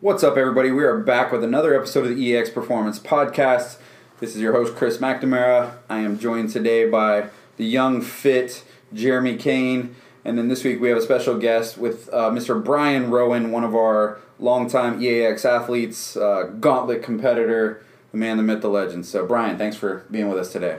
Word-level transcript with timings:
What's 0.00 0.22
up, 0.22 0.36
everybody? 0.36 0.70
We 0.70 0.84
are 0.84 0.98
back 0.98 1.32
with 1.32 1.44
another 1.44 1.74
episode 1.74 2.06
of 2.06 2.16
the 2.16 2.36
EX 2.36 2.48
Performance 2.48 2.98
Podcast. 2.98 3.78
This 4.20 4.34
is 4.34 4.40
your 4.40 4.52
host, 4.52 4.74
Chris 4.74 4.98
McNamara. 4.98 5.76
I 5.90 5.98
am 5.98 6.18
joined 6.18 6.50
today 6.50 6.88
by 6.88 7.28
the 7.58 7.64
young, 7.66 8.00
fit 8.00 8.64
Jeremy 8.94 9.36
Kane. 9.36 9.94
And 10.24 10.38
then 10.38 10.48
this 10.48 10.64
week 10.64 10.80
we 10.80 10.88
have 10.88 10.96
a 10.96 11.02
special 11.02 11.38
guest 11.38 11.76
with 11.76 12.08
uh, 12.12 12.30
Mr. 12.30 12.62
Brian 12.62 13.10
Rowan, 13.10 13.50
one 13.50 13.64
of 13.64 13.74
our 13.74 14.18
longtime 14.38 15.02
EAX 15.02 15.44
athletes, 15.44 16.16
uh, 16.16 16.44
gauntlet 16.60 17.02
competitor, 17.02 17.84
the 18.12 18.16
man, 18.16 18.38
the 18.38 18.42
myth, 18.42 18.62
the 18.62 18.68
legend. 18.68 19.04
So, 19.04 19.26
Brian, 19.26 19.58
thanks 19.58 19.76
for 19.76 20.06
being 20.10 20.28
with 20.28 20.38
us 20.38 20.52
today. 20.52 20.78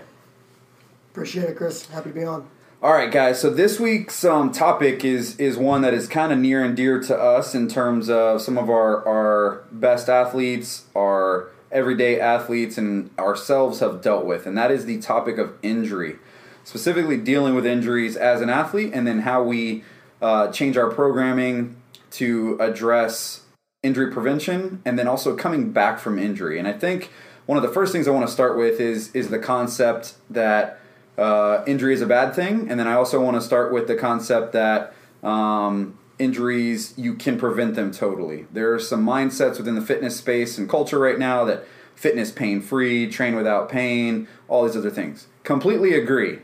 Appreciate 1.15 1.47
it, 1.47 1.55
Chris. 1.55 1.85
Happy 1.85 2.09
to 2.09 2.13
be 2.13 2.25
on. 2.25 2.45
All 2.83 2.91
right, 2.91 3.09
guys. 3.09 3.39
So 3.39 3.49
this 3.49 3.79
week's 3.79 4.25
um, 4.25 4.51
topic 4.51 5.05
is 5.05 5.37
is 5.37 5.55
one 5.55 5.81
that 5.83 5.93
is 5.93 6.09
kind 6.09 6.33
of 6.33 6.39
near 6.39 6.61
and 6.61 6.75
dear 6.75 6.99
to 7.03 7.17
us 7.17 7.55
in 7.55 7.69
terms 7.69 8.09
of 8.09 8.41
some 8.41 8.57
of 8.57 8.69
our 8.69 9.07
our 9.07 9.63
best 9.71 10.09
athletes, 10.09 10.83
our 10.93 11.51
everyday 11.71 12.19
athletes, 12.19 12.77
and 12.77 13.17
ourselves 13.17 13.79
have 13.79 14.01
dealt 14.01 14.25
with, 14.25 14.45
and 14.45 14.57
that 14.57 14.71
is 14.71 14.87
the 14.87 14.97
topic 14.97 15.37
of 15.37 15.53
injury, 15.61 16.17
specifically 16.65 17.15
dealing 17.15 17.55
with 17.55 17.65
injuries 17.65 18.17
as 18.17 18.41
an 18.41 18.49
athlete, 18.49 18.91
and 18.93 19.07
then 19.07 19.19
how 19.19 19.41
we 19.41 19.85
uh, 20.21 20.51
change 20.51 20.75
our 20.75 20.91
programming 20.91 21.77
to 22.11 22.57
address 22.59 23.45
injury 23.83 24.11
prevention, 24.11 24.81
and 24.83 24.99
then 24.99 25.07
also 25.07 25.33
coming 25.33 25.71
back 25.71 25.97
from 25.97 26.19
injury. 26.19 26.59
And 26.59 26.67
I 26.67 26.73
think 26.73 27.09
one 27.45 27.57
of 27.57 27.61
the 27.61 27.71
first 27.71 27.93
things 27.93 28.05
I 28.05 28.11
want 28.11 28.27
to 28.27 28.33
start 28.33 28.57
with 28.57 28.81
is 28.81 29.15
is 29.15 29.29
the 29.29 29.39
concept 29.39 30.15
that 30.29 30.81
uh, 31.17 31.63
injury 31.65 31.93
is 31.93 32.01
a 32.01 32.05
bad 32.05 32.33
thing, 32.33 32.69
and 32.69 32.79
then 32.79 32.87
I 32.87 32.93
also 32.93 33.21
want 33.21 33.35
to 33.37 33.41
start 33.41 33.71
with 33.71 33.87
the 33.87 33.95
concept 33.95 34.53
that 34.53 34.93
um, 35.23 35.97
injuries 36.19 36.93
you 36.97 37.15
can 37.15 37.37
prevent 37.37 37.75
them 37.75 37.91
totally. 37.91 38.45
There 38.51 38.73
are 38.73 38.79
some 38.79 39.05
mindsets 39.05 39.57
within 39.57 39.75
the 39.75 39.81
fitness 39.81 40.17
space 40.17 40.57
and 40.57 40.69
culture 40.69 40.99
right 40.99 41.17
now 41.19 41.45
that 41.45 41.65
fitness 41.95 42.31
pain 42.31 42.61
free, 42.61 43.09
train 43.09 43.35
without 43.35 43.69
pain, 43.69 44.27
all 44.47 44.65
these 44.65 44.75
other 44.75 44.89
things. 44.89 45.27
Completely 45.43 45.93
agree. 45.93 46.39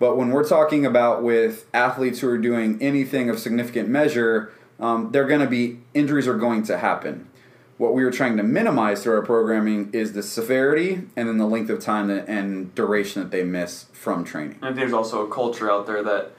But 0.00 0.16
when 0.16 0.30
we're 0.30 0.48
talking 0.48 0.86
about 0.86 1.22
with 1.22 1.66
athletes 1.74 2.20
who 2.20 2.28
are 2.28 2.38
doing 2.38 2.80
anything 2.80 3.30
of 3.30 3.38
significant 3.38 3.88
measure, 3.88 4.52
um, 4.78 5.10
they're 5.10 5.26
going 5.26 5.40
to 5.40 5.48
be 5.48 5.80
injuries 5.94 6.28
are 6.28 6.36
going 6.36 6.62
to 6.64 6.78
happen 6.78 7.27
what 7.78 7.94
we 7.94 8.04
were 8.04 8.10
trying 8.10 8.36
to 8.36 8.42
minimize 8.42 9.02
through 9.02 9.14
our 9.14 9.22
programming 9.22 9.90
is 9.92 10.12
the 10.12 10.22
severity 10.22 10.94
and 11.16 11.28
then 11.28 11.38
the 11.38 11.46
length 11.46 11.70
of 11.70 11.80
time 11.80 12.08
that, 12.08 12.28
and 12.28 12.74
duration 12.74 13.22
that 13.22 13.30
they 13.30 13.44
miss 13.44 13.86
from 13.92 14.24
training. 14.24 14.58
And 14.60 14.76
there's 14.76 14.92
also 14.92 15.24
a 15.24 15.30
culture 15.30 15.70
out 15.70 15.86
there 15.86 16.02
that 16.02 16.32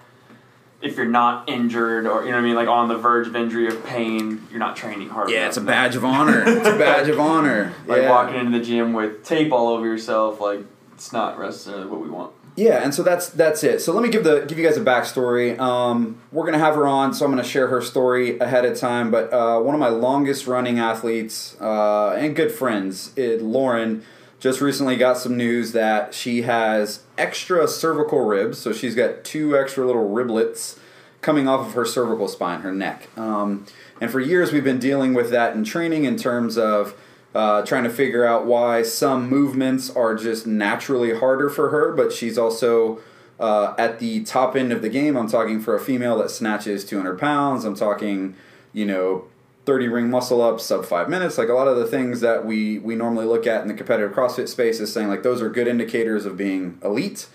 if 0.82 0.96
you're 0.96 1.06
not 1.06 1.50
injured 1.50 2.06
or 2.06 2.24
you 2.24 2.32
know 2.32 2.36
what 2.36 2.44
I 2.44 2.46
mean, 2.46 2.56
like 2.56 2.68
on 2.68 2.90
the 2.90 2.98
verge 2.98 3.28
of 3.28 3.36
injury 3.36 3.68
or 3.68 3.76
pain, 3.76 4.46
you're 4.50 4.60
not 4.60 4.76
training 4.76 5.10
hard. 5.10 5.30
Yeah, 5.30 5.48
it's 5.48 5.58
a 5.58 5.62
badge 5.62 5.96
of 5.96 6.06
honor. 6.06 6.44
it's 6.48 6.68
a 6.68 6.78
badge 6.78 7.08
of 7.08 7.20
honor. 7.20 7.74
like 7.88 8.04
yeah. 8.04 8.10
walking 8.10 8.40
into 8.40 8.58
the 8.58 8.64
gym 8.64 8.94
with 8.94 9.24
tape 9.24 9.52
all 9.52 9.70
over 9.70 9.86
yourself, 9.86 10.40
like 10.40 10.62
it's 10.94 11.12
not 11.14 11.40
necessarily 11.40 11.86
what 11.86 12.02
we 12.02 12.10
want. 12.10 12.34
Yeah, 12.56 12.84
and 12.84 12.94
so 12.94 13.04
that's 13.04 13.30
that's 13.30 13.64
it. 13.64 13.80
So 13.82 13.94
let 13.94 14.04
me 14.04 14.10
give 14.10 14.24
the 14.24 14.46
give 14.48 14.58
you 14.58 14.66
guys 14.66 14.78
a 14.78 14.82
backstory. 14.82 15.58
Um, 15.60 16.20
we're 16.32 16.46
gonna 16.46 16.60
have 16.60 16.76
her 16.76 16.88
on, 16.88 17.14
so 17.14 17.26
I'm 17.26 17.32
gonna 17.32 17.44
share 17.44 17.68
her 17.68 17.82
story 17.82 18.38
ahead 18.40 18.66
of 18.66 18.78
time. 18.78 19.12
But 19.12 19.32
uh, 19.32 19.60
one 19.60 19.76
of 19.76 19.80
my 19.80 19.90
longest 19.90 20.48
running 20.48 20.80
athletes 20.80 21.56
uh, 21.62 22.12
and 22.12 22.36
good 22.36 22.52
friends, 22.52 23.12
it, 23.16 23.42
Lauren, 23.42 24.04
just 24.40 24.62
recently 24.62 24.96
got 24.96 25.18
some 25.18 25.38
news 25.38 25.72
that 25.74 26.14
she 26.14 26.44
has 26.44 27.04
extra 27.18 27.68
cervical 27.68 28.26
ribs. 28.26 28.58
So 28.58 28.74
she's 28.74 28.96
got 28.96 29.24
two 29.24 29.58
extra 29.58 29.86
little 29.86 30.10
riblets 30.10 30.78
coming 31.22 31.48
off 31.48 31.68
of 31.68 31.74
her 31.74 31.86
cervical 31.86 32.28
spine, 32.28 32.62
her 32.62 32.74
neck. 32.74 33.10
Um, 33.18 33.66
and 34.00 34.10
for 34.10 34.20
years 34.20 34.52
we've 34.54 34.64
been 34.64 34.80
dealing 34.80 35.14
with 35.14 35.30
that 35.32 35.56
in 35.56 35.64
training 35.64 36.06
in 36.06 36.16
terms 36.18 36.58
of 36.58 37.00
uh, 37.36 37.62
trying 37.64 37.84
to 37.84 37.90
figure 37.90 38.26
out 38.26 38.46
why 38.46 38.82
some 38.82 39.30
movements 39.30 39.90
are 39.90 40.16
just 40.16 40.48
naturally 40.48 41.18
harder 41.18 41.50
for 41.50 41.70
her, 41.70 41.94
but 41.94 42.12
she's 42.12 42.38
also 42.38 43.00
uh, 43.40 43.76
at 43.78 44.00
the 44.00 44.24
top 44.24 44.56
end 44.56 44.72
of 44.72 44.82
the 44.82 44.90
game. 44.90 45.16
I'm 45.16 45.30
talking 45.30 45.60
for 45.60 45.76
a 45.76 45.80
female 45.80 46.18
that 46.18 46.32
snatches 46.32 46.84
200 46.86 47.20
pounds. 47.20 47.66
I'm 47.66 47.76
talking, 47.76 48.36
you 48.74 48.86
know, 48.86 49.26
30 49.66 49.88
ring 49.88 50.10
muscle 50.10 50.42
ups 50.42 50.66
sub 50.66 50.86
five 50.86 51.10
minutes. 51.10 51.38
Like 51.38 51.50
a 51.50 51.54
lot 51.54 51.68
of 51.68 51.78
the 51.78 51.86
things 51.86 52.22
that 52.22 52.46
we 52.46 52.80
we 52.80 52.96
normally 52.96 53.26
look 53.26 53.46
at 53.46 53.62
in 53.62 53.68
the 53.68 53.74
competitive 53.76 54.16
CrossFit 54.16 54.48
space 54.48 54.80
is 54.80 54.92
saying 54.92 55.10
like 55.10 55.22
those 55.22 55.42
are 55.42 55.50
good 55.50 55.68
indicators 55.68 56.26
of 56.26 56.36
being 56.36 56.80
elite. 56.84 57.28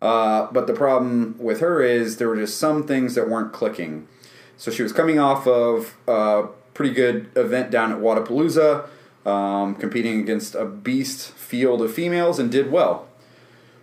Uh, 0.00 0.46
but 0.52 0.66
the 0.66 0.72
problem 0.72 1.34
with 1.38 1.60
her 1.60 1.82
is 1.82 2.16
there 2.16 2.28
were 2.28 2.36
just 2.36 2.58
some 2.58 2.86
things 2.86 3.16
that 3.16 3.28
weren't 3.28 3.52
clicking. 3.52 4.06
So 4.56 4.70
she 4.70 4.82
was 4.82 4.92
coming 4.92 5.18
off 5.18 5.46
of 5.46 5.96
a 6.06 6.46
pretty 6.74 6.94
good 6.94 7.28
event 7.34 7.70
down 7.70 7.92
at 7.92 7.98
Wodapalooza 7.98 8.88
um, 9.26 9.74
competing 9.74 10.20
against 10.20 10.54
a 10.54 10.64
beast 10.64 11.32
field 11.32 11.82
of 11.82 11.92
females 11.92 12.38
and 12.38 12.50
did 12.50 12.70
well. 12.70 13.08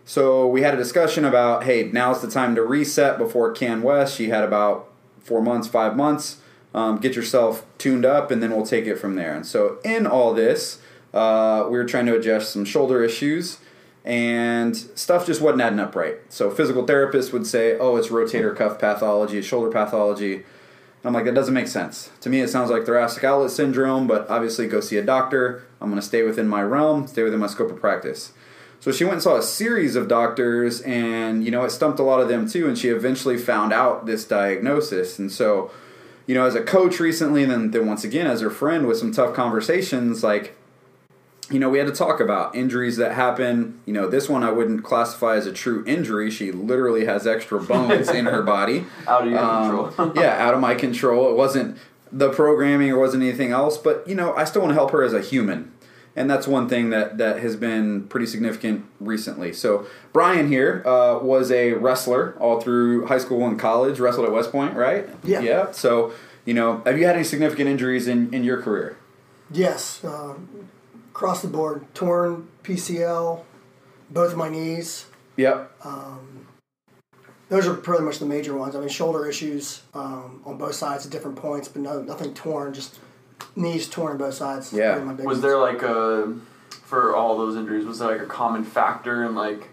So 0.06 0.48
we 0.48 0.62
had 0.62 0.74
a 0.74 0.78
discussion 0.78 1.25
about, 1.25 1.66
hey, 1.66 1.90
now's 1.92 2.22
the 2.22 2.30
time 2.30 2.56
to 2.56 2.64
reset 2.64 3.18
before 3.18 3.52
Can 3.52 3.81
West. 3.81 4.16
She 4.16 4.30
had 4.30 4.44
about 4.44 4.88
four 5.20 5.42
months, 5.42 5.68
five 5.68 5.97
months. 5.97 6.38
Um, 6.74 6.97
get 6.97 7.16
yourself 7.16 7.66
tuned 7.78 8.06
up, 8.06 8.30
and 8.31 8.42
then 8.42 8.52
we'll 8.52 8.66
take 8.66 8.86
it 8.86 8.97
from 8.97 9.16
there. 9.16 9.36
And 9.36 9.46
so 9.46 9.80
in 9.84 10.06
all 10.08 10.34
this, 10.34 10.80
uh, 11.14 11.66
we 11.66 11.78
were 11.78 11.86
trying 11.86 12.06
to 12.06 12.16
adjust 12.16 12.52
some 12.52 12.66
shoulder 12.66 13.03
issues, 13.03 13.58
and 14.06 14.78
stuff 14.78 15.26
just 15.26 15.42
wasn't 15.42 15.62
adding 15.62 15.80
up 15.80 15.96
right. 15.96 16.18
So 16.30 16.52
physical 16.52 16.86
therapists 16.86 17.34
would 17.34 17.47
say, 17.47 17.78
oh, 17.78 17.96
it's 17.97 18.09
rotator 18.09 18.56
cuff 18.56 18.80
pathology, 18.80 19.42
shoulder 19.42 19.72
pathology. 19.72 20.44
I'm 21.03 21.13
like, 21.13 21.25
that 21.25 21.35
doesn't 21.35 21.53
make 21.53 21.68
sense. 21.68 22.09
To 22.22 22.30
me, 22.30 22.41
it 22.41 22.50
sounds 22.50 22.69
like 22.69 22.85
thoracic 22.85 23.24
outlet 23.24 23.52
syndrome, 23.52 24.08
but 24.08 24.30
obviously 24.30 24.68
go 24.68 24.81
see 24.81 24.97
a 24.97 25.03
doctor. 25.03 25.63
I'm 25.80 25.90
going 25.90 26.02
to 26.02 26.06
stay 26.06 26.24
within 26.24 26.47
my 26.47 26.62
realm, 26.62 27.08
stay 27.08 27.24
within 27.24 27.40
my 27.40 27.47
scope 27.47 27.72
of 27.72 27.80
practice. 27.80 28.34
So 28.80 28.91
she 28.91 29.03
went 29.03 29.13
and 29.13 29.24
saw 29.24 29.38
a 29.38 29.44
series 29.44 29.96
of 29.96 30.08
doctors, 30.08 30.81
and, 30.81 31.44
you 31.44 31.52
know, 31.52 31.63
it 31.63 31.72
stumped 31.72 32.00
a 32.00 32.03
lot 32.03 32.19
of 32.19 32.28
them 32.28 32.47
too, 32.47 32.68
and 32.68 32.78
she 32.78 32.90
eventually 32.90 33.38
found 33.38 33.74
out 33.74 34.06
this 34.06 34.25
diagnosis. 34.25 35.18
And 35.18 35.31
so, 35.31 35.72
you 36.25 36.35
know, 36.35 36.46
as 36.46 36.56
a 36.56 36.63
coach 36.63 37.00
recently, 37.00 37.44
and 37.44 37.52
then, 37.52 37.72
then 37.72 37.88
once 37.88 38.03
again 38.03 38.28
as 38.28 38.41
her 38.41 38.50
friend 38.50 38.85
with 38.85 38.97
some 38.97 39.12
tough 39.12 39.34
conversations, 39.34 40.24
like, 40.24 40.56
you 41.50 41.59
know, 41.59 41.69
we 41.69 41.78
had 41.78 41.88
to 41.88 41.94
talk 41.94 42.19
about 42.19 42.56
injuries 42.56 42.97
that 42.97 43.13
happen. 43.13 43.80
You 43.85 43.94
know, 43.94 44.08
this 44.08 44.28
one 44.28 44.44
I 44.44 44.52
wouldn't 44.52 44.84
classify 44.84 45.35
as 45.38 45.46
a 45.46 45.53
true 45.53 45.84
injury. 45.88 46.30
She 46.30 46.52
literally 46.52 47.06
has 47.06 47.25
extra 47.25 47.59
bones 47.62 48.09
in 48.09 48.25
her 48.25 48.41
body. 48.41 48.85
Out 49.08 49.24
of 49.25 49.31
your 49.31 49.40
Um, 49.40 49.90
control. 49.90 50.12
yeah, 50.16 50.46
out 50.46 50.53
of 50.53 50.59
my 50.59 50.75
control. 50.75 51.30
It 51.31 51.35
wasn't 51.38 51.78
the 52.12 52.30
programming 52.30 52.91
or 52.91 53.00
wasn't 53.00 53.24
anything 53.24 53.52
else, 53.52 53.78
but 53.78 54.08
you 54.08 54.16
know, 54.16 54.34
I 54.35 54.44
still 54.46 54.62
want 54.62 54.72
to 54.72 54.75
help 54.75 54.91
her 54.91 55.03
as 55.03 55.13
a 55.13 55.22
human. 55.22 55.72
And 56.16 56.30
that's 56.30 56.47
one 56.47 56.68
thing 56.68 56.90
that, 56.90 57.19
that 57.19 57.40
has 57.41 57.56
been 57.56 58.08
pretty 58.08 58.25
significant 58.25 58.85
recently. 59.00 59.53
So 59.53 59.85
Brian 60.14 60.47
here 60.47 60.81
uh, 60.84 61.19
was 61.22 61.52
a 61.52 61.74
wrestler 61.74 62.35
all 62.40 62.59
through 62.59 63.06
high 63.06 63.19
school 63.19 63.46
and 63.46 63.59
college. 63.59 64.00
Wrestled 64.00 64.25
at 64.25 64.31
West 64.34 64.52
Point, 64.52 64.74
right? 64.75 65.08
Yeah. 65.24 65.41
Yeah. 65.41 65.72
So 65.72 66.12
you 66.44 66.53
know, 66.56 66.81
have 66.85 66.97
you 66.97 67.06
had 67.06 67.16
any 67.16 67.24
significant 67.25 67.69
injuries 67.69 68.08
in, 68.08 68.34
in 68.34 68.44
your 68.44 68.62
career? 68.62 68.97
Yes, 69.52 70.03
uh, 70.03 70.34
across 71.17 71.41
the 71.41 71.47
board. 71.47 71.83
Torn 71.95 72.47
PCL, 72.61 73.44
both 74.11 74.31
of 74.31 74.38
my 74.38 74.50
knees. 74.50 75.07
Yep. 75.35 75.72
Those 77.50 77.66
are 77.66 77.73
pretty 77.73 78.03
much 78.03 78.19
the 78.19 78.25
major 78.25 78.55
ones. 78.55 78.75
I 78.75 78.79
mean, 78.79 78.89
shoulder 78.89 79.25
issues 79.28 79.81
um, 79.95 80.41
on 80.45 80.57
both 80.57 80.75
sides 80.75 81.05
at 81.05 81.11
different 81.11 81.38
points, 81.38 81.67
but 81.69 81.81
no, 81.81 82.03
nothing 82.03 82.35
torn. 82.35 82.73
Just 82.73 83.00
knees 83.55 83.89
torn 83.89 84.11
on 84.11 84.17
both 84.19 84.35
sides. 84.35 84.72
Yeah. 84.72 85.00
My 85.00 85.13
big 85.13 85.25
Was 85.25 85.38
ones. 85.38 85.41
there 85.41 85.57
like 85.57 85.81
a 85.81 86.38
for 86.69 87.16
all 87.16 87.35
those 87.38 87.55
injuries? 87.55 87.85
Was 87.85 87.97
there 87.99 88.11
like 88.11 88.22
a 88.22 88.25
common 88.28 88.63
factor 88.63 89.23
and 89.23 89.35
like 89.35 89.70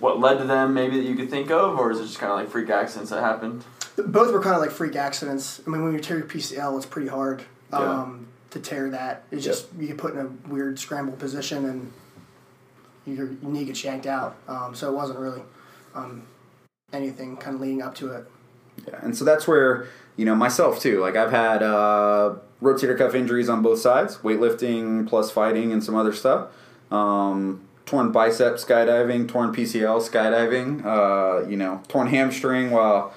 what 0.00 0.18
led 0.18 0.38
to 0.38 0.44
them? 0.44 0.74
Maybe 0.74 0.96
that 0.96 1.06
you 1.06 1.14
could 1.14 1.30
think 1.30 1.52
of, 1.52 1.78
or 1.78 1.92
is 1.92 2.00
it 2.00 2.06
just 2.06 2.18
kind 2.18 2.32
of 2.32 2.38
like 2.38 2.48
freak 2.48 2.68
accidents 2.68 3.10
that 3.10 3.20
happened? 3.20 3.64
Both 3.96 4.32
were 4.32 4.42
kind 4.42 4.56
of 4.56 4.60
like 4.60 4.72
freak 4.72 4.96
accidents. 4.96 5.60
I 5.66 5.70
mean, 5.70 5.84
when 5.84 5.92
you 5.92 6.00
tear 6.00 6.18
your 6.18 6.26
PCL, 6.26 6.76
it's 6.78 6.86
pretty 6.86 7.08
hard 7.08 7.44
um, 7.72 8.26
to 8.54 8.60
tear 8.60 8.88
that. 8.90 9.24
It's 9.30 9.44
just 9.44 9.66
you 9.78 9.88
get 9.88 9.98
put 9.98 10.14
in 10.14 10.20
a 10.20 10.48
weird 10.48 10.78
scramble 10.78 11.14
position 11.14 11.64
and 11.66 11.92
your 13.06 13.30
knee 13.42 13.64
gets 13.64 13.84
yanked 13.84 14.06
out. 14.06 14.36
Um, 14.48 14.74
so 14.74 14.90
it 14.90 14.94
wasn't 14.94 15.18
really 15.18 15.42
um, 15.94 16.26
anything 16.92 17.36
kind 17.36 17.56
of 17.56 17.60
leading 17.60 17.82
up 17.82 17.94
to 17.96 18.12
it. 18.12 18.24
Yeah, 18.88 18.98
and 19.02 19.16
so 19.16 19.24
that's 19.24 19.46
where 19.46 19.86
you 20.16 20.24
know 20.24 20.34
myself 20.34 20.80
too. 20.80 21.00
Like 21.00 21.16
I've 21.16 21.30
had 21.30 21.62
uh, 21.62 22.36
rotator 22.62 22.96
cuff 22.96 23.14
injuries 23.14 23.48
on 23.48 23.60
both 23.62 23.80
sides, 23.80 24.16
weightlifting 24.18 25.06
plus 25.06 25.30
fighting 25.30 25.72
and 25.72 25.82
some 25.82 25.94
other 25.94 26.12
stuff. 26.12 26.48
Um, 26.90 27.62
torn 27.86 28.12
bicep 28.12 28.54
skydiving, 28.54 29.28
torn 29.28 29.54
PCL 29.54 30.08
skydiving. 30.08 30.84
Uh, 30.84 31.48
you 31.48 31.56
know, 31.56 31.82
torn 31.88 32.06
hamstring 32.06 32.70
while 32.70 33.12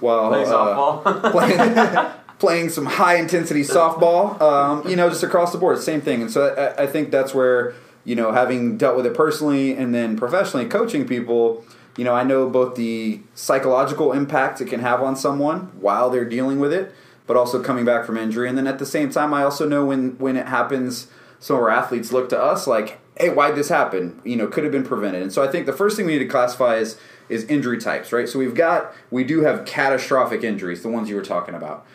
while 0.00 0.28
Playing 0.28 0.48
uh, 0.48 0.52
softball. 0.52 1.30
playing, 1.32 2.12
playing 2.42 2.68
some 2.68 2.84
high 2.84 3.16
intensity 3.16 3.62
softball. 3.62 4.40
Um, 4.40 4.88
you 4.88 4.96
know, 4.96 5.08
just 5.08 5.22
across 5.22 5.52
the 5.52 5.58
board, 5.58 5.78
same 5.78 6.00
thing. 6.00 6.22
And 6.22 6.30
so 6.30 6.48
I, 6.48 6.82
I 6.82 6.86
think 6.86 7.10
that's 7.10 7.32
where 7.32 7.74
you 8.04 8.16
know, 8.16 8.32
having 8.32 8.76
dealt 8.76 8.96
with 8.96 9.06
it 9.06 9.14
personally 9.14 9.76
and 9.76 9.94
then 9.94 10.16
professionally 10.16 10.66
coaching 10.66 11.06
people, 11.06 11.64
you 11.96 12.04
know, 12.04 12.14
I 12.14 12.24
know 12.24 12.48
both 12.48 12.74
the 12.74 13.20
psychological 13.34 14.12
impact 14.12 14.60
it 14.60 14.66
can 14.66 14.80
have 14.80 15.02
on 15.02 15.14
someone 15.14 15.70
while 15.80 16.10
they're 16.10 16.24
dealing 16.24 16.58
with 16.58 16.72
it, 16.72 16.92
but 17.26 17.36
also 17.36 17.62
coming 17.62 17.84
back 17.84 18.04
from 18.04 18.16
injury. 18.16 18.48
And 18.48 18.58
then 18.58 18.66
at 18.66 18.78
the 18.78 18.86
same 18.86 19.10
time, 19.10 19.32
I 19.32 19.44
also 19.44 19.68
know 19.68 19.84
when 19.84 20.18
when 20.18 20.36
it 20.36 20.48
happens, 20.48 21.08
some 21.38 21.56
of 21.56 21.62
our 21.62 21.70
athletes 21.70 22.12
look 22.12 22.28
to 22.30 22.40
us 22.40 22.66
like, 22.66 22.98
"Hey, 23.16 23.28
why'd 23.28 23.54
this 23.54 23.68
happen? 23.68 24.20
You 24.24 24.36
know, 24.36 24.48
could 24.48 24.64
have 24.64 24.72
been 24.72 24.84
prevented." 24.84 25.22
And 25.22 25.32
so 25.32 25.42
I 25.44 25.48
think 25.48 25.66
the 25.66 25.72
first 25.72 25.96
thing 25.96 26.06
we 26.06 26.12
need 26.12 26.20
to 26.20 26.26
classify 26.26 26.76
is 26.76 26.98
is 27.28 27.44
injury 27.44 27.78
types, 27.78 28.12
right? 28.12 28.28
So 28.28 28.38
we've 28.38 28.54
got 28.54 28.92
we 29.10 29.22
do 29.22 29.42
have 29.42 29.64
catastrophic 29.64 30.42
injuries, 30.42 30.82
the 30.82 30.88
ones 30.88 31.08
you 31.08 31.14
were 31.14 31.22
talking 31.22 31.54
about. 31.54 31.86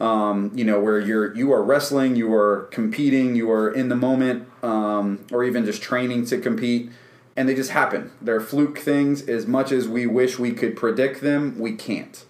Um, 0.00 0.50
you 0.54 0.64
know, 0.64 0.80
where 0.80 0.98
you're 0.98 1.34
you 1.36 1.52
are 1.52 1.62
wrestling, 1.62 2.16
you 2.16 2.34
are 2.34 2.68
competing, 2.72 3.36
you 3.36 3.50
are 3.50 3.70
in 3.70 3.88
the 3.88 3.96
moment, 3.96 4.48
um, 4.62 5.24
or 5.30 5.44
even 5.44 5.64
just 5.64 5.82
training 5.82 6.26
to 6.26 6.38
compete 6.38 6.90
and 7.36 7.48
they 7.48 7.54
just 7.54 7.70
happen. 7.70 8.12
They're 8.20 8.40
fluke 8.40 8.78
things. 8.78 9.28
As 9.28 9.46
much 9.46 9.72
as 9.72 9.88
we 9.88 10.06
wish 10.06 10.38
we 10.38 10.52
could 10.52 10.76
predict 10.76 11.20
them, 11.20 11.58
we 11.58 11.72
can't. 11.72 12.24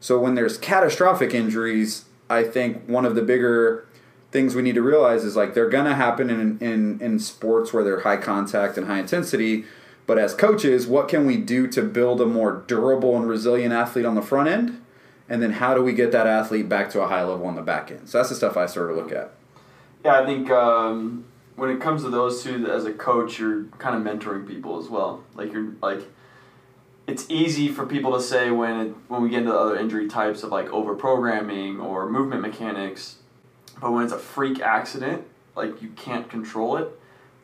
So 0.00 0.18
when 0.18 0.34
there's 0.34 0.58
catastrophic 0.58 1.34
injuries, 1.34 2.06
I 2.28 2.42
think 2.42 2.86
one 2.86 3.04
of 3.04 3.14
the 3.14 3.22
bigger 3.22 3.86
things 4.32 4.54
we 4.54 4.62
need 4.62 4.74
to 4.76 4.82
realize 4.82 5.24
is 5.24 5.36
like 5.36 5.54
they're 5.54 5.68
gonna 5.68 5.94
happen 5.94 6.30
in 6.30 6.58
in 6.58 7.00
in 7.00 7.18
sports 7.18 7.72
where 7.72 7.84
they're 7.84 8.00
high 8.00 8.16
contact 8.16 8.78
and 8.78 8.86
high 8.86 9.00
intensity. 9.00 9.64
But 10.06 10.18
as 10.18 10.34
coaches, 10.34 10.86
what 10.86 11.08
can 11.08 11.26
we 11.26 11.36
do 11.36 11.68
to 11.68 11.82
build 11.82 12.20
a 12.20 12.26
more 12.26 12.64
durable 12.66 13.16
and 13.16 13.28
resilient 13.28 13.72
athlete 13.72 14.04
on 14.04 14.16
the 14.16 14.22
front 14.22 14.48
end? 14.48 14.82
And 15.30 15.40
then 15.40 15.52
how 15.52 15.74
do 15.74 15.82
we 15.82 15.92
get 15.92 16.10
that 16.10 16.26
athlete 16.26 16.68
back 16.68 16.90
to 16.90 17.00
a 17.00 17.06
high 17.06 17.22
level 17.22 17.46
on 17.46 17.54
the 17.54 17.62
back 17.62 17.92
end? 17.92 18.08
So 18.08 18.18
that's 18.18 18.30
the 18.30 18.34
stuff 18.34 18.56
I 18.56 18.66
sort 18.66 18.90
of 18.90 18.96
look 18.96 19.12
at. 19.12 19.32
Yeah, 20.04 20.20
I 20.20 20.26
think 20.26 20.50
um, 20.50 21.24
when 21.54 21.70
it 21.70 21.80
comes 21.80 22.02
to 22.02 22.10
those 22.10 22.42
two, 22.42 22.66
as 22.66 22.84
a 22.84 22.92
coach, 22.92 23.38
you're 23.38 23.66
kind 23.78 23.94
of 23.94 24.02
mentoring 24.02 24.46
people 24.46 24.82
as 24.82 24.88
well. 24.88 25.22
Like 25.36 25.52
you're 25.52 25.72
like, 25.80 26.02
it's 27.06 27.30
easy 27.30 27.68
for 27.68 27.86
people 27.86 28.12
to 28.14 28.20
say 28.20 28.50
when 28.50 28.80
it, 28.80 28.94
when 29.06 29.22
we 29.22 29.30
get 29.30 29.40
into 29.42 29.56
other 29.56 29.76
injury 29.76 30.08
types 30.08 30.42
of 30.42 30.50
like 30.50 30.68
over 30.70 30.96
programming 30.96 31.78
or 31.78 32.10
movement 32.10 32.42
mechanics, 32.42 33.18
but 33.80 33.92
when 33.92 34.02
it's 34.02 34.12
a 34.12 34.18
freak 34.18 34.60
accident, 34.60 35.22
like 35.54 35.80
you 35.80 35.90
can't 35.90 36.28
control 36.28 36.76
it. 36.76 36.88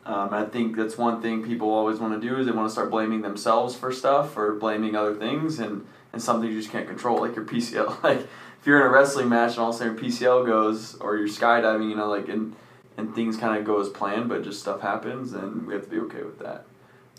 Um, 0.05 0.33
I 0.33 0.43
think 0.43 0.75
that's 0.75 0.97
one 0.97 1.21
thing 1.21 1.43
people 1.43 1.69
always 1.69 1.99
want 1.99 2.21
to 2.21 2.27
do 2.27 2.37
is 2.37 2.47
they 2.47 2.51
want 2.51 2.67
to 2.67 2.71
start 2.71 2.91
blaming 2.91 3.21
themselves 3.21 3.75
for 3.75 3.93
stuff 3.93 4.35
or 4.37 4.55
blaming 4.55 4.95
other 4.95 5.15
things 5.15 5.59
and, 5.59 5.85
and 6.13 6.21
something 6.21 6.49
you 6.49 6.57
just 6.57 6.71
can't 6.71 6.87
control, 6.87 7.19
like 7.21 7.35
your 7.35 7.45
PCL. 7.45 8.03
Like 8.03 8.19
if 8.59 8.65
you're 8.65 8.79
in 8.81 8.87
a 8.87 8.89
wrestling 8.89 9.29
match 9.29 9.51
and 9.51 9.59
all 9.59 9.69
of 9.69 9.75
a 9.75 9.77
sudden 9.77 9.95
your 9.95 10.03
PCL 10.03 10.45
goes 10.45 10.95
or 10.95 11.15
you're 11.15 11.27
skydiving, 11.27 11.89
you 11.89 11.95
know, 11.95 12.09
like 12.09 12.27
and 12.27 12.55
and 12.97 13.13
things 13.13 13.37
kind 13.37 13.57
of 13.57 13.63
go 13.63 13.79
as 13.79 13.89
planned, 13.89 14.27
but 14.27 14.43
just 14.43 14.59
stuff 14.59 14.81
happens, 14.81 15.33
and 15.33 15.67
we 15.67 15.73
have 15.73 15.83
to 15.83 15.89
be 15.89 15.99
okay 15.99 16.23
with 16.23 16.39
that. 16.39 16.65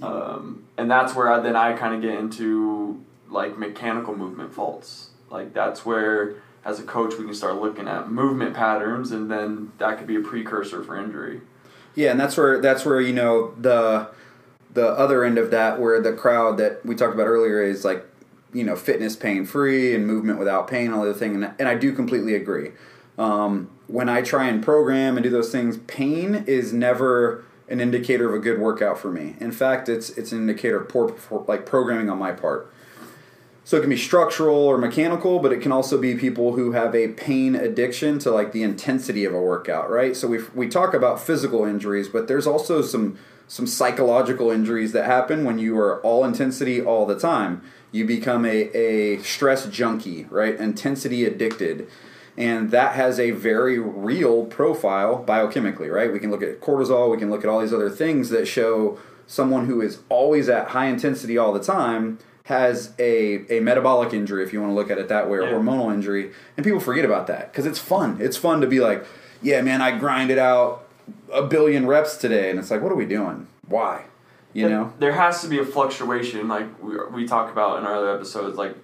Um, 0.03 0.65
and 0.77 0.91
that's 0.91 1.15
where 1.15 1.33
I, 1.33 1.41
then 1.41 1.57
I 1.57 1.73
kind 1.73 1.95
of 1.95 2.03
get 2.03 2.19
into 2.19 3.05
like 3.31 3.57
mechanical 3.57 4.17
movement 4.17 4.53
faults. 4.53 5.11
Like 5.31 5.55
that's 5.55 5.87
where, 5.87 6.35
as 6.65 6.81
a 6.81 6.83
coach, 6.83 7.15
we 7.19 7.25
can 7.25 7.35
start 7.35 7.61
looking 7.61 7.87
at 7.87 8.11
movement 8.11 8.55
patterns, 8.55 9.13
and 9.13 9.31
then 9.31 9.73
that 9.79 9.99
could 9.99 10.07
be 10.07 10.17
a 10.17 10.21
precursor 10.21 10.83
for 10.83 10.97
injury. 10.97 11.43
Yeah, 11.95 12.11
and 12.11 12.21
that's 12.21 12.37
where 12.37 12.61
that's 12.61 12.85
where 12.85 13.01
you 13.01 13.13
know 13.13 13.55
the 13.57 14.09
the 14.73 14.89
other 14.89 15.25
end 15.25 15.39
of 15.39 15.51
that, 15.53 15.81
where 15.81 16.01
the 16.01 16.13
crowd 16.13 16.59
that 16.59 16.85
we 16.85 16.95
talked 16.95 17.15
about 17.15 17.27
earlier 17.27 17.63
is 17.63 17.85
like 17.85 18.05
you 18.53 18.65
know 18.65 18.77
fitness 18.77 19.17
pain 19.17 19.45
free 19.45 19.95
and 19.95 20.07
movement 20.07 20.39
without 20.39 20.69
pain, 20.69 20.93
all 20.93 21.05
the 21.05 21.15
thing, 21.15 21.35
and, 21.35 21.53
and 21.59 21.69
I 21.69 21.75
do 21.75 21.93
completely 21.93 22.35
agree. 22.35 22.73
Um, 23.19 23.71
when 23.89 24.09
I 24.09 24.23
try 24.23 24.49
and 24.49 24.63
program 24.63 25.17
and 25.17 25.25
do 25.25 25.31
those 25.31 25.51
things, 25.51 25.79
pain 25.79 26.45
is 26.47 26.73
never 26.73 27.45
an 27.69 27.81
indicator 27.81 28.29
of 28.29 28.35
a 28.35 28.39
good 28.39 28.59
workout 28.59 28.99
for 28.99 29.11
me. 29.11 29.37
In 29.41 29.53
fact, 29.53 29.89
it's 29.89 30.11
it's 30.11 30.33
an 30.33 30.39
indicator 30.39 30.81
of 30.81 30.89
poor 30.89 31.15
like 31.47 31.67
programming 31.67 32.09
on 32.09 32.19
my 32.19 32.33
part. 32.33 32.73
So 33.69 33.77
it 33.77 33.81
can 33.81 33.91
be 33.91 33.99
structural 33.99 34.57
or 34.57 34.79
mechanical, 34.79 35.41
but 35.41 35.53
it 35.53 35.61
can 35.61 35.73
also 35.73 35.99
be 35.99 36.15
people 36.15 36.55
who 36.55 36.73
have 36.73 36.95
a 36.95 37.09
pain 37.09 37.55
addiction 37.55 38.19
to 38.21 38.31
like 38.31 38.53
the 38.53 38.63
intensity 38.63 39.27
of 39.27 39.35
a 39.35 39.39
workout, 39.39 39.91
right? 39.91 40.17
So 40.17 40.27
we 40.27 40.39
we 40.55 40.69
talk 40.69 40.95
about 40.95 41.21
physical 41.21 41.67
injuries, 41.67 42.09
but 42.09 42.29
there's 42.29 42.47
also 42.47 42.81
some 42.81 43.19
some 43.47 43.67
psychological 43.67 44.51
injuries 44.51 44.93
that 44.93 45.05
happen 45.05 45.45
when 45.45 45.59
you 45.59 45.79
are 45.79 46.01
all 46.01 46.25
intensity 46.25 46.81
all 46.81 47.05
the 47.05 47.19
time. 47.19 47.61
You 47.93 48.07
become 48.07 48.47
a, 48.47 48.71
a 48.75 49.19
stress 49.19 49.67
junkie, 49.67 50.25
right? 50.31 50.59
Intensity 50.59 51.27
addicted 51.27 51.91
and 52.39 52.71
that 52.71 52.95
has 52.95 53.21
a 53.21 53.33
very 53.33 53.79
real 53.79 54.47
profile 54.47 55.23
biochemically, 55.29 55.93
right? 55.93 56.11
We 56.11 56.21
can 56.21 56.31
look 56.31 56.43
at 56.43 56.63
cortisol, 56.63 57.11
we 57.11 57.19
can 57.19 57.29
look 57.29 57.45
at 57.45 57.51
all 57.51 57.61
these 57.61 57.75
other 57.75 57.91
things 57.91 58.31
that 58.31 58.49
show 58.49 58.99
someone 59.27 59.67
who 59.67 59.83
is 59.83 59.99
always 60.09 60.49
at 60.49 60.69
high 60.69 60.87
intensity 60.87 61.37
all 61.37 61.53
the 61.53 61.63
time 61.63 62.19
has 62.49 62.93
a, 62.99 63.59
a 63.59 63.61
metabolic 63.61 64.15
injury, 64.15 64.43
if 64.43 64.53
you 64.53 64.61
want 64.61 64.71
to 64.71 64.75
look 64.75 64.91
at 64.91 64.97
it 64.97 65.09
that 65.09 65.29
way, 65.29 65.39
or 65.39 65.43
yeah. 65.43 65.53
hormonal 65.53 65.93
injury, 65.93 66.33
and 66.57 66.65
people 66.65 66.81
forget 66.81 67.05
about 67.05 67.27
that 67.27 67.53
because 67.53 67.67
it's 67.67 67.79
fun. 67.79 68.17
It's 68.21 68.39
fun 68.39 68.63
to 68.63 68.67
be 68.67 68.81
like, 68.81 69.05
yeah, 69.43 69.61
man, 69.61 69.83
I 69.83 69.99
grinded 69.99 70.39
out 70.39 70.89
a 71.33 71.43
billion 71.43 71.87
reps 71.87 72.17
today, 72.17 72.51
and 72.51 72.59
it's 72.59 72.71
like, 72.71 72.81
what 72.81 72.91
are 72.91 72.97
we 72.97 73.07
doing? 73.07 73.47
Why? 73.67 74.05
You 74.55 74.69
know, 74.69 74.93
there 74.99 75.13
has 75.13 75.43
to 75.43 75.49
be 75.49 75.59
a 75.59 75.65
fluctuation, 75.65 76.49
like 76.49 76.83
we 76.83 76.97
we 77.13 77.29
talk 77.29 77.53
about 77.53 77.79
in 77.79 77.85
our 77.85 77.95
other 77.95 78.15
episodes, 78.15 78.57
like 78.57 78.75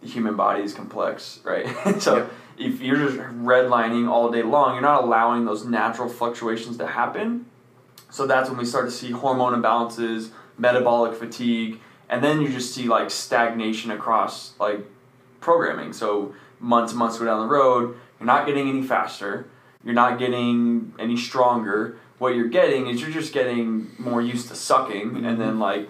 the 0.00 0.08
human 0.08 0.34
body 0.34 0.62
is 0.62 0.74
complex, 0.74 1.40
right? 1.44 1.66
so. 2.02 2.16
Yeah 2.16 2.26
if 2.60 2.82
you're 2.82 2.96
just 2.96 3.16
redlining 3.16 4.06
all 4.06 4.30
day 4.30 4.42
long, 4.42 4.74
you're 4.74 4.82
not 4.82 5.02
allowing 5.02 5.46
those 5.46 5.64
natural 5.64 6.10
fluctuations 6.10 6.76
to 6.76 6.86
happen. 6.86 7.46
So 8.10 8.26
that's 8.26 8.50
when 8.50 8.58
we 8.58 8.66
start 8.66 8.84
to 8.84 8.90
see 8.90 9.10
hormone 9.12 9.60
imbalances, 9.60 10.30
metabolic 10.58 11.14
fatigue, 11.14 11.80
and 12.10 12.22
then 12.22 12.42
you 12.42 12.48
just 12.48 12.74
see 12.74 12.88
like 12.88 13.10
stagnation 13.10 13.90
across 13.92 14.52
like 14.58 14.80
programming. 15.40 15.94
So 15.94 16.34
months 16.58 16.92
and 16.92 16.98
months 16.98 17.18
go 17.18 17.24
down 17.24 17.46
the 17.46 17.52
road, 17.54 17.96
you're 18.18 18.26
not 18.26 18.46
getting 18.46 18.68
any 18.68 18.82
faster, 18.82 19.46
you're 19.82 19.94
not 19.94 20.18
getting 20.18 20.92
any 20.98 21.16
stronger. 21.16 21.96
What 22.18 22.34
you're 22.34 22.48
getting 22.48 22.88
is 22.88 23.00
you're 23.00 23.10
just 23.10 23.32
getting 23.32 23.92
more 23.96 24.20
used 24.20 24.48
to 24.48 24.54
sucking, 24.54 25.12
mm-hmm. 25.12 25.24
and 25.24 25.40
then 25.40 25.58
like 25.58 25.88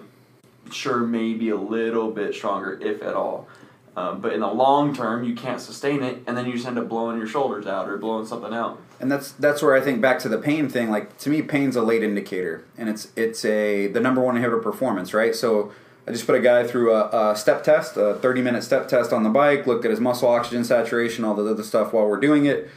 sure 0.71 0.99
maybe 0.99 1.49
a 1.49 1.57
little 1.57 2.11
bit 2.11 2.33
stronger 2.33 2.79
if 2.81 3.01
at 3.01 3.15
all. 3.15 3.49
Um, 3.97 4.21
but 4.21 4.31
in 4.31 4.39
the 4.39 4.47
long 4.47 4.95
term, 4.95 5.25
you 5.25 5.35
can't 5.35 5.59
sustain 5.59 6.01
it, 6.01 6.23
and 6.25 6.37
then 6.37 6.45
you 6.45 6.53
just 6.53 6.65
end 6.65 6.77
up 6.77 6.87
blowing 6.87 7.17
your 7.17 7.27
shoulders 7.27 7.67
out 7.67 7.89
or 7.89 7.97
blowing 7.97 8.25
something 8.25 8.53
out. 8.53 8.79
And 9.01 9.11
that's 9.11 9.31
that's 9.33 9.61
where 9.61 9.75
I 9.75 9.81
think 9.81 9.99
back 9.99 10.19
to 10.19 10.29
the 10.29 10.37
pain 10.37 10.69
thing. 10.69 10.91
Like 10.91 11.17
to 11.17 11.29
me, 11.29 11.41
pain's 11.41 11.75
a 11.75 11.81
late 11.81 12.03
indicator, 12.03 12.63
and 12.77 12.87
it's 12.87 13.11
it's 13.17 13.43
a 13.43 13.87
the 13.87 13.99
number 13.99 14.21
one 14.21 14.35
inhibitor 14.35 14.61
performance, 14.61 15.13
right? 15.13 15.35
So 15.35 15.73
I 16.07 16.11
just 16.11 16.25
put 16.25 16.35
a 16.35 16.39
guy 16.39 16.65
through 16.65 16.93
a, 16.93 17.31
a 17.31 17.35
step 17.35 17.63
test, 17.63 17.95
a 17.97 18.15
thirty 18.15 18.41
minute 18.41 18.63
step 18.63 18.87
test 18.87 19.13
on 19.13 19.23
the 19.23 19.29
bike, 19.29 19.67
looked 19.67 19.85
at 19.85 19.91
his 19.91 19.99
muscle 19.99 20.29
oxygen 20.29 20.63
saturation, 20.63 21.23
all 21.23 21.35
the 21.35 21.45
other 21.45 21.63
stuff 21.63 21.93
while 21.93 22.07
we're 22.07 22.19
doing 22.19 22.45
it, 22.45 22.69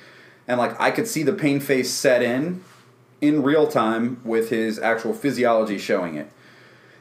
and 0.47 0.59
like 0.59 0.79
I 0.81 0.91
could 0.91 1.09
see 1.09 1.23
the 1.23 1.33
pain 1.33 1.61
face 1.61 1.91
set 1.91 2.23
in 2.23 2.63
in 3.21 3.43
real 3.43 3.67
time 3.67 4.21
with 4.25 4.51
his 4.51 4.79
actual 4.79 5.15
physiology 5.15 5.79
showing 5.79 6.17
it. 6.17 6.31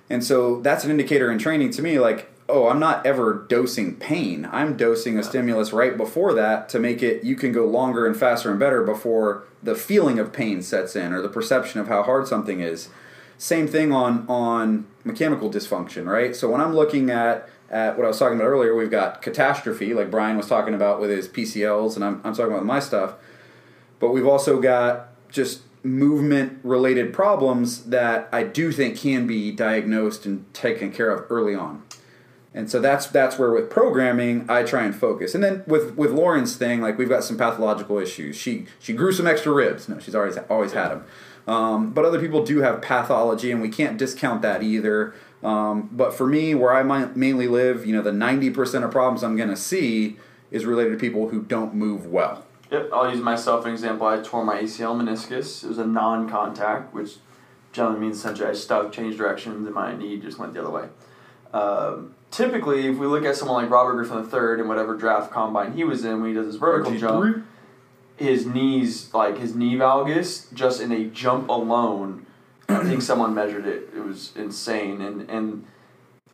And 0.09 0.23
so 0.23 0.61
that's 0.61 0.83
an 0.83 0.91
indicator 0.91 1.31
in 1.31 1.39
training 1.39 1.71
to 1.71 1.81
me, 1.81 1.99
like 1.99 2.29
oh, 2.49 2.67
I'm 2.67 2.79
not 2.79 3.05
ever 3.05 3.45
dosing 3.49 3.95
pain. 3.95 4.47
I'm 4.51 4.75
dosing 4.75 5.17
a 5.17 5.23
stimulus 5.23 5.71
right 5.71 5.95
before 5.95 6.33
that 6.33 6.69
to 6.69 6.79
make 6.79 7.01
it 7.01 7.23
you 7.23 7.35
can 7.35 7.51
go 7.51 7.65
longer 7.65 8.05
and 8.05 8.15
faster 8.15 8.51
and 8.51 8.59
better 8.59 8.83
before 8.83 9.43
the 9.61 9.75
feeling 9.75 10.19
of 10.19 10.33
pain 10.33 10.61
sets 10.61 10.95
in 10.95 11.13
or 11.13 11.21
the 11.21 11.29
perception 11.29 11.79
of 11.79 11.87
how 11.87 12.03
hard 12.03 12.27
something 12.27 12.59
is. 12.59 12.89
Same 13.37 13.67
thing 13.67 13.91
on 13.91 14.25
on 14.27 14.87
mechanical 15.03 15.49
dysfunction, 15.49 16.05
right? 16.05 16.35
So 16.35 16.49
when 16.49 16.61
I'm 16.61 16.75
looking 16.75 17.09
at 17.09 17.49
at 17.69 17.97
what 17.97 18.05
I 18.05 18.07
was 18.07 18.19
talking 18.19 18.37
about 18.37 18.47
earlier, 18.47 18.75
we've 18.75 18.91
got 18.91 19.21
catastrophe, 19.21 19.93
like 19.93 20.11
Brian 20.11 20.37
was 20.37 20.47
talking 20.47 20.73
about 20.73 21.01
with 21.01 21.09
his 21.09 21.27
PCLs, 21.27 21.95
and 21.95 22.05
I'm, 22.05 22.21
I'm 22.23 22.35
talking 22.35 22.53
about 22.53 22.65
my 22.65 22.79
stuff. 22.79 23.15
But 23.99 24.11
we've 24.11 24.27
also 24.27 24.61
got 24.61 25.09
just 25.29 25.61
movement 25.81 26.59
related 26.63 27.13
problems 27.13 27.85
that 27.85 28.29
I 28.31 28.43
do 28.43 28.71
think 28.71 28.97
can 28.97 29.27
be 29.27 29.51
diagnosed 29.51 30.25
and 30.25 30.51
taken 30.53 30.91
care 30.91 31.09
of 31.11 31.25
early 31.29 31.55
on. 31.55 31.83
And 32.53 32.69
so 32.69 32.79
that's 32.79 33.07
that's 33.07 33.39
where 33.39 33.51
with 33.51 33.69
programming 33.69 34.45
I 34.47 34.63
try 34.63 34.83
and 34.83 34.95
focus. 34.95 35.33
And 35.33 35.43
then 35.43 35.63
with 35.65 35.97
with 35.97 36.11
Lauren's 36.11 36.55
thing, 36.55 36.81
like 36.81 36.97
we've 36.97 37.09
got 37.09 37.23
some 37.23 37.37
pathological 37.37 37.97
issues. 37.97 38.35
She 38.35 38.67
she 38.79 38.93
grew 38.93 39.11
some 39.11 39.25
extra 39.25 39.51
ribs. 39.51 39.89
No, 39.89 39.97
she's 39.97 40.13
always 40.13 40.37
always 40.49 40.73
had 40.73 40.89
them. 40.89 41.05
Um, 41.47 41.91
but 41.91 42.05
other 42.05 42.19
people 42.19 42.43
do 42.43 42.59
have 42.59 42.81
pathology, 42.81 43.51
and 43.51 43.61
we 43.61 43.69
can't 43.69 43.97
discount 43.97 44.41
that 44.43 44.63
either. 44.63 45.13
Um, 45.43 45.89
but 45.91 46.13
for 46.13 46.25
me, 46.25 46.55
where 46.55 46.73
I 46.73 46.83
mainly 46.83 47.47
live, 47.47 47.85
you 47.85 47.93
know, 47.95 48.01
the 48.01 48.13
ninety 48.13 48.49
percent 48.49 48.85
of 48.85 48.91
problems 48.91 49.23
I'm 49.23 49.35
going 49.35 49.49
to 49.49 49.57
see 49.57 50.17
is 50.51 50.65
related 50.65 50.91
to 50.91 50.97
people 50.97 51.29
who 51.29 51.41
don't 51.41 51.73
move 51.73 52.05
well. 52.05 52.45
Yep, 52.71 52.89
I'll 52.93 53.11
use 53.11 53.21
myself 53.21 53.61
as 53.61 53.65
an 53.65 53.71
example. 53.73 54.07
I 54.07 54.17
tore 54.21 54.45
my 54.45 54.61
ACL 54.61 54.95
meniscus. 54.95 55.63
It 55.63 55.67
was 55.67 55.77
a 55.77 55.85
non-contact, 55.85 56.93
which 56.93 57.17
generally 57.71 57.99
means 57.99 58.17
essentially 58.17 58.49
I 58.49 58.53
stuck, 58.53 58.91
changed 58.91 59.17
directions, 59.17 59.65
and 59.65 59.75
my 59.75 59.95
knee 59.95 60.17
just 60.19 60.39
went 60.39 60.53
the 60.53 60.61
other 60.61 60.71
way. 60.71 60.87
Um, 61.53 62.15
typically, 62.31 62.87
if 62.87 62.97
we 62.97 63.05
look 63.05 63.25
at 63.25 63.35
someone 63.35 63.61
like 63.61 63.71
Robert 63.71 63.93
Griffin 63.93 64.17
III 64.17 64.59
and 64.59 64.69
whatever 64.69 64.95
draft 64.95 65.31
combine 65.31 65.73
he 65.73 65.83
was 65.83 66.03
in 66.05 66.21
when 66.21 66.29
he 66.29 66.35
does 66.35 66.47
his 66.47 66.55
vertical 66.55 66.93
RG3. 66.93 66.99
jump, 66.99 67.45
his 68.23 68.45
knees, 68.45 69.13
like 69.13 69.37
his 69.37 69.55
knee 69.55 69.75
valgus, 69.75 70.51
just 70.53 70.81
in 70.81 70.91
a 70.91 71.05
jump 71.05 71.49
alone, 71.49 72.25
I 72.67 72.83
think 72.83 73.01
someone 73.09 73.33
measured 73.33 73.65
it. 73.65 73.89
It 73.95 74.03
was 74.03 74.31
insane, 74.35 75.01
and 75.01 75.29
and 75.29 75.65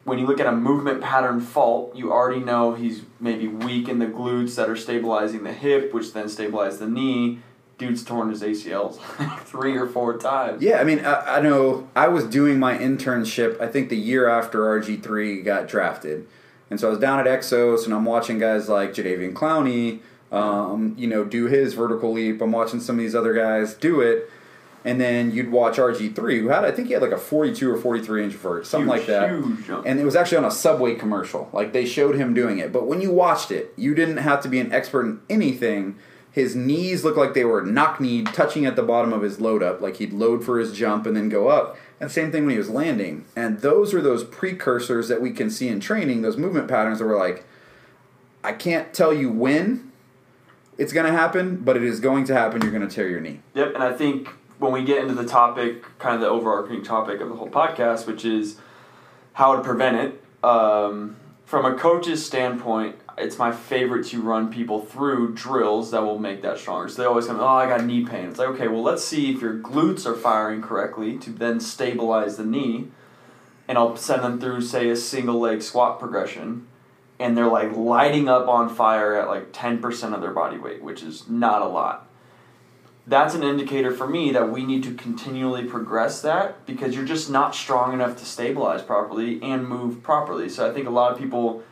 when 0.05 0.17
you 0.17 0.25
look 0.25 0.39
at 0.39 0.48
a 0.48 0.51
movement 0.51 1.01
pattern 1.01 1.39
fault, 1.39 1.96
you 1.96 2.12
already 2.12 2.39
know 2.39 2.74
he's 2.74 3.03
maybe 3.19 3.48
weak 3.48 3.88
in 3.88 4.00
the 4.00 4.08
glutes 4.08 4.55
that 4.55 4.69
are 4.69 4.75
stabilizing 4.75 5.43
the 5.43 5.53
hip, 5.53 5.93
which 5.93 6.13
then 6.13 6.29
stabilize 6.29 6.79
the 6.79 6.88
knee. 6.88 7.39
Dude's 7.77 8.03
torn 8.03 8.29
his 8.29 8.41
ACLs 8.41 9.00
like 9.19 9.39
three 9.46 9.77
or 9.77 9.88
four 9.88 10.17
times. 10.17 10.62
Yeah, 10.62 10.79
I 10.79 10.84
mean, 10.84 11.00
I, 11.00 11.38
I 11.38 11.41
know 11.41 11.88
I 11.96 12.10
was 12.10 12.25
doing 12.25 12.60
my 12.60 12.77
internship, 12.77 13.60
I 13.62 13.67
think 13.67 13.89
the 13.89 13.98
year 13.98 14.27
after 14.27 14.60
RG3 14.60 15.46
got 15.46 15.67
drafted. 15.67 16.27
And 16.69 16.79
so 16.79 16.88
I 16.88 16.89
was 16.91 17.00
down 17.00 17.19
at 17.19 17.25
Exos 17.25 17.86
and 17.86 17.93
I'm 17.93 18.05
watching 18.05 18.38
guys 18.38 18.67
like 18.67 18.93
Jadeveon 18.93 19.34
Clowney, 19.34 20.01
um, 20.31 20.95
you 20.98 21.07
know, 21.07 21.24
do 21.24 21.45
his 21.45 21.74
vertical 21.74 22.12
leap. 22.13 22.41
I'm 22.41 22.51
watching 22.51 22.79
some 22.79 22.95
of 22.98 23.00
these 23.00 23.15
other 23.15 23.33
guys 23.33 23.74
do 23.74 24.01
it. 24.01 24.29
And 24.86 25.00
then 25.01 25.31
you'd 25.31 25.51
watch 25.51 25.75
RG3, 25.75 26.39
who 26.39 26.48
had, 26.48 26.63
I 26.63 26.71
think 26.71 26.88
he 26.88 26.93
had 26.93 27.01
like 27.01 27.12
a 27.12 27.17
42 27.17 27.69
or 27.69 27.77
43 27.77 28.24
inch 28.24 28.33
vert, 28.36 28.65
something 28.65 28.88
Huge, 28.89 29.00
like 29.00 29.07
that. 29.07 29.29
huge. 29.29 29.69
And 29.86 30.00
it 30.00 30.05
was 30.05 30.15
actually 30.15 30.38
on 30.38 30.45
a 30.45 30.51
Subway 30.51 30.95
commercial. 30.95 31.50
Like 31.51 31.74
they 31.74 31.86
showed 31.86 32.15
him 32.15 32.33
doing 32.33 32.59
it. 32.59 32.71
But 32.71 32.88
when 32.88 33.01
you 33.01 33.12
watched 33.12 33.51
it, 33.51 33.74
you 33.75 33.93
didn't 33.93 34.17
have 34.17 34.41
to 34.43 34.48
be 34.48 34.57
an 34.59 34.71
expert 34.71 35.05
in 35.05 35.19
anything. 35.29 35.98
His 36.31 36.55
knees 36.55 37.03
looked 37.03 37.17
like 37.17 37.33
they 37.33 37.43
were 37.43 37.62
knock 37.62 38.00
kneed, 38.00 38.27
touching 38.27 38.65
at 38.65 38.77
the 38.77 38.83
bottom 38.83 39.12
of 39.12 39.21
his 39.21 39.41
load 39.41 39.62
up. 39.62 39.81
Like 39.81 39.98
he'd 39.98 40.13
load 40.13 40.45
for 40.45 40.57
his 40.59 40.71
jump 40.71 41.05
and 41.05 41.13
then 41.17 41.27
go 41.27 41.50
up. 41.50 41.75
And 42.00 42.09
same 42.09 42.31
thing 42.31 42.43
when 42.45 42.51
he 42.51 42.57
was 42.57 42.69
landing. 42.69 43.25
And 43.36 43.59
those 43.59 43.93
are 43.93 44.01
those 44.01 44.24
precursors 44.24 45.09
that 45.09 45.21
we 45.21 45.31
can 45.31 45.50
see 45.50 45.67
in 45.67 45.81
training, 45.81 46.21
those 46.21 46.38
movement 46.38 46.69
patterns 46.69 47.00
that 47.00 47.05
we're 47.05 47.19
like, 47.19 47.43
I 48.45 48.53
can't 48.53 48.93
tell 48.93 49.12
you 49.13 49.29
when 49.29 49.88
it's 50.79 50.93
going 50.93 51.05
to 51.05 51.12
happen, 51.12 51.57
but 51.57 51.75
it 51.75 51.83
is 51.83 52.00
going 52.00 52.24
to 52.25 52.33
happen. 52.33 52.62
You're 52.62 52.71
going 52.71 52.88
to 52.88 52.93
tear 52.93 53.09
your 53.09 53.19
knee. 53.19 53.41
Yep, 53.53 53.75
and 53.75 53.83
I 53.83 53.91
think 53.91 54.29
when 54.57 54.71
we 54.71 54.83
get 54.83 55.00
into 55.00 55.13
the 55.13 55.25
topic, 55.25 55.83
kind 56.00 56.15
of 56.15 56.21
the 56.21 56.27
overarching 56.27 56.83
topic 56.83 57.19
of 57.19 57.27
the 57.29 57.36
whole 57.36 57.50
podcast, 57.50 58.07
which 58.07 58.24
is 58.24 58.57
how 59.33 59.55
to 59.57 59.62
prevent 59.62 59.98
it, 59.98 60.24
um, 60.43 61.17
from 61.45 61.65
a 61.65 61.75
coach's 61.75 62.25
standpoint, 62.25 62.95
it's 63.17 63.38
my 63.38 63.51
favorite 63.51 64.05
to 64.07 64.21
run 64.21 64.51
people 64.51 64.79
through 64.79 65.33
drills 65.33 65.91
that 65.91 66.01
will 66.01 66.17
make 66.17 66.41
that 66.43 66.57
stronger. 66.57 66.88
So 66.88 67.01
they 67.01 67.07
always 67.07 67.27
come, 67.27 67.41
oh, 67.41 67.45
I 67.45 67.67
got 67.67 67.83
knee 67.83 68.05
pain. 68.05 68.29
It's 68.29 68.39
like, 68.39 68.48
okay, 68.50 68.69
well, 68.69 68.81
let's 68.81 69.03
see 69.03 69.33
if 69.33 69.41
your 69.41 69.59
glutes 69.59 70.05
are 70.05 70.15
firing 70.15 70.62
correctly 70.62 71.17
to 71.17 71.29
then 71.29 71.59
stabilize 71.59 72.38
the 72.38 72.45
knee. 72.45 72.88
And 73.67 73.77
I'll 73.77 73.98
send 73.98 74.24
them 74.24 74.39
through, 74.39 74.62
say, 74.62 74.89
a 74.89 74.95
single 74.95 75.39
leg 75.39 75.62
squat 75.62 76.00
progression. 76.00 76.67
And 77.19 77.38
they're 77.38 77.47
like 77.47 77.75
lighting 77.75 78.29
up 78.29 78.47
on 78.47 78.73
fire 78.73 79.15
at 79.15 79.27
like 79.27 79.51
10% 79.51 80.13
of 80.13 80.21
their 80.21 80.31
body 80.31 80.57
weight, 80.57 80.81
which 80.81 81.03
is 81.03 81.27
not 81.29 81.61
a 81.61 81.67
lot 81.67 82.09
that's 83.09 83.33
an 83.33 83.41
indicator 83.41 83.91
for 83.91 84.07
me 84.07 84.31
that 84.31 84.51
we 84.51 84.63
need 84.63 84.83
to 84.83 84.93
continually 84.93 85.63
progress 85.63 86.21
that 86.21 86.63
because 86.67 86.95
you're 86.95 87.05
just 87.05 87.29
not 87.29 87.55
strong 87.55 87.91
enough 87.91 88.15
to 88.17 88.25
stabilize 88.25 88.83
properly 88.83 89.41
and 89.41 89.67
move 89.67 90.03
properly. 90.03 90.47
So 90.47 90.69
I 90.69 90.73
think 90.73 90.88
a 90.88 90.91
lot 90.91 91.11
of 91.11 91.17
people, 91.17 91.63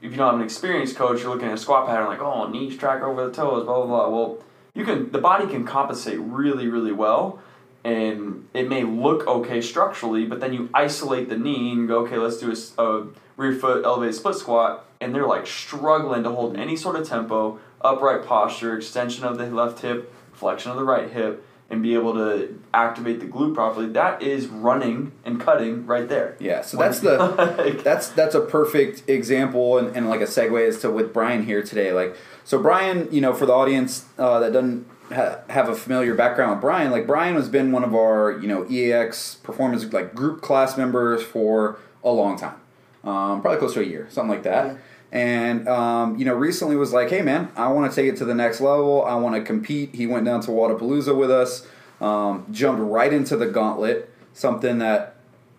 if 0.00 0.12
you 0.12 0.16
don't 0.16 0.30
have 0.30 0.36
an 0.36 0.42
experienced 0.42 0.94
coach, 0.94 1.20
you're 1.20 1.30
looking 1.30 1.48
at 1.48 1.54
a 1.54 1.58
squat 1.58 1.88
pattern 1.88 2.06
like, 2.06 2.20
oh, 2.20 2.48
knees 2.48 2.78
track 2.78 3.02
over 3.02 3.26
the 3.26 3.32
toes, 3.32 3.64
blah 3.64 3.84
blah 3.84 3.86
blah. 3.86 4.08
Well, 4.08 4.38
you 4.72 4.84
can 4.84 5.10
the 5.10 5.18
body 5.18 5.48
can 5.48 5.64
compensate 5.64 6.20
really 6.20 6.68
really 6.68 6.92
well, 6.92 7.40
and 7.84 8.48
it 8.54 8.68
may 8.68 8.82
look 8.82 9.26
okay 9.26 9.60
structurally, 9.60 10.24
but 10.24 10.40
then 10.40 10.52
you 10.54 10.70
isolate 10.72 11.28
the 11.28 11.36
knee 11.36 11.72
and 11.72 11.86
go, 11.86 12.00
okay, 12.00 12.16
let's 12.16 12.38
do 12.38 12.50
a, 12.50 12.82
a 12.82 13.06
rear 13.36 13.54
foot 13.54 13.84
elevated 13.84 14.14
split 14.14 14.36
squat, 14.36 14.86
and 15.00 15.14
they're 15.14 15.26
like 15.26 15.46
struggling 15.46 16.22
to 16.22 16.30
hold 16.30 16.56
any 16.56 16.76
sort 16.76 16.96
of 16.96 17.06
tempo, 17.06 17.60
upright 17.82 18.24
posture, 18.24 18.76
extension 18.76 19.24
of 19.24 19.36
the 19.36 19.46
left 19.46 19.80
hip 19.80 20.12
flexion 20.32 20.70
of 20.70 20.76
the 20.76 20.84
right 20.84 21.10
hip, 21.10 21.44
and 21.70 21.82
be 21.82 21.94
able 21.94 22.12
to 22.14 22.60
activate 22.72 23.20
the 23.20 23.26
glute 23.26 23.54
properly, 23.54 23.86
that 23.86 24.22
is 24.22 24.46
running 24.46 25.12
and 25.24 25.40
cutting 25.40 25.86
right 25.86 26.08
there. 26.08 26.36
Yeah, 26.40 26.62
so 26.62 26.76
that's 26.76 27.00
the 27.00 27.80
that's 27.84 28.08
that's 28.08 28.34
a 28.34 28.40
perfect 28.40 29.08
example 29.08 29.78
and, 29.78 29.96
and 29.96 30.08
like 30.08 30.20
a 30.20 30.24
segue 30.26 30.68
as 30.68 30.80
to 30.80 30.90
with 30.90 31.12
Brian 31.12 31.44
here 31.44 31.62
today. 31.62 31.92
Like, 31.92 32.16
so 32.44 32.60
Brian, 32.60 33.08
you 33.10 33.20
know, 33.20 33.32
for 33.32 33.46
the 33.46 33.52
audience 33.52 34.06
uh, 34.18 34.40
that 34.40 34.52
doesn't 34.52 34.86
ha- 35.12 35.40
have 35.48 35.68
a 35.68 35.74
familiar 35.74 36.14
background 36.14 36.52
with 36.52 36.60
Brian, 36.60 36.90
like 36.90 37.06
Brian 37.06 37.34
has 37.34 37.48
been 37.48 37.72
one 37.72 37.84
of 37.84 37.94
our 37.94 38.32
you 38.40 38.48
know 38.48 38.66
EAX 38.70 39.36
performance 39.36 39.84
like 39.92 40.14
group 40.14 40.40
class 40.42 40.76
members 40.76 41.22
for 41.22 41.78
a 42.02 42.10
long 42.10 42.36
time, 42.36 42.56
um, 43.04 43.40
probably 43.40 43.58
close 43.58 43.74
to 43.74 43.80
a 43.80 43.84
year, 43.84 44.06
something 44.10 44.30
like 44.30 44.42
that. 44.44 44.66
Yeah. 44.66 44.76
And 45.12 45.68
um, 45.68 46.18
you 46.18 46.24
know, 46.24 46.34
recently 46.34 46.74
was 46.76 46.92
like, 46.92 47.08
hey 47.08 47.22
man, 47.22 47.50
I 47.56 47.68
want 47.68 47.90
to 47.90 47.94
take 47.94 48.12
it 48.12 48.16
to 48.18 48.24
the 48.24 48.34
next 48.34 48.60
level. 48.60 49.04
I 49.04 49.14
want 49.14 49.36
to 49.36 49.42
compete. 49.42 49.94
He 49.94 50.06
went 50.06 50.24
down 50.24 50.40
to 50.42 50.50
Wodapalooza 50.50 51.16
with 51.16 51.30
us, 51.30 51.66
um, 52.00 52.46
jumped 52.50 52.82
right 52.82 53.12
into 53.12 53.36
the 53.36 53.46
gauntlet, 53.46 54.10
something 54.32 54.78
that 54.78 55.14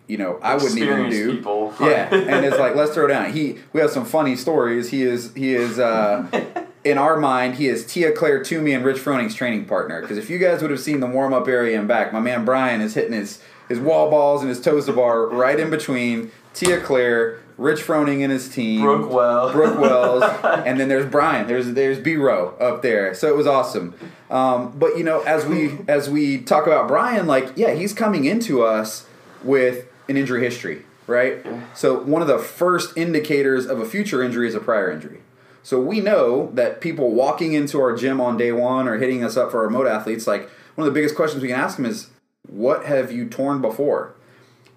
you 0.08 0.18
know 0.18 0.38
I 0.42 0.54
wouldn't 0.54 0.78
even 0.78 1.10
do. 1.10 1.36
people. 1.36 1.74
Yeah, 1.80 2.14
and 2.14 2.44
it's 2.44 2.58
like 2.58 2.74
let's 2.74 2.92
throw 2.92 3.06
down. 3.06 3.32
He 3.32 3.58
we 3.72 3.80
have 3.80 3.90
some 3.90 4.04
funny 4.04 4.36
stories. 4.36 4.90
He 4.90 5.02
is 5.02 5.32
he 5.34 5.54
is 5.54 5.78
uh, 5.78 6.26
in 6.86 6.98
our 6.98 7.16
mind 7.16 7.56
he 7.56 7.66
is 7.66 7.84
Tia 7.84 8.12
Claire 8.12 8.42
Toomey 8.42 8.72
and 8.72 8.84
Rich 8.84 9.00
Froning's 9.00 9.34
training 9.34 9.64
partner. 9.64 10.00
Because 10.00 10.18
if 10.18 10.30
you 10.30 10.38
guys 10.38 10.62
would 10.62 10.70
have 10.70 10.80
seen 10.80 11.00
the 11.00 11.06
warm 11.06 11.34
up 11.34 11.48
area 11.48 11.76
and 11.78 11.88
back, 11.88 12.12
my 12.12 12.20
man 12.20 12.44
Brian 12.44 12.80
is 12.80 12.94
hitting 12.94 13.12
his 13.12 13.42
his 13.68 13.80
wall 13.80 14.08
balls 14.08 14.42
and 14.42 14.48
his 14.48 14.60
toes 14.60 14.86
to 14.86 14.92
bar 14.92 15.26
right 15.26 15.58
in 15.58 15.68
between 15.68 16.30
Tia 16.54 16.80
Claire, 16.80 17.40
Rich 17.58 17.80
Froning 17.80 18.22
and 18.22 18.30
his 18.30 18.48
team, 18.48 18.82
Brooke 18.82 19.10
Wells, 19.10 19.52
Brooke 19.54 19.80
Wells, 19.80 20.22
and 20.44 20.78
then 20.78 20.88
there's 20.88 21.10
Brian. 21.10 21.48
There's 21.48 21.72
there's 21.72 21.98
B 21.98 22.14
row 22.14 22.54
up 22.60 22.82
there. 22.82 23.12
So 23.14 23.28
it 23.28 23.36
was 23.36 23.48
awesome. 23.48 23.94
Um, 24.30 24.72
but 24.78 24.96
you 24.96 25.02
know, 25.02 25.22
as 25.22 25.44
we 25.44 25.78
as 25.88 26.08
we 26.08 26.38
talk 26.38 26.68
about 26.68 26.86
Brian, 26.86 27.26
like 27.26 27.52
yeah, 27.56 27.72
he's 27.72 27.92
coming 27.92 28.24
into 28.26 28.62
us 28.62 29.06
with 29.42 29.86
an 30.08 30.16
injury 30.16 30.40
history, 30.40 30.84
right? 31.08 31.44
So 31.74 32.00
one 32.00 32.22
of 32.22 32.28
the 32.28 32.38
first 32.38 32.96
indicators 32.96 33.66
of 33.66 33.80
a 33.80 33.84
future 33.84 34.22
injury 34.22 34.46
is 34.46 34.54
a 34.54 34.60
prior 34.60 34.88
injury. 34.88 35.20
So 35.66 35.80
we 35.80 35.98
know 35.98 36.52
that 36.54 36.80
people 36.80 37.10
walking 37.10 37.54
into 37.54 37.80
our 37.80 37.96
gym 37.96 38.20
on 38.20 38.36
day 38.36 38.52
one 38.52 38.86
or 38.86 38.98
hitting 38.98 39.24
us 39.24 39.36
up 39.36 39.50
for 39.50 39.58
our 39.58 39.64
remote 39.64 39.88
athletes, 39.88 40.24
like 40.24 40.48
one 40.76 40.86
of 40.86 40.94
the 40.94 40.96
biggest 40.96 41.16
questions 41.16 41.42
we 41.42 41.48
can 41.48 41.58
ask 41.58 41.74
them 41.74 41.86
is, 41.86 42.06
"What 42.48 42.84
have 42.84 43.10
you 43.10 43.26
torn 43.26 43.60
before?" 43.60 44.14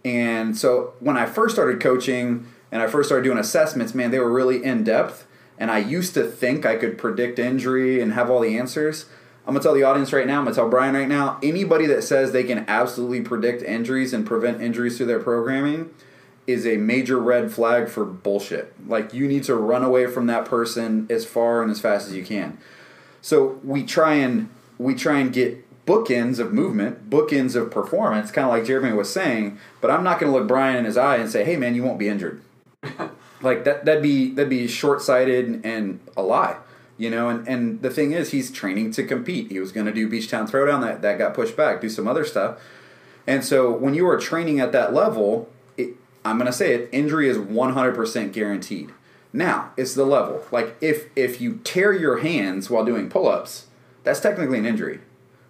And 0.03 0.57
so 0.57 0.93
when 0.99 1.15
I 1.15 1.27
first 1.27 1.53
started 1.53 1.79
coaching 1.79 2.47
and 2.71 2.81
I 2.81 2.87
first 2.87 3.07
started 3.07 3.23
doing 3.23 3.37
assessments, 3.37 3.93
man, 3.93 4.09
they 4.09 4.17
were 4.17 4.31
really 4.31 4.65
in 4.65 4.83
depth. 4.83 5.27
And 5.59 5.69
I 5.69 5.77
used 5.77 6.15
to 6.15 6.23
think 6.23 6.65
I 6.65 6.75
could 6.75 6.97
predict 6.97 7.37
injury 7.37 8.01
and 8.01 8.13
have 8.13 8.31
all 8.31 8.39
the 8.39 8.57
answers. 8.57 9.05
I'm 9.45 9.53
gonna 9.53 9.61
tell 9.61 9.75
the 9.75 9.83
audience 9.83 10.11
right 10.11 10.25
now, 10.25 10.39
I'm 10.39 10.45
gonna 10.45 10.55
tell 10.55 10.69
Brian 10.69 10.95
right 10.95 11.07
now, 11.07 11.37
anybody 11.43 11.85
that 11.85 12.03
says 12.03 12.31
they 12.31 12.43
can 12.43 12.65
absolutely 12.67 13.21
predict 13.21 13.61
injuries 13.61 14.11
and 14.11 14.25
prevent 14.25 14.59
injuries 14.59 14.97
through 14.97 15.05
their 15.05 15.19
programming 15.19 15.91
is 16.49 16.65
a 16.65 16.77
major 16.77 17.19
red 17.19 17.51
flag 17.51 17.89
for 17.89 18.03
bullshit. 18.03 18.73
Like 18.87 19.13
you 19.13 19.27
need 19.27 19.43
to 19.43 19.55
run 19.55 19.83
away 19.83 20.07
from 20.07 20.27
that 20.27 20.45
person 20.45 21.07
as 21.09 21.25
far 21.25 21.61
and 21.61 21.71
as 21.71 21.79
fast 21.79 22.07
as 22.07 22.15
you 22.15 22.25
can. 22.25 22.57
So 23.21 23.59
we 23.63 23.83
try 23.83 24.15
and 24.15 24.49
we 24.77 24.95
try 24.95 25.19
and 25.19 25.31
get 25.31 25.65
bookends 25.85 26.39
of 26.39 26.53
movement, 26.53 27.09
bookends 27.09 27.55
of 27.55 27.71
performance, 27.71 28.31
kind 28.31 28.45
of 28.45 28.51
like 28.51 28.65
Jeremy 28.65 28.93
was 28.93 29.11
saying. 29.11 29.59
But 29.81 29.91
I'm 29.91 30.03
not 30.03 30.19
going 30.19 30.31
to 30.31 30.37
look 30.37 30.47
Brian 30.47 30.77
in 30.77 30.85
his 30.85 30.97
eye 30.97 31.17
and 31.17 31.29
say, 31.29 31.43
"Hey, 31.43 31.55
man, 31.55 31.75
you 31.75 31.83
won't 31.83 31.99
be 31.99 32.07
injured." 32.07 32.41
like 33.41 33.63
that 33.65 33.85
that'd 33.85 34.03
be 34.03 34.31
that'd 34.31 34.49
be 34.49 34.67
short 34.67 35.01
sighted 35.01 35.65
and 35.65 35.99
a 36.15 36.21
lie, 36.21 36.57
you 36.97 37.09
know. 37.09 37.29
And 37.29 37.47
and 37.47 37.81
the 37.81 37.89
thing 37.89 38.11
is, 38.11 38.31
he's 38.31 38.51
training 38.51 38.91
to 38.91 39.03
compete. 39.03 39.51
He 39.51 39.59
was 39.59 39.71
going 39.71 39.85
to 39.85 39.93
do 39.93 40.09
Beach 40.09 40.29
Town 40.29 40.47
Throwdown 40.47 40.81
that 40.81 41.01
that 41.01 41.17
got 41.17 41.33
pushed 41.33 41.57
back, 41.57 41.81
do 41.81 41.89
some 41.89 42.07
other 42.07 42.25
stuff. 42.25 42.59
And 43.27 43.43
so 43.43 43.71
when 43.71 43.93
you 43.93 44.07
are 44.07 44.17
training 44.17 44.59
at 44.59 44.71
that 44.71 44.93
level, 44.93 45.49
I'm 46.25 46.37
going 46.37 46.47
to 46.47 46.53
say 46.53 46.73
it, 46.73 46.89
injury 46.91 47.29
is 47.29 47.37
100% 47.37 48.33
guaranteed. 48.33 48.91
Now, 49.31 49.71
it's 49.77 49.93
the 49.93 50.05
level. 50.05 50.43
Like 50.51 50.75
if 50.81 51.05
if 51.15 51.39
you 51.39 51.59
tear 51.63 51.93
your 51.93 52.19
hands 52.19 52.69
while 52.69 52.83
doing 52.83 53.09
pull-ups, 53.09 53.67
that's 54.03 54.19
technically 54.19 54.57
an 54.57 54.65
injury, 54.65 55.01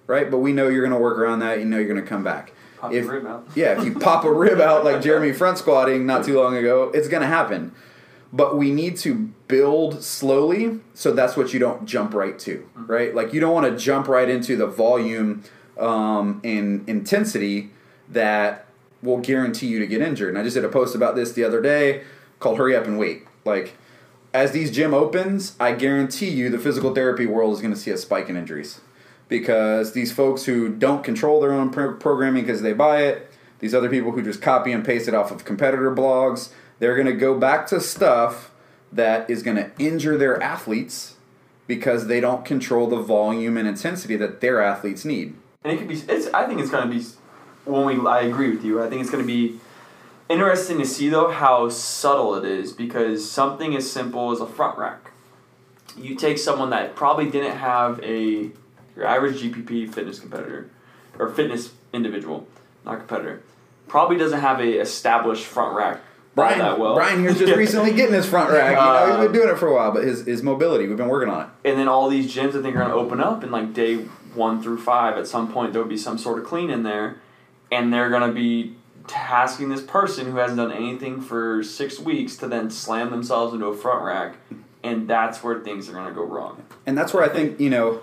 right? 0.06 0.30
But 0.30 0.40
we 0.40 0.52
know 0.52 0.68
you're 0.68 0.82
going 0.82 0.94
to 0.94 1.00
work 1.00 1.18
around 1.18 1.40
that. 1.40 1.60
You 1.60 1.66
know 1.66 1.78
you're 1.78 1.88
going 1.88 2.02
to 2.02 2.08
come 2.08 2.24
back. 2.24 2.52
Pop 2.78 2.94
if, 2.94 3.06
the 3.06 3.12
rib 3.12 3.26
out. 3.26 3.48
yeah, 3.56 3.78
if 3.78 3.86
you 3.86 3.94
pop 3.98 4.24
a 4.24 4.32
rib 4.32 4.60
out 4.60 4.84
like 4.84 5.02
Jeremy 5.02 5.34
front 5.34 5.58
squatting 5.60 6.06
not 6.06 6.26
too 6.26 6.40
long 6.40 6.56
ago, 6.56 6.92
it's 6.94 7.08
going 7.08 7.22
to 7.22 7.28
happen. 7.28 7.74
But 8.32 8.58
we 8.58 8.72
need 8.72 8.98
to 8.98 9.16
build 9.48 10.04
slowly, 10.04 10.80
so 10.94 11.12
that's 11.12 11.36
what 11.36 11.52
you 11.52 11.60
don't 11.60 11.86
jump 11.86 12.14
right 12.14 12.38
to, 12.40 12.70
right? 12.76 13.16
Like 13.16 13.34
you 13.34 13.40
don't 13.40 13.54
want 13.54 13.66
to 13.72 13.78
jump 13.78 14.08
right 14.08 14.30
into 14.30 14.56
the 14.56 14.68
volume 14.68 15.44
um, 15.80 16.40
and 16.44 16.88
intensity 16.88 17.72
that 18.10 18.68
will 19.02 19.20
guarantee 19.20 19.68
you 19.68 19.80
to 19.80 19.88
get 19.88 20.02
injured. 20.02 20.30
And 20.30 20.38
I 20.38 20.44
just 20.44 20.56
did 20.56 20.66
a 20.66 20.70
post 20.70 20.96
about 20.96 21.16
this 21.16 21.32
the 21.32 21.44
other 21.44 21.62
day 21.62 22.04
called 22.40 22.58
"Hurry 22.58 22.76
Up 22.76 22.86
and 22.86 22.98
Wait." 22.98 23.24
Like 23.46 23.76
as 24.34 24.52
these 24.52 24.72
gym 24.72 24.94
opens, 24.94 25.56
I 25.60 25.74
guarantee 25.74 26.30
you 26.30 26.50
the 26.50 26.60
physical 26.60 26.94
therapy 26.94 27.26
world 27.26 27.54
is 27.54 27.62
going 27.62 27.74
to 27.74 27.80
see 27.80 27.92
a 27.92 27.98
spike 27.98 28.30
in 28.30 28.38
injuries 28.38 28.82
because 29.28 29.94
these 29.94 30.12
folks 30.12 30.46
who 30.46 30.70
don't 30.70 31.04
control 31.04 31.42
their 31.42 31.54
own 31.54 31.70
pro- 31.70 31.94
programming 31.96 32.44
because 32.44 32.62
they 32.62 32.74
buy 32.74 33.04
it, 33.04 33.32
these 33.60 33.74
other 33.74 33.90
people 33.90 34.12
who 34.12 34.22
just 34.22 34.42
copy 34.42 34.72
and 34.72 34.86
paste 34.86 35.08
it 35.08 35.14
off 35.14 35.32
of 35.32 35.46
competitor 35.46 35.94
blogs, 35.96 36.50
they're 36.80 36.96
going 36.96 37.08
to 37.08 37.14
go 37.14 37.38
back 37.38 37.68
to 37.68 37.80
stuff 37.80 38.52
that 38.92 39.30
is 39.30 39.44
going 39.44 39.58
to 39.58 39.72
injure 39.78 40.18
their 40.18 40.42
athletes 40.42 41.16
because 41.68 42.08
they 42.08 42.20
don't 42.20 42.46
control 42.46 42.88
the 42.88 42.98
volume 42.98 43.56
and 43.56 43.68
intensity 43.68 44.16
that 44.16 44.42
their 44.42 44.62
athletes 44.62 45.06
need. 45.06 45.36
And 45.64 45.74
it 45.74 45.78
could 45.78 45.88
be. 45.88 45.96
It's. 45.96 46.28
I 46.28 46.48
think 46.48 46.60
it's 46.60 46.72
going 46.72 46.90
to 46.90 46.96
be. 46.96 47.06
When 47.70 47.86
we, 47.86 48.08
I 48.08 48.22
agree 48.22 48.50
with 48.50 48.64
you. 48.64 48.84
I 48.84 48.90
think 48.90 49.02
it's 49.02 49.10
going 49.10 49.24
to 49.24 49.28
be 49.28 49.60
interesting 50.28 50.78
to 50.80 50.86
see 50.86 51.10
though 51.10 51.32
how 51.32 51.70
subtle 51.70 52.36
it 52.36 52.46
is 52.46 52.74
because 52.74 53.30
something 53.30 53.76
as 53.76 53.90
simple 53.90 54.32
as 54.32 54.40
a 54.40 54.48
front 54.48 54.78
rack. 54.78 55.12
You 55.98 56.16
take 56.16 56.38
someone 56.38 56.70
that 56.70 56.96
probably 56.96 57.30
didn't 57.30 57.58
have 57.58 58.00
a 58.04 58.52
your 58.96 59.06
average 59.06 59.42
GPP 59.42 59.94
fitness 59.94 60.20
competitor 60.20 60.70
or 61.18 61.30
fitness 61.30 61.72
individual, 61.94 62.48
not 62.86 63.00
competitor, 63.00 63.42
probably 63.88 64.18
doesn't 64.18 64.40
have 64.40 64.60
a 64.60 64.80
established 64.80 65.46
front 65.46 65.76
rack 65.76 66.02
Brian, 66.36 66.60
that 66.60 66.80
well. 66.80 66.96
Brian 66.96 67.22
here's 67.22 67.40
just 67.40 67.54
recently 67.58 67.94
getting 67.94 68.14
his 68.14 68.26
front 68.26 68.52
rack. 68.52 68.72
You 68.72 68.76
know, 68.76 69.06
he's 69.06 69.16
uh, 69.16 69.24
been 69.24 69.32
doing 69.32 69.50
it 69.50 69.58
for 69.58 69.68
a 69.68 69.74
while, 69.74 69.92
but 69.92 70.04
his, 70.04 70.26
his 70.26 70.44
mobility, 70.44 70.88
we've 70.88 70.98
been 70.98 71.10
working 71.10 71.34
on 71.34 71.44
it. 71.44 71.70
and 71.70 71.80
then 71.80 71.88
all 71.88 72.10
these 72.10 72.34
gyms 72.34 72.50
I 72.50 72.62
think 72.62 72.76
are 72.76 72.80
going 72.80 72.90
to 72.90 72.96
open 72.96 73.20
up 73.20 73.44
in 73.44 73.52
like 73.52 73.74
day 73.74 73.98
one 74.36 74.62
through 74.62 74.80
five. 74.80 75.18
At 75.18 75.28
some 75.28 75.52
point, 75.52 75.74
there'll 75.74 75.88
be 75.88 75.98
some 75.98 76.18
sort 76.18 76.40
of 76.40 76.46
clean 76.46 76.70
in 76.70 76.84
there, 76.84 77.18
and 77.72 77.94
they're 77.94 78.10
going 78.10 78.28
to 78.28 78.34
be 78.34 78.76
tasking 79.08 79.70
this 79.70 79.82
person 79.82 80.28
who 80.32 80.38
hasn't 80.38 80.58
done 80.58 80.72
anything 80.72 81.20
for 81.22 81.64
six 81.64 82.00
weeks 82.00 82.36
to 82.38 82.48
then 82.48 82.70
slam 82.70 83.10
themselves 83.10 83.54
into 83.54 83.66
a 83.66 83.76
front 83.76 84.04
rack, 84.04 84.36
and 84.84 85.08
that's 85.08 85.44
where 85.44 85.60
things 85.60 85.90
are 85.90 85.94
going 85.94 86.08
to 86.08 86.14
go 86.14 86.24
wrong. 86.24 86.64
And 86.86 86.98
that's 86.98 87.14
where 87.14 87.24
I 87.24 87.30
think, 87.30 87.60
you 87.60 87.70
know, 87.70 88.02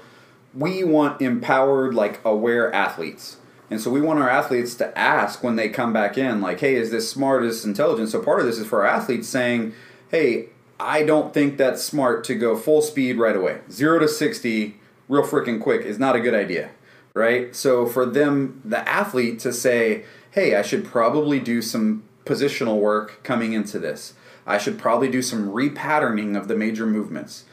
we 0.55 0.85
want 0.85 1.21
empowered, 1.21 1.95
like 1.95 2.21
aware 2.25 2.73
athletes. 2.75 3.37
And 3.71 3.81
so 3.81 3.91
we 3.91 4.01
want 4.01 4.21
our 4.21 4.31
athletes 4.31 4.75
to 4.77 4.97
ask 4.97 5.43
when 5.43 5.57
they 5.57 5.69
come 5.69 5.93
back 5.93 6.17
in, 6.17 6.41
like, 6.41 6.61
hey, 6.61 6.77
is 6.77 6.91
this 6.91 7.11
smart, 7.11 7.45
is 7.45 7.57
this 7.57 7.65
intelligent? 7.65 8.09
So 8.09 8.23
part 8.23 8.41
of 8.41 8.47
this 8.47 8.59
is 8.59 8.67
for 8.67 8.87
our 8.87 8.95
athletes 8.95 9.29
saying, 9.29 9.75
hey, 10.11 10.51
I 10.79 11.03
don't 11.03 11.35
think 11.35 11.57
that's 11.57 11.83
smart 11.83 12.23
to 12.25 12.35
go 12.35 12.57
full 12.57 12.83
speed 12.83 13.19
right 13.19 13.35
away. 13.35 13.61
Zero 13.71 13.99
to 13.99 14.09
60 14.09 14.79
real 15.09 15.23
freaking 15.23 15.61
quick 15.61 15.85
is 15.85 15.99
not 15.99 16.17
a 16.17 16.21
good 16.21 16.35
idea, 16.35 16.71
right? 17.17 17.57
So 17.57 17.87
for 17.87 18.05
them, 18.05 18.61
the 18.65 18.87
athlete 18.89 19.39
to 19.41 19.53
say, 19.53 20.05
hey, 20.31 20.55
I 20.55 20.63
should 20.63 20.85
probably 20.85 21.41
do 21.41 21.63
some 21.63 22.05
positional 22.25 22.79
work 22.79 23.23
coming 23.23 23.55
into 23.55 23.79
this. 23.79 24.15
I 24.47 24.59
should 24.59 24.79
probably 24.79 25.11
do 25.11 25.23
some 25.23 25.49
repatterning 25.49 26.37
of 26.37 26.47
the 26.47 26.57
major 26.57 26.87
movements. 26.87 27.45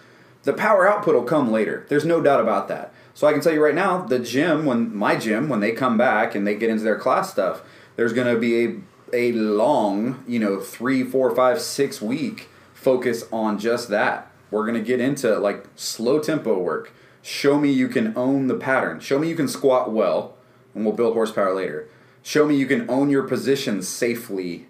The 0.44 0.54
power 0.54 0.88
output 0.88 1.16
will 1.16 1.24
come 1.24 1.52
later. 1.52 1.86
There's 1.88 2.06
no 2.06 2.22
doubt 2.22 2.42
about 2.42 2.68
that. 2.68 2.94
So 3.14 3.26
I 3.26 3.32
can 3.32 3.42
tell 3.42 3.54
you 3.54 3.64
right 3.64 3.74
now, 3.74 4.02
the 4.02 4.20
gym, 4.20 4.66
when 4.66 4.94
my 4.94 5.16
gym, 5.16 5.48
when 5.48 5.62
they 5.62 5.72
come 5.72 5.98
back 5.98 6.36
and 6.36 6.46
they 6.46 6.56
get 6.56 6.70
into 6.70 6.84
their 6.84 7.00
class 7.00 7.32
stuff, 7.32 7.62
there's 7.96 8.14
going 8.14 8.34
to 8.34 8.40
be 8.40 8.66
a 8.66 8.76
a 9.14 9.32
long, 9.32 10.24
you 10.28 10.40
know, 10.40 10.60
three, 10.60 11.04
four, 11.04 11.34
five, 11.36 11.62
six 11.62 12.02
week 12.02 12.50
focus 12.74 13.24
on 13.32 13.60
just 13.60 13.90
that. 13.90 14.30
We're 14.52 14.66
going 14.66 14.74
to 14.84 14.86
get 14.86 15.00
into 15.00 15.38
like 15.38 15.66
slow 15.76 16.20
tempo 16.20 16.58
work. 16.58 16.92
Show 17.24 17.58
me 17.58 17.72
you 17.72 17.88
can 17.88 18.12
own 18.18 18.48
the 18.48 18.56
pattern. 18.56 19.00
Show 19.00 19.18
me 19.18 19.30
you 19.30 19.36
can 19.36 19.48
squat 19.48 19.90
well, 19.90 20.36
and 20.76 20.84
we'll 20.84 20.94
build 20.94 21.14
horsepower 21.14 21.56
later. 21.56 21.88
Show 22.22 22.46
me 22.46 22.58
you 22.58 22.68
can 22.68 22.88
own 22.90 23.10
your 23.10 23.24
position 23.24 23.82
safely, 23.82 24.68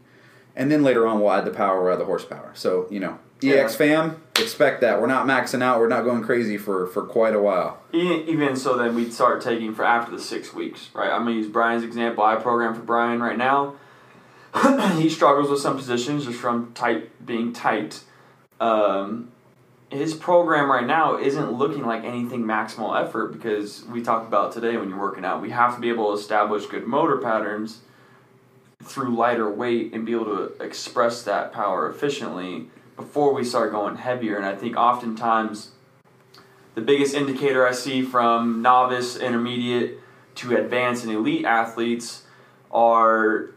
and 0.56 0.72
then 0.72 0.84
later 0.84 1.08
on 1.08 1.20
we'll 1.20 1.32
add 1.32 1.46
the 1.46 1.52
power, 1.52 1.84
we'll 1.84 1.94
add 1.94 2.00
the 2.00 2.06
horsepower. 2.06 2.52
So 2.54 2.86
you 2.92 3.00
know, 3.00 3.18
EX 3.44 3.76
fam, 3.76 4.22
expect 4.40 4.82
that. 4.82 5.02
We're 5.02 5.08
not 5.08 5.26
maxing 5.26 5.64
out. 5.64 5.80
We're 5.80 5.88
not 5.88 6.04
going 6.04 6.22
crazy 6.22 6.60
for 6.60 6.86
for 6.86 7.02
quite 7.02 7.34
a 7.34 7.42
while. 7.42 7.82
Even 7.92 8.56
so, 8.56 8.78
then 8.78 8.94
we'd 8.94 9.12
start 9.12 9.42
taking 9.42 9.74
for 9.74 9.84
after 9.84 10.12
the 10.12 10.22
six 10.22 10.54
weeks, 10.54 10.90
right? 10.94 11.12
I'm 11.12 11.24
gonna 11.24 11.32
use 11.36 11.48
Brian's 11.48 11.84
example. 11.84 12.24
I 12.24 12.36
program 12.36 12.76
for 12.76 12.82
Brian 12.82 13.20
right 13.20 13.38
now. 13.38 13.74
he 14.98 15.10
struggles 15.10 15.50
with 15.50 15.60
some 15.60 15.76
positions 15.76 16.26
just 16.26 16.40
from 16.40 16.72
tight 16.74 17.26
being 17.26 17.52
tight. 17.52 18.04
Um, 18.60 19.33
his 19.94 20.14
program 20.14 20.70
right 20.70 20.86
now 20.86 21.18
isn't 21.18 21.52
looking 21.52 21.86
like 21.86 22.04
anything 22.04 22.44
maximal 22.44 23.00
effort 23.00 23.34
because 23.34 23.86
we 23.86 24.02
talked 24.02 24.28
about 24.28 24.52
today 24.52 24.78
when 24.78 24.90
you're 24.90 25.00
working 25.00 25.26
out. 25.26 25.42
We 25.42 25.52
have 25.52 25.76
to 25.76 25.82
be 25.82 25.90
able 25.90 26.14
to 26.14 26.20
establish 26.20 26.66
good 26.66 26.86
motor 26.86 27.18
patterns 27.18 27.80
through 28.84 29.16
lighter 29.16 29.50
weight 29.50 29.94
and 29.94 30.06
be 30.06 30.14
able 30.14 30.26
to 30.26 30.64
express 30.64 31.24
that 31.24 31.54
power 31.54 31.90
efficiently 31.90 32.68
before 32.96 33.34
we 33.34 33.44
start 33.44 33.72
going 33.72 33.96
heavier. 33.96 34.38
And 34.38 34.46
I 34.46 34.56
think 34.56 34.76
oftentimes 34.76 35.72
the 36.76 36.82
biggest 36.82 37.14
indicator 37.14 37.68
I 37.68 37.72
see 37.72 38.02
from 38.02 38.62
novice, 38.62 39.16
intermediate 39.16 40.00
to 40.36 40.56
advanced 40.58 41.04
and 41.04 41.14
elite 41.14 41.46
athletes 41.46 42.24
are 42.72 43.53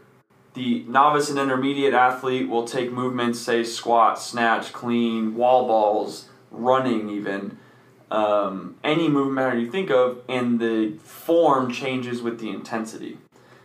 the 0.57 0.83
novice 0.87 1.29
and 1.29 1.37
intermediate 1.37 1.93
athlete 1.93 2.49
will 2.49 2.67
take 2.67 2.91
movements, 2.91 3.39
say 3.39 3.63
squat, 3.63 4.19
snatch, 4.19 4.73
clean, 4.73 5.35
wall 5.35 5.67
balls, 5.67 6.27
running, 6.49 7.09
even 7.09 7.57
um, 8.09 8.75
any 8.83 9.07
movement 9.07 9.59
you 9.59 9.69
think 9.69 9.91
of, 9.91 10.21
and 10.27 10.59
the 10.59 10.97
form 11.03 11.71
changes 11.71 12.21
with 12.21 12.39
the 12.39 12.49
intensity. 12.49 13.17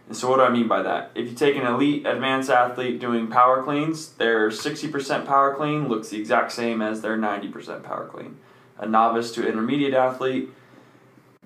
And 0.07 0.16
so, 0.16 0.28
what 0.28 0.37
do 0.37 0.42
I 0.42 0.50
mean 0.50 0.68
by 0.68 0.83
that? 0.83 1.12
If 1.14 1.31
you 1.31 1.35
take 1.35 1.57
an 1.57 1.66
elite 1.66 2.05
advanced 2.05 2.50
athlete 2.50 3.00
doing 3.00 3.28
power 3.28 3.62
cleans, 3.62 4.11
their 4.11 4.50
60% 4.50 5.26
power 5.26 5.55
clean 5.55 5.88
looks 5.88 6.11
the 6.11 6.20
exact 6.20 6.52
same 6.52 6.83
as 6.83 7.00
their 7.00 7.16
90% 7.16 7.83
power 7.83 8.07
clean. 8.07 8.37
A 8.78 8.87
novice 8.87 9.33
to 9.33 9.48
intermediate 9.48 9.94
athlete, 9.94 10.50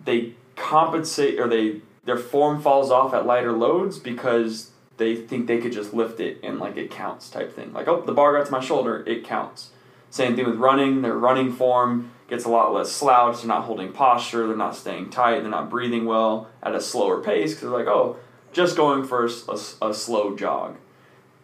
they 0.04 0.35
compensate 0.56 1.38
or 1.38 1.46
they 1.46 1.82
their 2.04 2.16
form 2.16 2.62
falls 2.62 2.90
off 2.90 3.12
at 3.14 3.26
lighter 3.26 3.52
loads 3.52 3.98
because 3.98 4.70
they 4.96 5.14
think 5.16 5.46
they 5.46 5.59
could 5.59 5.72
just 5.72 5.92
lift 5.92 6.20
it 6.20 6.38
and 6.42 6.59
like 6.59 6.76
it 6.76 6.90
counts 6.90 7.28
type 7.28 7.54
thing. 7.54 7.72
Like, 7.72 7.88
oh, 7.88 8.02
the 8.02 8.12
bar 8.12 8.37
got 8.37 8.46
to 8.46 8.52
my 8.52 8.61
shoulder, 8.61 9.04
it 9.06 9.24
counts. 9.24 9.70
Same 10.11 10.37
thing 10.37 10.46
with 10.46 10.56
running. 10.56 11.02
Their 11.02 11.16
running 11.16 11.52
form 11.52 12.12
gets 12.28 12.44
a 12.44 12.48
lot 12.48 12.72
less 12.72 12.90
slouched. 12.90 13.40
They're 13.40 13.48
not 13.48 13.64
holding 13.64 13.92
posture. 13.92 14.46
They're 14.46 14.56
not 14.56 14.76
staying 14.76 15.11
tight. 15.11 15.40
They're 15.40 15.50
not 15.50 15.70
breathing 15.70 16.04
well 16.04 16.48
at 16.62 16.74
a 16.74 16.80
slower 16.80 17.20
pace 17.20 17.50
because 17.50 17.68
they're 17.68 17.78
like, 17.78 17.87
oh, 17.87 18.16
just 18.52 18.76
going 18.76 19.04
for 19.04 19.26
a, 19.26 19.59
a, 19.82 19.92
slow 19.92 20.35
jog. 20.35 20.76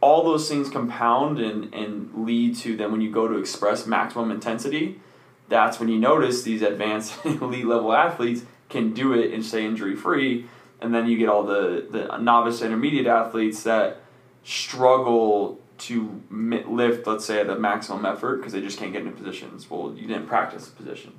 All 0.01 0.25
those 0.25 0.49
things 0.49 0.71
compound 0.71 1.39
and, 1.39 1.73
and 1.75 2.25
lead 2.25 2.57
to 2.59 2.77
then 2.77 2.91
when 2.91 3.01
you 3.01 3.11
go 3.11 3.29
to 3.29 3.39
express 3.39 3.87
maximum 3.87 4.31
intensity, 4.31 5.01
that's 5.49 5.79
when 5.79 5.91
you 5.91 5.99
notice 5.99 6.43
these 6.43 6.63
advanced 6.63 7.13
elite 7.25 7.67
level 7.67 7.93
athletes 7.93 8.45
can 8.71 8.95
do 8.95 9.13
it 9.13 9.33
and 9.33 9.45
stay 9.45 9.67
injury 9.67 9.95
free. 9.95 10.47
And 10.83 10.95
then 10.95 11.07
you 11.07 11.17
get 11.17 11.29
all 11.29 11.45
the, 11.45 11.87
the 11.91 12.17
novice 12.19 12.61
intermediate 12.61 13.07
athletes 13.07 13.63
that 13.63 13.99
struggle 14.45 15.61
to 15.79 16.23
lift, 16.31 17.07
let's 17.07 17.25
say, 17.25 17.41
at 17.41 17.47
the 17.47 17.59
maximum 17.59 18.05
effort 18.07 18.37
because 18.37 18.53
they 18.53 18.61
just 18.61 18.79
can't 18.79 18.93
get 18.93 19.03
into 19.03 19.17
positions. 19.17 19.69
Well, 19.71 19.95
you 19.97 20.07
didn't 20.07 20.27
practice 20.27 20.69
the 20.69 20.77
position. 20.77 21.13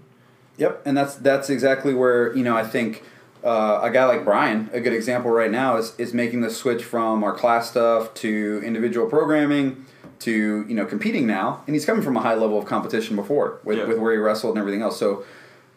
Yep, 0.58 0.84
and 0.86 0.96
that's 0.96 1.16
that's 1.16 1.50
exactly 1.50 1.94
where 1.94 2.36
you 2.38 2.44
know 2.44 2.56
I 2.56 2.64
think 2.64 3.04
uh, 3.44 3.80
a 3.82 3.90
guy 3.90 4.06
like 4.06 4.24
Brian, 4.24 4.70
a 4.72 4.80
good 4.80 4.94
example 4.94 5.32
right 5.32 5.50
now, 5.50 5.78
is 5.78 5.94
is 5.98 6.14
making 6.14 6.42
the 6.42 6.50
switch 6.52 6.84
from 6.84 7.24
our 7.24 7.34
class 7.34 7.72
stuff 7.72 8.14
to 8.16 8.62
individual 8.64 9.08
programming 9.08 9.86
to 10.20 10.64
you 10.68 10.76
know 10.76 10.86
competing 10.86 11.26
now, 11.26 11.64
and 11.66 11.76
he's 11.76 11.86
coming 11.86 12.04
from 12.04 12.16
a 12.18 12.22
high 12.22 12.36
level 12.36 12.58
of 12.60 12.66
competition 12.66 13.16
before 13.16 13.60
with, 13.64 13.80
Yeah. 13.80 13.86
with 13.86 13.98
where 13.98 14.12
he 14.12 14.18
wrestled 14.20 14.52
and 14.56 14.60
everything 14.60 14.84
else. 14.84 15.00
So 15.00 15.24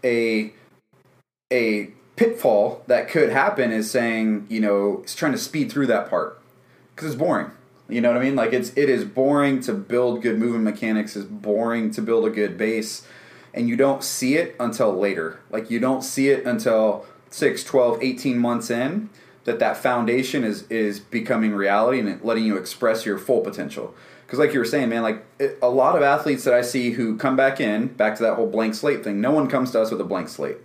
a 0.05 0.53
a 1.51 1.91
pitfall 2.17 2.83
that 2.87 3.09
could 3.09 3.31
happen 3.31 3.71
is 3.71 3.91
saying 3.91 4.47
you 4.49 4.61
know 4.61 5.01
it's 5.03 5.15
trying 5.15 5.33
to 5.33 5.39
speed 5.39 5.71
through 5.71 5.87
that 5.87 6.11
part 6.11 6.41
because 6.95 7.13
it's 7.13 7.19
boring. 7.19 7.51
You 7.89 8.01
know 8.01 8.09
what 8.09 8.21
I 8.21 8.25
mean? 8.25 8.35
Like 8.35 8.53
it's 8.53 8.71
it 8.77 8.91
is 8.91 9.05
boring 9.05 9.61
to 9.61 9.73
build 9.73 10.23
good 10.23 10.39
movement 10.39 10.65
mechanics. 10.65 11.15
It's 11.15 11.27
boring 11.27 11.91
to 11.93 12.03
build 12.03 12.27
a 12.27 12.31
good 12.31 12.59
base, 12.59 13.07
and 13.55 13.69
you 13.69 13.77
don't 13.77 14.03
see 14.03 14.37
it 14.37 14.57
until 14.59 14.93
later. 14.93 15.41
Like 15.51 15.71
you 15.71 15.79
don't 15.79 16.03
see 16.03 16.31
it 16.31 16.45
until 16.45 17.07
6, 17.31 17.65
12, 17.65 18.03
18 18.03 18.39
months 18.39 18.71
in 18.71 19.11
that 19.45 19.61
that 19.61 19.77
foundation 19.77 20.43
is 20.43 20.65
is 20.69 20.99
becoming 20.99 21.55
reality 21.55 22.01
and 22.01 22.21
letting 22.23 22.45
you 22.45 22.57
express 22.57 23.07
your 23.07 23.19
full 23.19 23.41
potential. 23.41 23.95
Because 24.27 24.41
like 24.41 24.53
you 24.53 24.59
were 24.59 24.65
saying, 24.65 24.89
man, 24.89 25.03
like 25.03 25.25
it, 25.39 25.57
a 25.63 25.69
lot 25.69 25.95
of 25.95 26.03
athletes 26.03 26.43
that 26.45 26.55
I 26.55 26.63
see 26.63 26.91
who 26.91 27.17
come 27.17 27.37
back 27.37 27.61
in, 27.61 27.87
back 27.87 28.17
to 28.17 28.25
that 28.25 28.35
whole 28.35 28.49
blank 28.49 28.75
slate 28.75 29.05
thing. 29.05 29.21
No 29.21 29.31
one 29.31 29.49
comes 29.49 29.71
to 29.71 29.81
us 29.81 29.93
with 29.93 30.01
a 30.01 30.05
blank 30.05 30.29
slate, 30.29 30.57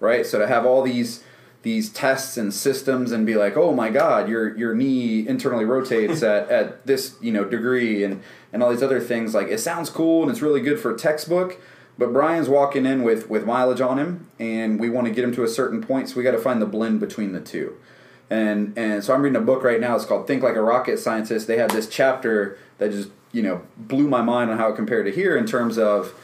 right? 0.00 0.26
So 0.26 0.38
to 0.38 0.46
have 0.46 0.66
all 0.66 0.82
these 0.82 1.22
these 1.62 1.90
tests 1.90 2.38
and 2.38 2.54
systems 2.54 3.12
and 3.12 3.26
be 3.26 3.34
like, 3.34 3.54
oh 3.56 3.72
my 3.74 3.90
God, 3.90 4.28
your 4.28 4.56
your 4.56 4.74
knee 4.74 5.28
internally 5.28 5.64
rotates 5.64 6.22
at, 6.24 6.48
at 6.48 6.86
this 6.86 7.16
you 7.20 7.30
know 7.30 7.44
degree 7.44 8.02
and 8.02 8.22
and 8.52 8.62
all 8.62 8.70
these 8.70 8.82
other 8.82 9.00
things. 9.00 9.34
Like 9.34 9.48
it 9.48 9.58
sounds 9.58 9.90
cool 9.90 10.22
and 10.22 10.30
it's 10.30 10.42
really 10.42 10.60
good 10.60 10.80
for 10.80 10.92
a 10.92 10.98
textbook, 10.98 11.60
but 11.98 12.12
Brian's 12.12 12.48
walking 12.48 12.86
in 12.86 13.02
with 13.02 13.28
with 13.28 13.44
mileage 13.44 13.80
on 13.80 13.98
him, 13.98 14.28
and 14.38 14.80
we 14.80 14.88
want 14.88 15.06
to 15.06 15.12
get 15.12 15.22
him 15.22 15.34
to 15.34 15.44
a 15.44 15.48
certain 15.48 15.82
point, 15.82 16.08
so 16.08 16.16
we 16.16 16.22
got 16.22 16.32
to 16.32 16.38
find 16.38 16.60
the 16.60 16.66
blend 16.66 16.98
between 16.98 17.32
the 17.32 17.40
two. 17.40 17.76
And 18.30 18.72
and 18.78 19.04
so 19.04 19.12
I'm 19.12 19.22
reading 19.22 19.40
a 19.40 19.44
book 19.44 19.62
right 19.62 19.80
now. 19.80 19.96
It's 19.96 20.06
called 20.06 20.26
Think 20.26 20.42
Like 20.42 20.56
a 20.56 20.62
Rocket 20.62 20.98
Scientist. 20.98 21.46
They 21.46 21.58
have 21.58 21.72
this 21.72 21.88
chapter 21.88 22.56
that 22.78 22.90
just 22.90 23.10
you 23.32 23.42
know 23.42 23.62
blew 23.76 24.08
my 24.08 24.22
mind 24.22 24.50
on 24.50 24.56
how 24.56 24.68
it 24.68 24.76
compared 24.76 25.06
to 25.06 25.12
here 25.12 25.36
in 25.36 25.46
terms 25.46 25.78
of 25.78 26.14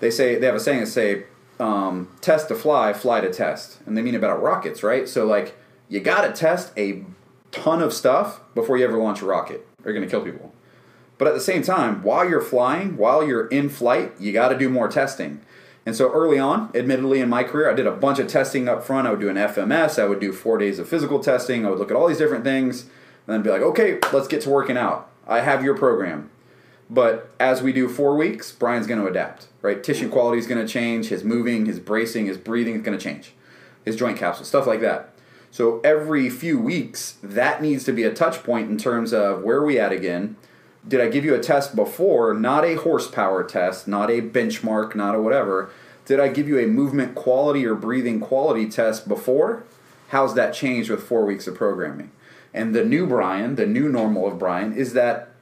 they 0.00 0.10
say 0.10 0.36
they 0.36 0.46
have 0.46 0.56
a 0.56 0.60
saying 0.60 0.80
that 0.80 0.86
say 0.86 1.24
um, 1.60 2.08
test 2.20 2.48
to 2.48 2.54
fly, 2.54 2.92
fly 2.92 3.20
to 3.20 3.32
test, 3.32 3.78
and 3.86 3.96
they 3.96 4.02
mean 4.02 4.14
about 4.14 4.42
rockets, 4.42 4.82
right? 4.82 5.08
So 5.08 5.26
like 5.26 5.56
you 5.88 6.00
got 6.00 6.22
to 6.22 6.32
test 6.32 6.72
a 6.76 7.04
ton 7.50 7.82
of 7.82 7.92
stuff 7.92 8.40
before 8.54 8.76
you 8.76 8.84
ever 8.84 8.98
launch 8.98 9.22
a 9.22 9.26
rocket. 9.26 9.66
Or 9.84 9.90
you're 9.90 9.94
going 9.94 10.08
to 10.08 10.10
kill 10.10 10.24
people. 10.24 10.52
But 11.18 11.28
at 11.28 11.34
the 11.34 11.40
same 11.40 11.62
time, 11.62 12.02
while 12.02 12.28
you're 12.28 12.40
flying, 12.40 12.96
while 12.96 13.26
you're 13.26 13.46
in 13.48 13.68
flight, 13.68 14.12
you 14.18 14.32
got 14.32 14.48
to 14.48 14.58
do 14.58 14.68
more 14.68 14.88
testing. 14.88 15.40
And 15.86 15.94
so 15.94 16.10
early 16.10 16.38
on, 16.38 16.70
admittedly 16.74 17.20
in 17.20 17.28
my 17.28 17.44
career, 17.44 17.70
I 17.70 17.74
did 17.74 17.86
a 17.86 17.92
bunch 17.92 18.18
of 18.18 18.26
testing 18.26 18.68
up 18.68 18.82
front. 18.82 19.06
I 19.06 19.10
would 19.10 19.20
do 19.20 19.28
an 19.28 19.36
FMS, 19.36 20.02
I 20.02 20.06
would 20.06 20.20
do 20.20 20.32
four 20.32 20.58
days 20.58 20.78
of 20.78 20.88
physical 20.88 21.20
testing, 21.20 21.64
I 21.64 21.70
would 21.70 21.78
look 21.78 21.90
at 21.90 21.96
all 21.96 22.08
these 22.08 22.18
different 22.18 22.44
things. 22.44 22.82
and 22.82 23.34
then 23.34 23.42
be 23.42 23.50
like, 23.50 23.62
okay, 23.62 23.98
let's 24.12 24.28
get 24.28 24.40
to 24.42 24.50
working 24.50 24.76
out. 24.76 25.10
I 25.26 25.40
have 25.40 25.62
your 25.62 25.76
program. 25.76 26.30
But 26.90 27.30
as 27.40 27.62
we 27.62 27.72
do 27.72 27.88
four 27.88 28.16
weeks, 28.16 28.52
Brian's 28.52 28.86
going 28.86 29.00
to 29.00 29.06
adapt, 29.06 29.48
right? 29.62 29.82
Tissue 29.82 30.10
quality 30.10 30.38
is 30.38 30.46
going 30.46 30.64
to 30.64 30.70
change, 30.70 31.08
his 31.08 31.24
moving, 31.24 31.66
his 31.66 31.80
bracing, 31.80 32.26
his 32.26 32.36
breathing 32.36 32.74
is 32.74 32.82
going 32.82 32.96
to 32.96 33.02
change, 33.02 33.32
his 33.84 33.96
joint 33.96 34.18
capsule, 34.18 34.44
stuff 34.44 34.66
like 34.66 34.80
that. 34.80 35.10
So 35.50 35.80
every 35.80 36.28
few 36.30 36.58
weeks, 36.58 37.16
that 37.22 37.62
needs 37.62 37.84
to 37.84 37.92
be 37.92 38.02
a 38.02 38.12
touch 38.12 38.42
point 38.42 38.70
in 38.70 38.76
terms 38.76 39.12
of 39.12 39.42
where 39.42 39.58
are 39.58 39.64
we 39.64 39.78
at 39.78 39.92
again? 39.92 40.36
Did 40.86 41.00
I 41.00 41.08
give 41.08 41.24
you 41.24 41.34
a 41.34 41.40
test 41.40 41.74
before, 41.74 42.34
not 42.34 42.64
a 42.64 42.74
horsepower 42.74 43.44
test, 43.44 43.88
not 43.88 44.10
a 44.10 44.20
benchmark, 44.20 44.94
not 44.94 45.14
a 45.14 45.22
whatever? 45.22 45.70
Did 46.04 46.20
I 46.20 46.28
give 46.28 46.48
you 46.48 46.58
a 46.58 46.66
movement 46.66 47.14
quality 47.14 47.64
or 47.64 47.74
breathing 47.74 48.20
quality 48.20 48.68
test 48.68 49.08
before? 49.08 49.64
How's 50.08 50.34
that 50.34 50.52
changed 50.52 50.90
with 50.90 51.02
four 51.02 51.24
weeks 51.24 51.46
of 51.46 51.54
programming? 51.54 52.10
And 52.52 52.74
the 52.74 52.84
new 52.84 53.06
Brian, 53.06 53.54
the 53.54 53.64
new 53.64 53.88
normal 53.88 54.26
of 54.26 54.38
Brian, 54.38 54.74
is 54.74 54.92
that 54.92 55.33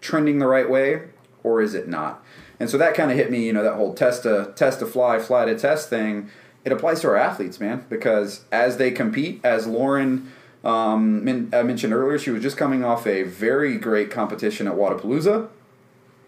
trending 0.00 0.38
the 0.38 0.46
right 0.46 0.68
way 0.68 1.02
or 1.42 1.60
is 1.60 1.74
it 1.74 1.88
not? 1.88 2.24
And 2.60 2.68
so 2.68 2.76
that 2.78 2.94
kind 2.94 3.10
of 3.10 3.16
hit 3.16 3.30
me, 3.30 3.46
you 3.46 3.52
know, 3.52 3.62
that 3.62 3.74
whole 3.74 3.94
test 3.94 4.24
to 4.24 4.52
test 4.56 4.80
to 4.80 4.86
fly, 4.86 5.18
fly 5.18 5.44
to 5.44 5.58
test 5.58 5.88
thing. 5.88 6.30
It 6.64 6.72
applies 6.72 7.00
to 7.00 7.08
our 7.08 7.16
athletes, 7.16 7.60
man, 7.60 7.86
because 7.88 8.44
as 8.50 8.76
they 8.76 8.90
compete, 8.90 9.40
as 9.44 9.66
Lauren 9.66 10.32
um, 10.64 11.26
I 11.52 11.62
mentioned 11.62 11.92
earlier, 11.92 12.18
she 12.18 12.30
was 12.30 12.42
just 12.42 12.56
coming 12.56 12.84
off 12.84 13.06
a 13.06 13.22
very 13.22 13.78
great 13.78 14.10
competition 14.10 14.66
at 14.66 14.74
Wodapalooza. 14.74 15.48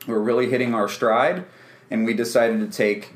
We 0.07 0.15
are 0.15 0.21
really 0.21 0.49
hitting 0.49 0.75
our 0.75 0.89
stride, 0.89 1.45
and 1.91 2.07
we 2.07 2.15
decided 2.15 2.61
to 2.61 2.77
take 2.77 3.13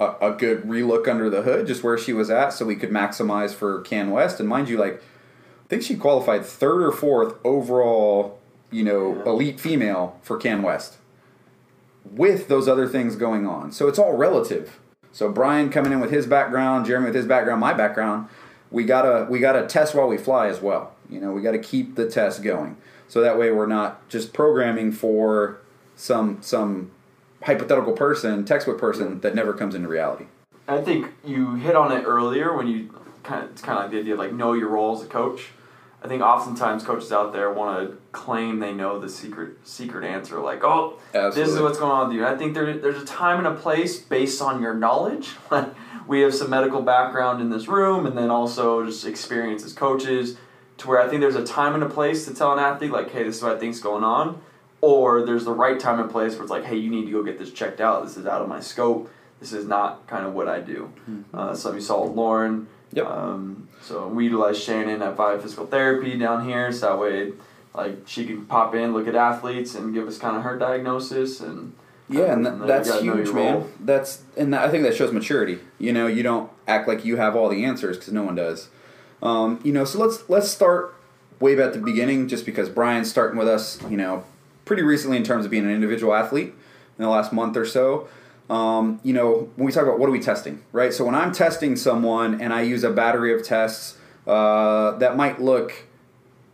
a, 0.00 0.14
a 0.20 0.32
good 0.32 0.62
relook 0.62 1.06
under 1.06 1.28
the 1.28 1.42
hood, 1.42 1.66
just 1.66 1.84
where 1.84 1.98
she 1.98 2.12
was 2.12 2.30
at, 2.30 2.50
so 2.50 2.64
we 2.64 2.76
could 2.76 2.90
maximize 2.90 3.54
for 3.54 3.82
Can 3.82 4.10
West. 4.10 4.40
And 4.40 4.48
mind 4.48 4.68
you, 4.68 4.78
like, 4.78 4.94
I 4.96 5.68
think 5.68 5.82
she 5.82 5.96
qualified 5.96 6.44
third 6.44 6.82
or 6.82 6.92
fourth 6.92 7.34
overall 7.44 8.40
you 8.74 8.82
know, 8.82 9.16
yeah. 9.16 9.30
elite 9.30 9.60
female 9.60 10.18
for 10.22 10.36
Can 10.36 10.62
West 10.62 10.98
with 12.04 12.48
those 12.48 12.68
other 12.68 12.88
things 12.88 13.16
going 13.16 13.46
on. 13.46 13.70
So 13.72 13.88
it's 13.88 13.98
all 13.98 14.14
relative. 14.14 14.80
So 15.12 15.30
Brian 15.30 15.70
coming 15.70 15.92
in 15.92 16.00
with 16.00 16.10
his 16.10 16.26
background, 16.26 16.86
Jeremy 16.86 17.06
with 17.06 17.14
his 17.14 17.26
background, 17.26 17.60
my 17.60 17.72
background, 17.72 18.28
we 18.70 18.84
gotta 18.84 19.26
we 19.30 19.38
gotta 19.38 19.66
test 19.66 19.94
while 19.94 20.08
we 20.08 20.18
fly 20.18 20.48
as 20.48 20.60
well. 20.60 20.92
You 21.08 21.20
know, 21.20 21.30
we 21.30 21.40
gotta 21.40 21.58
keep 21.58 21.94
the 21.94 22.08
test 22.08 22.42
going. 22.42 22.76
So 23.06 23.20
that 23.20 23.38
way 23.38 23.52
we're 23.52 23.66
not 23.66 24.08
just 24.08 24.32
programming 24.32 24.90
for 24.90 25.60
some 25.94 26.38
some 26.42 26.90
hypothetical 27.44 27.92
person, 27.92 28.44
textbook 28.44 28.78
person 28.78 29.20
that 29.20 29.36
never 29.36 29.52
comes 29.52 29.76
into 29.76 29.88
reality. 29.88 30.26
I 30.66 30.80
think 30.80 31.12
you 31.24 31.54
hit 31.54 31.76
on 31.76 31.92
it 31.92 32.02
earlier 32.02 32.56
when 32.56 32.66
you 32.66 32.92
kind 33.22 33.44
of 33.44 33.50
it's 33.50 33.62
kind 33.62 33.78
of 33.78 33.84
like 33.84 33.92
the 33.92 34.00
idea 34.00 34.14
of 34.14 34.18
like 34.18 34.32
know 34.32 34.52
your 34.54 34.68
role 34.68 34.96
as 34.96 35.02
a 35.04 35.06
coach. 35.06 35.52
I 36.04 36.06
think 36.06 36.20
oftentimes 36.20 36.84
coaches 36.84 37.12
out 37.12 37.32
there 37.32 37.50
want 37.50 37.88
to 37.88 37.96
claim 38.12 38.58
they 38.58 38.74
know 38.74 39.00
the 39.00 39.08
secret 39.08 39.56
secret 39.64 40.04
answer, 40.04 40.38
like, 40.38 40.62
oh, 40.62 40.98
Absolutely. 41.14 41.42
this 41.42 41.54
is 41.54 41.62
what's 41.62 41.78
going 41.78 41.90
on 41.90 42.08
with 42.08 42.16
you. 42.18 42.26
I 42.26 42.36
think 42.36 42.52
there, 42.52 42.76
there's 42.76 43.02
a 43.02 43.06
time 43.06 43.38
and 43.38 43.46
a 43.46 43.58
place 43.58 43.98
based 43.98 44.42
on 44.42 44.60
your 44.60 44.74
knowledge. 44.74 45.30
we 46.06 46.20
have 46.20 46.34
some 46.34 46.50
medical 46.50 46.82
background 46.82 47.40
in 47.40 47.48
this 47.48 47.68
room, 47.68 48.04
and 48.04 48.18
then 48.18 48.28
also 48.28 48.84
just 48.84 49.06
experience 49.06 49.64
as 49.64 49.72
coaches, 49.72 50.36
to 50.76 50.88
where 50.88 51.00
I 51.00 51.08
think 51.08 51.22
there's 51.22 51.36
a 51.36 51.44
time 51.44 51.74
and 51.74 51.82
a 51.82 51.88
place 51.88 52.26
to 52.26 52.34
tell 52.34 52.52
an 52.52 52.58
athlete, 52.58 52.90
like, 52.90 53.10
hey, 53.10 53.22
this 53.22 53.38
is 53.38 53.42
what 53.42 53.56
I 53.56 53.58
think's 53.58 53.80
going 53.80 54.04
on, 54.04 54.42
or 54.82 55.24
there's 55.24 55.46
the 55.46 55.54
right 55.54 55.80
time 55.80 56.00
and 56.00 56.10
place 56.10 56.34
where 56.34 56.42
it's 56.42 56.50
like, 56.50 56.64
hey, 56.64 56.76
you 56.76 56.90
need 56.90 57.06
to 57.06 57.12
go 57.12 57.22
get 57.22 57.38
this 57.38 57.50
checked 57.50 57.80
out. 57.80 58.04
This 58.04 58.18
is 58.18 58.26
out 58.26 58.42
of 58.42 58.48
my 58.48 58.60
scope. 58.60 59.10
This 59.40 59.54
is 59.54 59.66
not 59.66 60.06
kind 60.06 60.26
of 60.26 60.34
what 60.34 60.48
I 60.48 60.60
do. 60.60 60.92
Mm-hmm. 61.08 61.36
Uh, 61.36 61.54
so 61.54 61.72
you 61.72 61.80
saw 61.80 62.02
Lauren 62.02 62.68
Yep. 62.94 63.06
Um, 63.06 63.63
so 63.84 64.08
we 64.08 64.24
utilize 64.24 64.62
Shannon 64.62 65.02
at 65.02 65.16
Five 65.16 65.42
Physical 65.42 65.66
Therapy 65.66 66.16
down 66.16 66.46
here, 66.46 66.72
so 66.72 66.88
that 66.88 66.98
way, 66.98 67.32
like 67.74 67.98
she 68.06 68.24
can 68.24 68.46
pop 68.46 68.74
in, 68.74 68.94
look 68.94 69.06
at 69.06 69.14
athletes, 69.14 69.74
and 69.74 69.92
give 69.92 70.08
us 70.08 70.18
kind 70.18 70.36
of 70.36 70.42
her 70.42 70.58
diagnosis 70.58 71.40
and. 71.40 71.74
Yeah, 72.06 72.34
and, 72.34 72.46
and 72.46 72.68
that's 72.68 73.00
huge, 73.00 73.30
man. 73.30 73.64
That's 73.80 74.22
and 74.36 74.52
that, 74.52 74.62
I 74.62 74.70
think 74.70 74.84
that 74.84 74.94
shows 74.94 75.10
maturity. 75.10 75.58
You 75.78 75.90
know, 75.90 76.06
you 76.06 76.22
don't 76.22 76.50
act 76.68 76.86
like 76.86 77.02
you 77.02 77.16
have 77.16 77.34
all 77.34 77.48
the 77.48 77.64
answers 77.64 77.96
because 77.96 78.12
no 78.12 78.22
one 78.22 78.34
does. 78.34 78.68
Um, 79.22 79.58
you 79.64 79.72
know, 79.72 79.86
so 79.86 79.98
let's 79.98 80.28
let's 80.28 80.50
start 80.50 80.94
way 81.40 81.54
back 81.54 81.68
at 81.68 81.72
the 81.72 81.78
beginning, 81.78 82.28
just 82.28 82.44
because 82.44 82.68
Brian's 82.68 83.10
starting 83.10 83.38
with 83.38 83.48
us. 83.48 83.80
You 83.88 83.96
know, 83.96 84.24
pretty 84.66 84.82
recently 84.82 85.16
in 85.16 85.24
terms 85.24 85.46
of 85.46 85.50
being 85.50 85.64
an 85.64 85.70
individual 85.70 86.14
athlete 86.14 86.52
in 86.98 87.04
the 87.04 87.08
last 87.08 87.32
month 87.32 87.56
or 87.56 87.64
so. 87.64 88.06
Um, 88.50 89.00
you 89.02 89.14
know, 89.14 89.48
when 89.56 89.66
we 89.66 89.72
talk 89.72 89.84
about 89.84 89.98
what 89.98 90.08
are 90.08 90.12
we 90.12 90.20
testing, 90.20 90.62
right? 90.72 90.92
So 90.92 91.04
when 91.04 91.14
I'm 91.14 91.32
testing 91.32 91.76
someone 91.76 92.40
and 92.40 92.52
I 92.52 92.62
use 92.62 92.84
a 92.84 92.90
battery 92.90 93.32
of 93.34 93.42
tests 93.42 93.96
uh, 94.26 94.92
that 94.98 95.16
might 95.16 95.40
look 95.40 95.86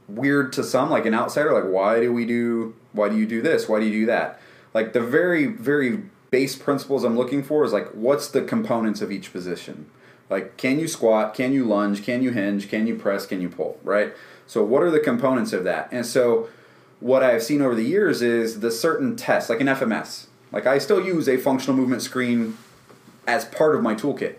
weird 0.08 0.52
to 0.54 0.64
some, 0.64 0.90
like 0.90 1.06
an 1.06 1.14
outsider, 1.14 1.52
like 1.52 1.72
why 1.72 2.00
do 2.00 2.12
we 2.12 2.24
do, 2.26 2.74
why 2.92 3.08
do 3.08 3.16
you 3.16 3.26
do 3.26 3.42
this, 3.42 3.68
why 3.68 3.80
do 3.80 3.86
you 3.86 4.00
do 4.00 4.06
that? 4.06 4.40
Like 4.72 4.92
the 4.92 5.00
very, 5.00 5.46
very 5.46 6.04
base 6.30 6.54
principles 6.54 7.02
I'm 7.02 7.16
looking 7.16 7.42
for 7.42 7.64
is 7.64 7.72
like 7.72 7.88
what's 7.88 8.28
the 8.28 8.42
components 8.42 9.00
of 9.00 9.10
each 9.10 9.32
position. 9.32 9.90
Like 10.28 10.56
can 10.56 10.78
you 10.78 10.86
squat, 10.86 11.34
can 11.34 11.52
you 11.52 11.64
lunge, 11.64 12.04
can 12.04 12.22
you 12.22 12.30
hinge, 12.30 12.68
can 12.68 12.86
you 12.86 12.94
press, 12.94 13.26
can 13.26 13.40
you 13.40 13.48
pull, 13.48 13.80
right? 13.82 14.12
So 14.46 14.64
what 14.64 14.82
are 14.82 14.90
the 14.90 15.00
components 15.00 15.52
of 15.52 15.64
that? 15.64 15.88
And 15.90 16.06
so 16.06 16.48
what 17.00 17.22
I've 17.22 17.42
seen 17.42 17.62
over 17.62 17.74
the 17.74 17.84
years 17.84 18.22
is 18.22 18.60
the 18.60 18.70
certain 18.70 19.16
tests, 19.16 19.50
like 19.50 19.60
an 19.60 19.66
FMS, 19.66 20.26
like 20.52 20.66
I 20.66 20.78
still 20.78 21.04
use 21.04 21.28
a 21.28 21.36
functional 21.36 21.76
movement 21.76 22.02
screen 22.02 22.56
as 23.26 23.44
part 23.44 23.74
of 23.74 23.82
my 23.82 23.94
toolkit, 23.94 24.36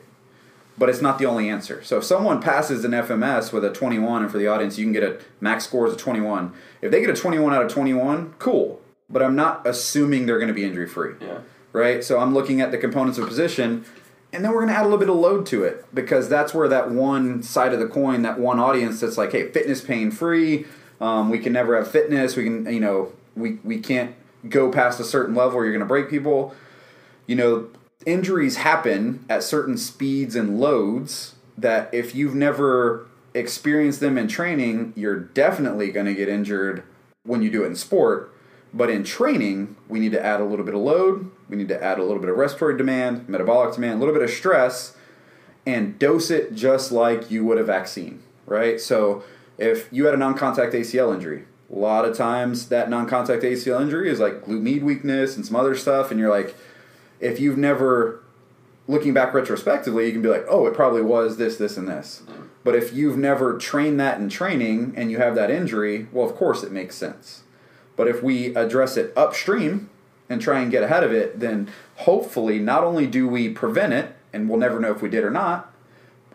but 0.77 0.89
it's 0.89 1.01
not 1.01 1.17
the 1.19 1.25
only 1.25 1.49
answer. 1.49 1.83
So 1.83 1.99
if 1.99 2.03
someone 2.03 2.41
passes 2.41 2.83
an 2.83 2.91
FMS 2.91 3.53
with 3.53 3.63
a 3.63 3.71
21, 3.71 4.23
and 4.23 4.31
for 4.31 4.37
the 4.37 4.47
audience, 4.47 4.77
you 4.77 4.85
can 4.85 4.93
get 4.93 5.03
a 5.03 5.19
max 5.39 5.65
scores 5.65 5.93
of 5.93 5.97
21. 5.97 6.53
If 6.81 6.91
they 6.91 6.99
get 6.99 7.09
a 7.09 7.13
21 7.13 7.53
out 7.53 7.63
of 7.63 7.71
21, 7.71 8.35
cool. 8.39 8.81
But 9.09 9.21
I'm 9.21 9.35
not 9.35 9.65
assuming 9.67 10.25
they're 10.25 10.39
going 10.39 10.47
to 10.47 10.53
be 10.53 10.63
injury 10.63 10.87
free. 10.87 11.15
Yeah. 11.21 11.39
Right. 11.73 12.03
So 12.03 12.19
I'm 12.19 12.33
looking 12.33 12.59
at 12.59 12.71
the 12.71 12.77
components 12.77 13.17
of 13.17 13.27
position, 13.27 13.85
and 14.33 14.43
then 14.43 14.51
we're 14.51 14.59
going 14.59 14.69
to 14.69 14.75
add 14.75 14.81
a 14.81 14.83
little 14.83 14.97
bit 14.97 15.09
of 15.09 15.15
load 15.15 15.45
to 15.47 15.63
it 15.63 15.85
because 15.93 16.29
that's 16.29 16.53
where 16.53 16.67
that 16.67 16.91
one 16.91 17.43
side 17.43 17.73
of 17.73 17.79
the 17.79 17.87
coin, 17.87 18.21
that 18.21 18.39
one 18.39 18.59
audience 18.59 18.99
that's 18.99 19.17
like, 19.17 19.31
hey, 19.31 19.49
fitness 19.49 19.81
pain 19.81 20.11
free. 20.11 20.65
Um, 20.99 21.29
we 21.29 21.39
can 21.39 21.53
never 21.53 21.75
have 21.77 21.89
fitness. 21.89 22.35
We 22.35 22.43
can, 22.43 22.71
you 22.71 22.79
know, 22.79 23.13
we 23.35 23.53
we 23.63 23.79
can't 23.79 24.15
go 24.47 24.71
past 24.71 24.99
a 24.99 25.03
certain 25.03 25.35
level 25.35 25.63
you're 25.63 25.71
going 25.71 25.79
to 25.79 25.85
break 25.85 26.09
people. 26.09 26.55
You 27.27 27.35
know, 27.35 27.69
injuries 28.05 28.57
happen 28.57 29.25
at 29.29 29.43
certain 29.43 29.77
speeds 29.77 30.35
and 30.35 30.59
loads 30.59 31.35
that 31.57 31.93
if 31.93 32.15
you've 32.15 32.35
never 32.35 33.07
experienced 33.33 33.99
them 33.99 34.17
in 34.17 34.27
training, 34.27 34.93
you're 34.95 35.19
definitely 35.19 35.91
going 35.91 36.05
to 36.05 36.13
get 36.13 36.27
injured 36.27 36.83
when 37.23 37.41
you 37.41 37.49
do 37.49 37.63
it 37.63 37.67
in 37.67 37.75
sport. 37.75 38.33
But 38.73 38.89
in 38.89 39.03
training, 39.03 39.75
we 39.87 39.99
need 39.99 40.13
to 40.13 40.25
add 40.25 40.39
a 40.39 40.45
little 40.45 40.65
bit 40.65 40.73
of 40.73 40.81
load, 40.81 41.29
we 41.49 41.57
need 41.57 41.67
to 41.67 41.83
add 41.83 41.99
a 41.99 42.03
little 42.03 42.19
bit 42.19 42.29
of 42.29 42.37
respiratory 42.37 42.77
demand, 42.77 43.27
metabolic 43.27 43.75
demand, 43.75 43.95
a 43.95 43.97
little 43.97 44.13
bit 44.13 44.23
of 44.23 44.29
stress, 44.29 44.95
and 45.65 45.99
dose 45.99 46.31
it 46.31 46.55
just 46.55 46.91
like 46.91 47.29
you 47.29 47.43
would 47.45 47.57
a 47.57 47.63
vaccine, 47.63 48.23
right? 48.45 48.79
So 48.79 49.23
if 49.57 49.91
you 49.91 50.05
had 50.05 50.13
a 50.13 50.17
non 50.17 50.35
contact 50.35 50.73
ACL 50.73 51.13
injury, 51.13 51.45
a 51.71 51.77
lot 51.77 52.05
of 52.05 52.15
times 52.15 52.67
that 52.69 52.89
non-contact 52.89 53.43
ACL 53.43 53.81
injury 53.81 54.09
is 54.09 54.19
like 54.19 54.43
glute 54.43 54.61
med 54.61 54.83
weakness 54.83 55.35
and 55.35 55.45
some 55.45 55.55
other 55.55 55.75
stuff, 55.75 56.11
and 56.11 56.19
you're 56.19 56.29
like, 56.29 56.55
if 57.19 57.39
you've 57.39 57.57
never 57.57 58.21
looking 58.87 59.13
back 59.13 59.33
retrospectively, 59.33 60.05
you 60.07 60.11
can 60.11 60.21
be 60.21 60.27
like, 60.27 60.45
oh, 60.49 60.67
it 60.67 60.73
probably 60.73 61.01
was 61.01 61.37
this, 61.37 61.55
this, 61.57 61.77
and 61.77 61.87
this. 61.87 62.23
Mm-hmm. 62.25 62.41
But 62.63 62.75
if 62.75 62.93
you've 62.93 63.17
never 63.17 63.57
trained 63.57 63.99
that 63.99 64.19
in 64.19 64.29
training 64.29 64.93
and 64.95 65.09
you 65.09 65.17
have 65.17 65.35
that 65.35 65.49
injury, 65.49 66.07
well, 66.11 66.27
of 66.27 66.35
course 66.35 66.63
it 66.63 66.71
makes 66.71 66.95
sense. 66.95 67.43
But 67.95 68.07
if 68.07 68.21
we 68.21 68.55
address 68.55 68.97
it 68.97 69.13
upstream 69.15 69.89
and 70.29 70.41
try 70.41 70.59
and 70.59 70.71
get 70.71 70.83
ahead 70.83 71.03
of 71.03 71.11
it, 71.11 71.39
then 71.39 71.69
hopefully 71.97 72.59
not 72.59 72.83
only 72.83 73.07
do 73.07 73.27
we 73.27 73.49
prevent 73.49 73.93
it, 73.93 74.15
and 74.33 74.49
we'll 74.49 74.59
never 74.59 74.79
know 74.79 74.91
if 74.91 75.01
we 75.01 75.09
did 75.09 75.23
or 75.23 75.31
not, 75.31 75.73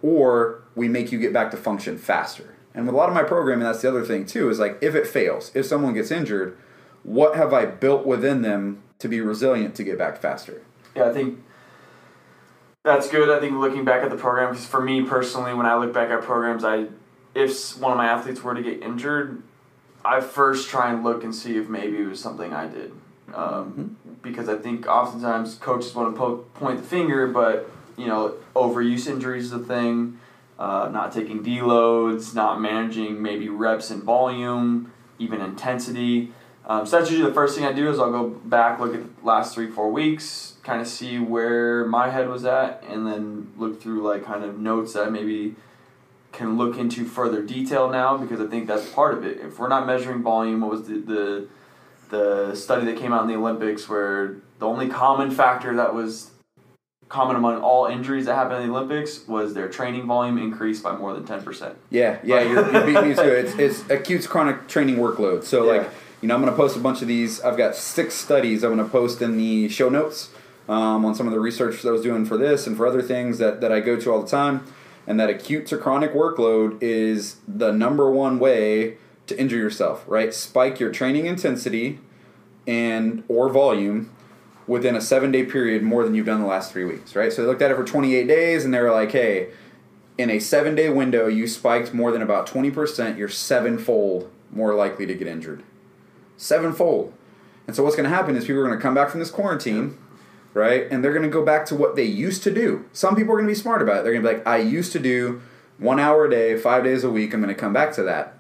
or 0.03 0.63
we 0.75 0.89
make 0.89 1.13
you 1.13 1.19
get 1.19 1.33
back 1.33 1.51
to 1.51 1.57
function 1.57 1.97
faster. 1.99 2.56
And 2.77 2.85
with 2.85 2.95
a 2.95 2.99
lot 2.99 3.09
of 3.09 3.15
my 3.15 3.23
programming, 3.23 3.65
that's 3.65 3.81
the 3.81 3.89
other 3.89 4.05
thing 4.05 4.27
too, 4.27 4.51
is 4.51 4.59
like 4.59 4.79
if 4.83 4.95
it 4.95 5.07
fails, 5.07 5.51
if 5.55 5.65
someone 5.65 5.95
gets 5.95 6.11
injured, 6.11 6.57
what 7.03 7.35
have 7.35 7.55
I 7.55 7.65
built 7.65 8.07
within 8.07 8.43
them 8.43 8.83
to 8.99 9.09
be 9.09 9.23
resilient 9.23 9.75
to 9.77 9.85
get 9.85 9.97
back 9.97 10.19
faster? 10.19 10.63
Yeah, 10.95 11.09
I 11.09 11.13
think 11.13 11.43
that's 12.85 13.09
good. 13.09 13.31
I 13.31 13.41
think 13.41 13.55
looking 13.55 13.87
back 13.87 14.05
at 14.05 14.11
the 14.11 14.17
program, 14.17 14.51
because 14.51 14.67
for 14.67 14.83
me 14.83 15.03
personally, 15.03 15.55
when 15.55 15.65
I 15.65 15.77
look 15.77 15.95
back 15.95 16.11
at 16.11 16.21
programs, 16.21 16.65
I 16.65 16.89
if 17.35 17.79
one 17.81 17.93
of 17.93 17.99
my 17.99 18.07
athletes 18.07 18.43
were 18.43 18.55
to 18.55 18.63
get 18.63 18.83
injured, 18.83 19.43
I 20.05 20.21
first 20.21 20.69
try 20.69 20.93
and 20.93 21.03
look 21.03 21.25
and 21.25 21.35
see 21.35 21.57
if 21.57 21.69
maybe 21.69 21.99
it 21.99 22.07
was 22.07 22.21
something 22.21 22.53
I 22.53 22.67
did. 22.67 22.93
Um, 23.35 23.97
mm-hmm. 24.05 24.13
Because 24.23 24.51
I 24.51 24.57
think 24.57 24.87
oftentimes 24.87 25.55
coaches 25.57 25.95
want 25.95 26.15
to 26.15 26.19
po- 26.19 26.37
point 26.55 26.79
the 26.79 26.87
finger, 26.87 27.27
but 27.27 27.71
you 27.97 28.07
know, 28.07 28.35
overuse 28.55 29.07
injuries 29.07 29.47
is 29.47 29.53
a 29.53 29.59
thing 29.59 30.19
uh, 30.59 30.89
not 30.93 31.13
taking 31.13 31.43
deloads, 31.43 32.35
not 32.35 32.61
managing 32.61 33.21
maybe 33.21 33.49
reps 33.49 33.91
and 33.91 34.03
volume, 34.03 34.93
even 35.19 35.41
intensity. 35.41 36.33
Um, 36.67 36.85
so 36.85 36.99
that's 36.99 37.11
usually 37.11 37.29
the 37.29 37.35
first 37.35 37.57
thing 37.57 37.65
I 37.65 37.73
do 37.73 37.89
is 37.89 38.01
I'll 38.01 38.11
go 38.11 38.29
back, 38.29 38.81
look 38.81 38.95
at 38.95 39.21
the 39.21 39.27
last 39.27 39.55
three, 39.55 39.71
four 39.71 39.91
weeks, 39.91 40.55
kind 40.65 40.81
of 40.81 40.89
see 40.89 41.19
where 41.19 41.87
my 41.87 42.11
head 42.11 42.29
was 42.29 42.45
at, 42.45 42.83
and 42.89 43.07
then 43.07 43.53
look 43.57 43.81
through 43.81 44.03
like 44.03 44.25
kind 44.25 44.43
of 44.45 44.59
notes 44.59 44.95
that 44.95 45.07
I 45.07 45.11
maybe 45.11 45.55
can 46.33 46.59
look 46.59 46.77
into 46.77 47.05
further 47.05 47.43
detail 47.43 47.89
now 47.89 48.17
because 48.17 48.41
I 48.41 48.47
think 48.47 48.67
that's 48.67 48.89
part 48.91 49.15
of 49.15 49.25
it. 49.25 49.39
If 49.41 49.59
we're 49.59 49.69
not 49.69 49.87
measuring 49.87 50.23
volume, 50.23 50.61
what 50.61 50.71
was 50.71 50.89
the 50.89 50.99
the, 50.99 51.49
the 52.09 52.55
study 52.57 52.85
that 52.87 52.97
came 52.97 53.13
out 53.13 53.23
in 53.23 53.29
the 53.29 53.37
Olympics 53.37 53.89
where 53.89 54.37
the 54.59 54.67
only 54.67 54.89
common 54.89 55.31
factor 55.31 55.75
that 55.77 55.95
was 55.95 56.31
common 57.09 57.37
among 57.37 57.61
all 57.61 57.87
injuries 57.87 58.27
that 58.27 58.35
happened 58.35 58.63
in 58.65 58.69
the 58.71 58.75
Olympics 58.77 59.27
was 59.29 59.55
their 59.55 59.69
training 59.69 60.07
volume 60.07 60.39
increased 60.39 60.83
by 60.83 60.97
more 60.97 61.13
than 61.15 61.25
ten 61.25 61.43
percent. 61.43 61.77
Yeah, 61.91 62.19
yeah, 62.25 62.43
you're, 62.43 62.73
you're 62.73 62.87
beating 62.87 63.09
me 63.11 63.15
to 63.15 63.39
it. 63.39 63.45
It's, 63.47 63.59
it's 63.59 63.91
acute 63.91 64.23
to 64.23 64.29
chronic 64.29 64.67
training 64.69 64.97
workload. 64.97 65.45
So 65.45 65.65
Yeah. 65.65 65.79
like, 65.83 65.91
you 66.21 66.29
know, 66.29 66.35
I'm 66.35 66.41
going 66.41 66.53
to 66.53 66.57
post 66.57 66.77
a 66.77 66.81
bunch 66.81 67.03
of 67.03 67.09
these. 67.09 67.41
I've 67.43 67.57
got 67.57 67.77
six 67.77 68.15
studies 68.15 68.65
I'm 68.65 68.75
going 68.75 68.85
to 68.85 68.91
post 68.91 69.23
in 69.23 69.37
the 69.37 69.69
show 69.69 69.89
notes 69.89 70.31
um, 70.69 71.05
on 71.05 71.15
some 71.15 71.27
of 71.29 71.33
the 71.33 71.39
research 71.41 71.83
that 71.83 71.89
I 71.89 71.93
was 71.93 72.03
doing 72.03 72.25
for 72.25 72.37
this 72.37 72.67
and 72.67 72.77
for 72.77 72.87
other 72.87 73.03
things 73.03 73.39
that, 73.39 73.61
that 73.61 73.71
I 73.71 73.81
go 73.81 73.97
to 74.01 74.13
all 74.13 74.21
the 74.23 74.29
time. 74.29 74.67
And 75.07 75.21
that 75.21 75.31
acute 75.31 75.67
to 75.67 75.77
chronic 75.77 76.13
workload 76.13 76.79
is 76.83 77.37
the 77.47 77.71
number 77.71 78.11
one 78.11 78.41
way 78.41 78.97
to 79.29 79.39
injure 79.39 79.57
yourself, 79.59 80.05
right? 80.09 80.35
Spike 80.35 80.81
your 80.81 80.91
training 80.91 81.27
intensity 81.27 82.01
and 82.67 83.23
or 83.29 83.49
volume 83.49 84.11
within 84.67 84.97
a 84.97 85.01
seven 85.01 85.31
day 85.31 85.45
period 85.45 85.83
more 85.83 86.05
than 86.05 86.15
you've 86.15 86.27
done 86.27 86.41
the 86.41 86.47
last 86.47 86.73
three 86.73 86.85
weeks, 86.85 87.15
right? 87.15 87.33
So 87.33 87.43
they 87.43 87.49
looked 87.49 87.63
at 87.63 87.71
it 87.71 87.77
for 87.77 87.85
28 87.85 88.27
days 88.27 88.65
and 88.65 88.75
they 88.75 88.81
were 88.81 88.91
like, 88.91 89.13
hey, 89.13 89.49
in 90.19 90.31
a 90.31 90.39
seven 90.39 90.75
day 90.75 90.89
window, 90.89 91.27
you 91.27 91.47
spiked 91.47 91.95
more 91.95 92.11
than 92.11 92.23
about 92.23 92.47
20%, 92.47 93.19
you're 93.19 93.29
sevenfold 93.29 94.31
more 94.51 94.75
likely 94.75 95.07
to 95.07 95.15
get 95.15 95.27
injured. 95.27 95.63
Sevenfold. 96.37 97.13
And 97.67 97.75
so 97.75 97.83
what's 97.83 97.97
going 97.97 98.09
to 98.09 98.15
happen 98.15 98.37
is 98.37 98.45
people 98.45 98.61
are 98.61 98.67
going 98.67 98.79
to 98.79 98.83
come 98.83 98.95
back 98.95 99.11
from 99.11 99.21
this 99.21 99.31
quarantine, 99.31 99.99
right? 100.55 100.87
And 100.91 101.03
they're 101.03 101.13
going 101.13 101.25
to 101.25 101.29
go 101.29 101.45
back 101.45 101.67
to 101.67 101.75
what 101.75 101.97
they 101.97 102.05
used 102.05 102.43
to 102.45 102.55
do. 102.55 102.85
Some 102.93 103.17
people 103.17 103.33
are 103.33 103.37
going 103.37 103.49
to 103.49 103.51
be 103.51 103.59
smart 103.59 103.83
about 103.83 103.99
it. 103.99 104.03
They're 104.05 104.13
going 104.13 104.25
to 104.25 104.29
be 104.29 104.37
like, 104.37 104.47
I 104.47 104.59
used 104.59 104.93
to 104.93 104.99
do 104.99 105.43
one 105.79 105.99
hour 105.99 106.27
a 106.27 106.31
day, 106.31 106.57
five 106.57 106.85
days 106.85 107.05
a 107.05 107.11
week. 107.11 107.35
I'm 107.35 107.43
going 107.43 107.55
to 107.55 107.61
come 107.61 107.73
back 107.73 107.93
to 107.95 108.03
that. 108.05 108.35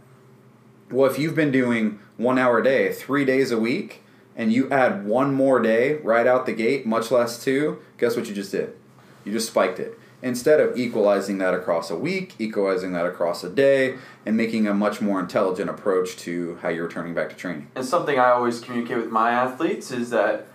Well, 0.90 1.10
if 1.10 1.18
you've 1.18 1.34
been 1.34 1.50
doing 1.50 1.98
one 2.16 2.38
hour 2.38 2.58
a 2.58 2.64
day, 2.64 2.92
three 2.92 3.24
days 3.24 3.50
a 3.50 3.58
week, 3.58 4.02
and 4.36 4.52
you 4.52 4.70
add 4.70 5.06
one 5.06 5.34
more 5.34 5.60
day 5.60 5.94
right 5.96 6.26
out 6.26 6.46
the 6.46 6.52
gate, 6.52 6.86
much 6.86 7.10
less 7.10 7.42
two, 7.42 7.80
guess 7.98 8.16
what 8.16 8.28
you 8.28 8.34
just 8.34 8.52
did? 8.52 8.76
You 9.24 9.32
just 9.32 9.48
spiked 9.48 9.80
it. 9.80 9.98
Instead 10.22 10.60
of 10.60 10.76
equalizing 10.76 11.38
that 11.38 11.54
across 11.54 11.90
a 11.90 11.96
week, 11.96 12.34
equalizing 12.38 12.92
that 12.92 13.06
across 13.06 13.44
a 13.44 13.50
day, 13.50 13.96
and 14.24 14.36
making 14.36 14.66
a 14.66 14.74
much 14.74 15.00
more 15.00 15.20
intelligent 15.20 15.68
approach 15.68 16.16
to 16.16 16.58
how 16.62 16.68
you're 16.68 16.86
returning 16.86 17.14
back 17.14 17.28
to 17.30 17.36
training. 17.36 17.68
And 17.74 17.84
something 17.84 18.18
I 18.18 18.30
always 18.30 18.60
communicate 18.60 18.98
with 18.98 19.10
my 19.10 19.30
athletes 19.30 19.90
is 19.90 20.10
that 20.10 20.46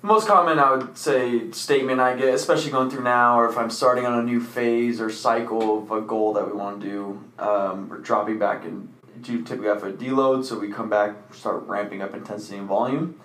most 0.00 0.26
common 0.26 0.58
I 0.58 0.76
would 0.76 0.96
say 0.98 1.50
statement 1.50 2.00
I 2.00 2.16
get, 2.16 2.34
especially 2.34 2.70
going 2.70 2.90
through 2.90 3.04
now, 3.04 3.38
or 3.38 3.48
if 3.48 3.56
I'm 3.56 3.70
starting 3.70 4.06
on 4.06 4.18
a 4.18 4.22
new 4.22 4.40
phase 4.40 5.00
or 5.00 5.10
cycle 5.10 5.82
of 5.82 5.90
a 5.90 6.00
goal 6.00 6.32
that 6.34 6.46
we 6.46 6.52
want 6.52 6.80
to 6.80 6.86
do, 6.86 7.24
um, 7.38 7.88
we're 7.88 7.98
dropping 7.98 8.38
back 8.38 8.64
and 8.64 8.93
do 9.20 9.42
typically 9.42 9.68
have 9.68 9.82
a 9.84 9.92
deload, 9.92 10.44
so 10.44 10.58
we 10.58 10.70
come 10.70 10.88
back, 10.88 11.34
start 11.34 11.66
ramping 11.66 12.02
up 12.02 12.14
intensity 12.14 12.56
and 12.58 12.68
volume. 12.68 13.20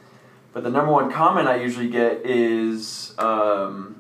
But 0.54 0.64
the 0.64 0.70
number 0.70 0.92
one 0.92 1.12
comment 1.12 1.48
I 1.48 1.58
usually 1.58 1.90
get 1.90 2.26
is 2.26 3.14
um, 3.18 4.00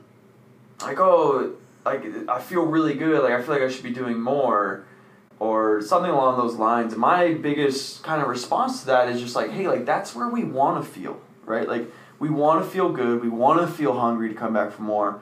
like, 0.81 0.99
oh, 0.99 1.55
like 1.85 2.03
I 2.27 2.39
feel 2.39 2.65
really 2.65 2.95
good, 2.95 3.23
like 3.23 3.33
I 3.33 3.41
feel 3.41 3.53
like 3.53 3.63
I 3.63 3.69
should 3.69 3.83
be 3.83 3.91
doing 3.91 4.19
more 4.19 4.85
or 5.39 5.81
something 5.81 6.11
along 6.11 6.37
those 6.37 6.55
lines. 6.55 6.95
My 6.95 7.33
biggest 7.33 8.03
kind 8.03 8.21
of 8.21 8.27
response 8.27 8.81
to 8.81 8.87
that 8.87 9.09
is 9.09 9.21
just 9.21 9.35
like, 9.35 9.51
hey, 9.51 9.67
like 9.67 9.85
that's 9.85 10.15
where 10.15 10.27
we 10.27 10.43
want 10.43 10.83
to 10.83 10.89
feel, 10.89 11.21
right? 11.45 11.67
Like 11.67 11.89
we 12.19 12.29
want 12.29 12.63
to 12.63 12.69
feel 12.69 12.91
good, 12.91 13.21
we 13.21 13.29
want 13.29 13.61
to 13.61 13.67
feel 13.67 13.97
hungry 13.97 14.29
to 14.29 14.35
come 14.35 14.53
back 14.53 14.71
for 14.71 14.81
more 14.81 15.21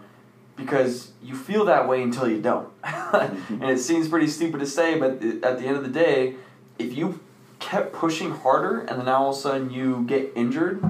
because 0.55 1.11
you 1.21 1.35
feel 1.35 1.65
that 1.65 1.87
way 1.87 2.01
until 2.01 2.27
you 2.27 2.41
don't. 2.41 2.67
and 2.83 3.63
it 3.63 3.79
seems 3.79 4.09
pretty 4.09 4.27
stupid 4.27 4.59
to 4.59 4.65
say, 4.65 4.97
but 4.97 5.23
at 5.23 5.59
the 5.59 5.65
end 5.65 5.77
of 5.77 5.83
the 5.83 5.89
day, 5.89 6.35
if 6.79 6.95
you 6.95 7.19
kept 7.59 7.93
pushing 7.93 8.31
harder 8.31 8.79
and 8.81 8.99
then 8.99 9.05
now 9.05 9.23
all 9.23 9.29
of 9.31 9.37
a 9.37 9.39
sudden 9.39 9.71
you 9.71 10.03
get 10.07 10.31
injured, 10.35 10.83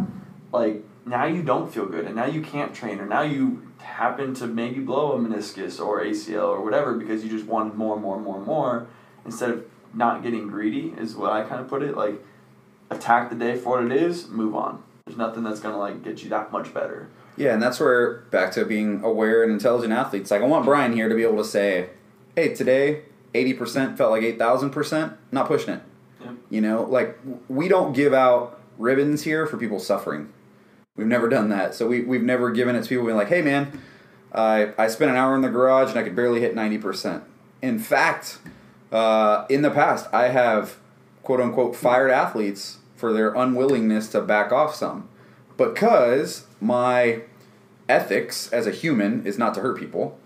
like 0.51 0.83
now 1.05 1.25
you 1.25 1.41
don't 1.41 1.73
feel 1.73 1.85
good 1.85 2.05
and 2.05 2.15
now 2.15 2.25
you 2.25 2.41
can't 2.41 2.73
train 2.73 2.99
or 2.99 3.05
now 3.05 3.21
you 3.21 3.67
happen 3.79 4.33
to 4.35 4.47
maybe 4.47 4.79
blow 4.79 5.13
a 5.13 5.19
meniscus 5.19 5.83
or 5.83 6.03
ACL 6.03 6.49
or 6.49 6.61
whatever 6.61 6.93
because 6.93 7.23
you 7.23 7.29
just 7.29 7.45
wanted 7.45 7.75
more, 7.75 7.95
and 7.95 8.03
more, 8.03 8.15
and 8.15 8.23
more, 8.23 8.37
and 8.37 8.45
more 8.45 8.87
instead 9.25 9.49
of 9.49 9.65
not 9.93 10.21
getting 10.23 10.47
greedy 10.47 10.93
is 10.97 11.15
what 11.15 11.31
I 11.31 11.43
kind 11.43 11.61
of 11.61 11.67
put 11.67 11.81
it 11.81 11.95
like 11.95 12.23
attack 12.89 13.29
the 13.29 13.35
day 13.35 13.55
for 13.55 13.81
what 13.81 13.91
it 13.91 13.91
is, 13.91 14.27
move 14.27 14.55
on. 14.55 14.83
There's 15.05 15.17
nothing 15.17 15.43
that's 15.43 15.59
gonna 15.59 15.77
like 15.77 16.03
get 16.03 16.23
you 16.23 16.29
that 16.29 16.51
much 16.51 16.73
better. 16.73 17.07
Yeah, 17.37 17.53
and 17.53 17.61
that's 17.61 17.79
where 17.79 18.21
back 18.31 18.51
to 18.53 18.65
being 18.65 19.03
aware 19.03 19.43
and 19.43 19.51
intelligent 19.51 19.93
athletes. 19.93 20.31
Like 20.31 20.41
I 20.41 20.45
want 20.45 20.65
Brian 20.65 20.93
here 20.93 21.07
to 21.07 21.15
be 21.15 21.23
able 21.23 21.37
to 21.37 21.45
say, 21.45 21.89
"Hey, 22.35 22.53
today, 22.53 23.03
eighty 23.37 23.53
percent 23.53 23.97
felt 23.97 24.11
like 24.11 24.23
eight 24.23 24.37
thousand 24.37 24.71
percent. 24.71 25.13
Not 25.31 25.47
pushing 25.47 25.75
it." 25.75 25.81
Yeah. 26.21 26.31
You 26.49 26.61
know, 26.61 26.83
like 26.83 27.17
we 27.47 27.67
don't 27.67 27.93
give 27.93 28.13
out 28.13 28.59
ribbons 28.77 29.23
here 29.23 29.45
for 29.45 29.57
people 29.57 29.79
suffering. 29.79 30.33
We've 30.95 31.07
never 31.07 31.29
done 31.29 31.49
that. 31.49 31.75
So 31.75 31.87
we 31.87 32.01
we've 32.01 32.23
never 32.23 32.51
given 32.51 32.75
it 32.75 32.83
to 32.83 32.89
people 32.89 33.05
being 33.05 33.17
like, 33.17 33.29
"Hey, 33.29 33.41
man, 33.41 33.81
I 34.33 34.73
I 34.77 34.87
spent 34.87 35.11
an 35.11 35.17
hour 35.17 35.35
in 35.35 35.41
the 35.41 35.49
garage 35.49 35.89
and 35.89 35.99
I 35.99 36.03
could 36.03 36.15
barely 36.15 36.41
hit 36.41 36.55
ninety 36.55 36.77
percent." 36.77 37.23
In 37.61 37.79
fact, 37.79 38.39
uh, 38.91 39.45
in 39.49 39.61
the 39.61 39.71
past, 39.71 40.07
I 40.13 40.29
have 40.29 40.77
quote 41.23 41.39
unquote 41.41 41.75
fired 41.75 42.11
athletes 42.11 42.77
for 42.95 43.13
their 43.13 43.33
unwillingness 43.33 44.09
to 44.09 44.21
back 44.21 44.51
off 44.51 44.73
some 44.75 45.07
because 45.57 46.47
my 46.59 47.21
ethics 47.89 48.51
as 48.51 48.67
a 48.67 48.71
human 48.71 49.25
is 49.25 49.37
not 49.37 49.53
to 49.53 49.61
hurt 49.61 49.77
people 49.77 50.19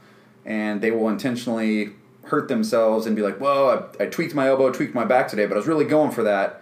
and 0.45 0.81
they 0.81 0.91
will 0.91 1.09
intentionally 1.09 1.91
hurt 2.23 2.47
themselves 2.47 3.05
and 3.05 3.15
be 3.15 3.21
like 3.21 3.39
well 3.39 3.91
I, 3.99 4.03
I 4.03 4.07
tweaked 4.07 4.35
my 4.35 4.47
elbow 4.47 4.71
tweaked 4.71 4.93
my 4.93 5.05
back 5.05 5.27
today 5.27 5.45
but 5.45 5.55
i 5.55 5.57
was 5.57 5.67
really 5.67 5.85
going 5.85 6.11
for 6.11 6.23
that. 6.23 6.61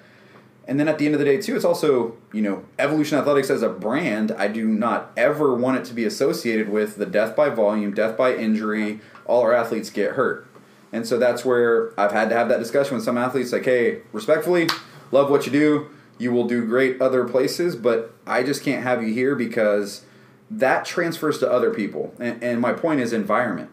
And 0.67 0.79
then 0.79 0.87
at 0.87 0.99
the 0.99 1.07
end 1.07 1.15
of 1.15 1.19
the 1.19 1.25
day 1.25 1.41
too 1.41 1.55
it's 1.55 1.65
also 1.65 2.15
you 2.31 2.41
know 2.41 2.63
evolution 2.77 3.17
athletics 3.17 3.49
as 3.49 3.63
a 3.63 3.69
brand 3.69 4.31
i 4.33 4.47
do 4.47 4.67
not 4.67 5.11
ever 5.17 5.55
want 5.55 5.77
it 5.77 5.85
to 5.85 5.93
be 5.93 6.05
associated 6.05 6.69
with 6.69 6.97
the 6.97 7.05
death 7.05 7.35
by 7.35 7.49
volume 7.49 7.93
death 7.93 8.15
by 8.15 8.35
injury 8.35 8.99
all 9.25 9.41
our 9.41 9.53
athletes 9.53 9.89
get 9.89 10.13
hurt. 10.13 10.47
And 10.91 11.07
so 11.07 11.17
that's 11.17 11.43
where 11.43 11.99
i've 11.99 12.11
had 12.11 12.29
to 12.29 12.35
have 12.35 12.49
that 12.49 12.59
discussion 12.59 12.95
with 12.95 13.03
some 13.03 13.17
athletes 13.17 13.51
like 13.51 13.65
hey 13.65 14.01
respectfully 14.13 14.69
love 15.11 15.29
what 15.29 15.45
you 15.45 15.51
do. 15.51 15.89
You 16.19 16.31
will 16.31 16.47
do 16.47 16.65
great 16.65 17.01
other 17.01 17.25
places 17.27 17.75
but 17.75 18.13
i 18.27 18.43
just 18.43 18.63
can't 18.63 18.83
have 18.83 19.01
you 19.01 19.13
here 19.13 19.35
because 19.35 20.05
that 20.51 20.83
transfers 20.85 21.37
to 21.39 21.51
other 21.51 21.71
people. 21.71 22.13
And, 22.19 22.43
and 22.43 22.59
my 22.59 22.73
point 22.73 23.01
is 23.01 23.13
environment 23.13 23.69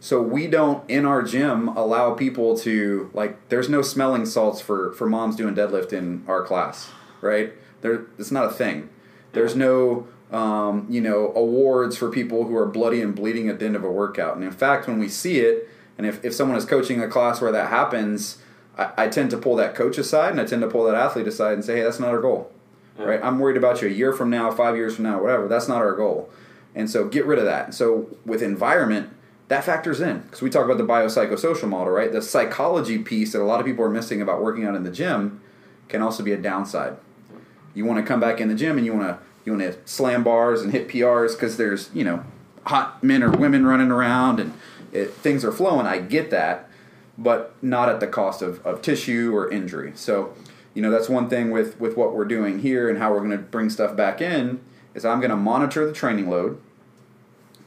so 0.00 0.22
we 0.22 0.46
don't 0.46 0.88
in 0.88 1.04
our 1.04 1.22
gym 1.22 1.68
allow 1.68 2.14
people 2.14 2.56
to 2.58 3.10
like 3.14 3.48
there's 3.48 3.68
no 3.68 3.82
smelling 3.82 4.24
salts 4.26 4.60
for 4.60 4.92
for 4.92 5.08
moms 5.08 5.34
doing 5.36 5.54
deadlift 5.54 5.92
in 5.92 6.24
our 6.28 6.42
class 6.42 6.90
right? 7.20 7.52
There 7.80 8.06
it's 8.18 8.30
not 8.30 8.44
a 8.46 8.50
thing. 8.50 8.90
There's 9.32 9.56
no 9.56 10.06
um, 10.30 10.86
you 10.88 11.00
know 11.00 11.32
awards 11.34 11.96
for 11.96 12.10
people 12.10 12.44
who 12.46 12.56
are 12.56 12.66
bloody 12.66 13.00
and 13.00 13.14
bleeding 13.14 13.48
at 13.48 13.58
the 13.58 13.66
end 13.66 13.74
of 13.76 13.82
a 13.82 13.90
workout. 13.90 14.36
And 14.36 14.44
in 14.44 14.52
fact 14.52 14.86
when 14.86 14.98
we 14.98 15.08
see 15.08 15.40
it 15.40 15.68
and 15.96 16.06
if, 16.06 16.24
if 16.24 16.32
someone 16.32 16.56
is 16.56 16.64
coaching 16.64 17.02
a 17.02 17.08
class 17.08 17.40
where 17.40 17.50
that 17.50 17.70
happens 17.70 18.38
I, 18.76 18.90
I 18.96 19.08
tend 19.08 19.30
to 19.30 19.36
pull 19.38 19.56
that 19.56 19.74
coach 19.74 19.98
aside 19.98 20.30
and 20.30 20.40
i 20.40 20.44
tend 20.44 20.62
to 20.62 20.68
pull 20.68 20.84
that 20.84 20.94
athlete 20.94 21.26
aside 21.26 21.54
and 21.54 21.64
say 21.64 21.76
hey 21.78 21.82
that's 21.82 21.98
not 21.98 22.10
our 22.10 22.20
goal 22.20 22.52
Yeah. 22.98 23.06
right? 23.06 23.20
I'm 23.22 23.40
worried 23.40 23.56
about 23.56 23.82
you 23.82 23.88
a 23.88 23.90
year 23.90 24.12
from 24.12 24.30
now 24.30 24.52
five 24.52 24.76
years 24.76 24.94
from 24.94 25.04
now 25.04 25.20
whatever. 25.20 25.48
That's 25.48 25.66
not 25.66 25.78
our 25.78 25.96
goal. 25.96 26.30
And 26.76 26.88
so 26.88 27.08
get 27.08 27.26
rid 27.26 27.38
of 27.40 27.44
that. 27.46 27.74
So 27.74 28.06
with 28.24 28.42
environment 28.42 29.10
that 29.48 29.64
factors 29.64 30.00
in 30.00 30.20
because 30.20 30.42
we 30.42 30.50
talk 30.50 30.64
about 30.64 30.78
the 30.78 30.84
biopsychosocial 30.84 31.68
model, 31.68 31.92
right? 31.92 32.12
The 32.12 32.22
psychology 32.22 32.98
piece 32.98 33.32
that 33.32 33.40
a 33.40 33.44
lot 33.44 33.60
of 33.60 33.66
people 33.66 33.84
are 33.84 33.90
missing 33.90 34.22
about 34.22 34.42
working 34.42 34.64
out 34.64 34.74
in 34.74 34.84
the 34.84 34.90
gym 34.90 35.40
can 35.88 36.02
also 36.02 36.22
be 36.22 36.32
a 36.32 36.36
downside. 36.36 36.96
You 37.74 37.86
want 37.86 37.98
to 37.98 38.06
come 38.06 38.20
back 38.20 38.40
in 38.40 38.48
the 38.48 38.54
gym 38.54 38.76
and 38.76 38.86
you 38.86 38.94
want 38.94 39.08
to 39.08 39.18
you 39.44 39.56
want 39.56 39.64
to 39.64 39.78
slam 39.86 40.22
bars 40.22 40.60
and 40.60 40.72
hit 40.72 40.88
PRs 40.88 41.32
because 41.32 41.56
there's 41.56 41.90
you 41.94 42.04
know 42.04 42.24
hot 42.66 43.02
men 43.02 43.22
or 43.22 43.30
women 43.30 43.66
running 43.66 43.90
around 43.90 44.38
and 44.38 44.52
it, 44.92 45.14
things 45.14 45.44
are 45.44 45.52
flowing. 45.52 45.86
I 45.86 45.98
get 45.98 46.30
that, 46.30 46.68
but 47.16 47.54
not 47.62 47.88
at 47.88 48.00
the 48.00 48.06
cost 48.06 48.42
of, 48.42 48.64
of 48.66 48.82
tissue 48.82 49.34
or 49.34 49.50
injury. 49.50 49.92
So 49.94 50.34
you 50.74 50.82
know 50.82 50.90
that's 50.90 51.08
one 51.08 51.30
thing 51.30 51.50
with 51.50 51.80
with 51.80 51.96
what 51.96 52.14
we're 52.14 52.26
doing 52.26 52.58
here 52.58 52.90
and 52.90 52.98
how 52.98 53.12
we're 53.12 53.20
going 53.20 53.30
to 53.30 53.38
bring 53.38 53.70
stuff 53.70 53.96
back 53.96 54.20
in 54.20 54.60
is 54.92 55.06
I'm 55.06 55.20
going 55.20 55.30
to 55.30 55.36
monitor 55.36 55.86
the 55.86 55.92
training 55.92 56.28
load 56.28 56.60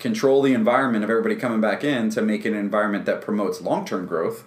control 0.01 0.41
the 0.41 0.53
environment 0.53 1.03
of 1.03 1.09
everybody 1.09 1.35
coming 1.35 1.61
back 1.61 1.83
in 1.83 2.09
to 2.09 2.21
make 2.21 2.45
it 2.45 2.51
an 2.51 2.57
environment 2.57 3.05
that 3.05 3.21
promotes 3.21 3.61
long-term 3.61 4.05
growth 4.07 4.43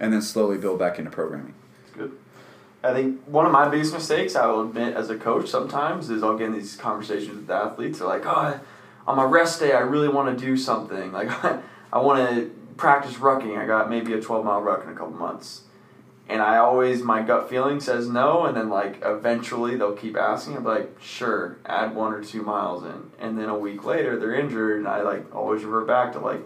and 0.00 0.12
then 0.12 0.22
slowly 0.22 0.56
build 0.56 0.78
back 0.78 0.98
into 0.98 1.10
programming 1.10 1.54
Good. 1.92 2.12
I 2.82 2.92
think 2.92 3.22
one 3.24 3.46
of 3.46 3.52
my 3.52 3.68
biggest 3.68 3.92
mistakes, 3.92 4.36
I 4.36 4.46
will 4.46 4.62
admit, 4.62 4.94
as 4.94 5.10
a 5.10 5.16
coach, 5.16 5.48
sometimes 5.48 6.08
is 6.08 6.22
I'll 6.22 6.38
get 6.38 6.48
in 6.48 6.52
these 6.52 6.76
conversations 6.76 7.36
with 7.36 7.50
athletes. 7.50 7.98
They're 7.98 8.06
like, 8.06 8.24
"Oh, 8.24 8.60
on 9.06 9.16
my 9.16 9.24
rest 9.24 9.58
day, 9.60 9.72
I 9.72 9.80
really 9.80 10.08
want 10.08 10.38
to 10.38 10.44
do 10.44 10.56
something. 10.56 11.12
Like, 11.16 11.30
I 11.92 11.98
want 11.98 12.28
to 12.28 12.50
practice 12.76 13.14
rucking. 13.14 13.56
I 13.56 13.66
got 13.66 13.88
maybe 13.88 14.12
a 14.12 14.20
twelve 14.20 14.44
mile 14.44 14.60
ruck 14.60 14.84
in 14.84 14.90
a 14.90 14.94
couple 14.94 15.14
months." 15.14 15.62
And 16.28 16.42
I 16.42 16.56
always, 16.58 17.02
my 17.02 17.22
gut 17.22 17.48
feeling 17.48 17.78
says 17.78 18.08
no, 18.08 18.46
and 18.46 18.56
then 18.56 18.68
like 18.68 18.98
eventually 19.04 19.76
they'll 19.76 19.92
keep 19.94 20.16
asking. 20.16 20.56
I'm 20.56 20.64
like, 20.64 20.96
sure, 21.00 21.56
add 21.66 21.94
one 21.94 22.12
or 22.12 22.22
two 22.24 22.42
miles 22.42 22.82
in, 22.84 23.10
and 23.20 23.38
then 23.38 23.48
a 23.48 23.56
week 23.56 23.84
later 23.84 24.18
they're 24.18 24.34
injured, 24.34 24.78
and 24.78 24.88
I 24.88 25.02
like 25.02 25.32
always 25.34 25.62
revert 25.62 25.86
back 25.86 26.12
to 26.14 26.18
like, 26.18 26.40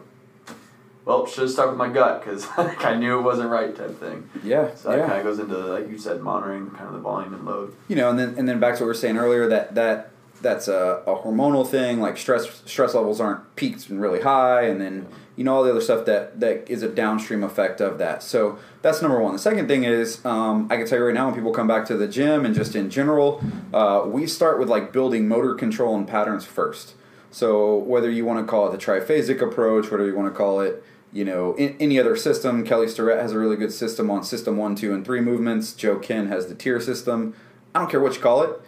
well, 1.07 1.27
should 1.27 1.43
have 1.43 1.51
stuck 1.51 1.69
with 1.71 1.79
my 1.79 1.89
gut 1.89 2.23
because 2.23 2.47
like, 2.59 2.85
I 2.85 2.95
knew 2.95 3.19
it 3.19 3.23
wasn't 3.23 3.49
right 3.51 3.75
type 3.75 3.99
thing. 3.99 4.29
Yeah, 4.45 4.75
So 4.75 4.91
that 4.91 4.99
yeah. 4.99 5.07
kind 5.07 5.19
of 5.19 5.25
goes 5.25 5.39
into 5.39 5.57
like 5.57 5.89
you 5.89 5.99
said, 5.99 6.21
monitoring 6.21 6.71
kind 6.73 6.87
of 6.87 6.93
the 6.93 7.01
volume 7.01 7.33
and 7.35 7.45
load. 7.47 7.75
you 7.89 7.97
know, 7.97 8.11
and 8.11 8.19
then 8.19 8.35
and 8.37 8.47
then 8.49 8.61
back 8.61 8.75
to 8.77 8.83
what 8.83 8.87
we 8.87 8.91
were 8.91 8.95
saying 8.95 9.17
earlier 9.17 9.49
that 9.49 9.75
that 9.77 10.11
that's 10.43 10.69
a, 10.69 11.03
a 11.07 11.17
hormonal 11.17 11.67
thing. 11.67 12.01
Like 12.01 12.17
stress 12.19 12.63
stress 12.67 12.95
levels 12.95 13.19
aren't 13.21 13.57
peaked 13.57 13.89
and 13.89 14.01
really 14.01 14.21
high, 14.21 14.63
and 14.63 14.79
then 14.81 15.07
you 15.41 15.45
know 15.45 15.55
all 15.55 15.65
the 15.65 15.71
other 15.71 15.81
stuff 15.81 16.05
that 16.05 16.39
that 16.39 16.69
is 16.69 16.83
a 16.83 16.89
downstream 16.89 17.43
effect 17.43 17.81
of 17.81 17.97
that. 17.97 18.23
So 18.23 18.59
that's 18.83 19.01
number 19.01 19.19
one. 19.19 19.33
The 19.33 19.39
second 19.39 19.69
thing 19.69 19.85
is 19.85 20.23
um, 20.23 20.69
I 20.71 20.77
can 20.77 20.87
tell 20.87 20.99
you 20.99 21.07
right 21.07 21.15
now 21.15 21.29
when 21.29 21.35
people 21.35 21.51
come 21.51 21.67
back 21.67 21.87
to 21.87 21.97
the 21.97 22.07
gym 22.07 22.45
and 22.45 22.55
just 22.55 22.77
in 22.77 22.91
general, 22.91 23.43
uh, 23.73 24.03
we 24.05 24.27
start 24.27 24.59
with 24.59 24.69
like 24.69 24.93
building 24.93 25.29
motor 25.29 25.55
control 25.55 25.97
and 25.97 26.07
patterns 26.07 26.45
first. 26.45 26.93
So 27.31 27.79
whether 27.79 28.11
you 28.11 28.27
want 28.27 28.45
to 28.47 28.51
call 28.51 28.69
it 28.69 28.73
the 28.73 28.85
triphasic 28.85 29.41
approach, 29.41 29.91
whatever 29.91 30.11
you 30.11 30.15
want 30.15 30.31
to 30.31 30.37
call 30.37 30.61
it, 30.61 30.85
you 31.11 31.25
know, 31.25 31.55
in, 31.55 31.75
any 31.81 31.99
other 31.99 32.17
system, 32.17 32.63
Kelly 32.63 32.87
Starrett 32.87 33.23
has 33.23 33.33
a 33.33 33.39
really 33.39 33.57
good 33.57 33.73
system 33.73 34.11
on 34.11 34.23
system 34.23 34.59
one, 34.59 34.75
two, 34.75 34.93
and 34.93 35.07
three 35.07 35.23
movements. 35.23 35.73
Joe 35.73 35.99
Kenn 35.99 36.29
has 36.29 36.49
the 36.49 36.55
tier 36.55 36.81
system. 36.81 37.35
I 37.75 37.79
don't 37.79 37.91
care 37.91 38.01
what 38.01 38.15
you 38.15 38.21
call 38.21 38.43
it. 38.43 38.61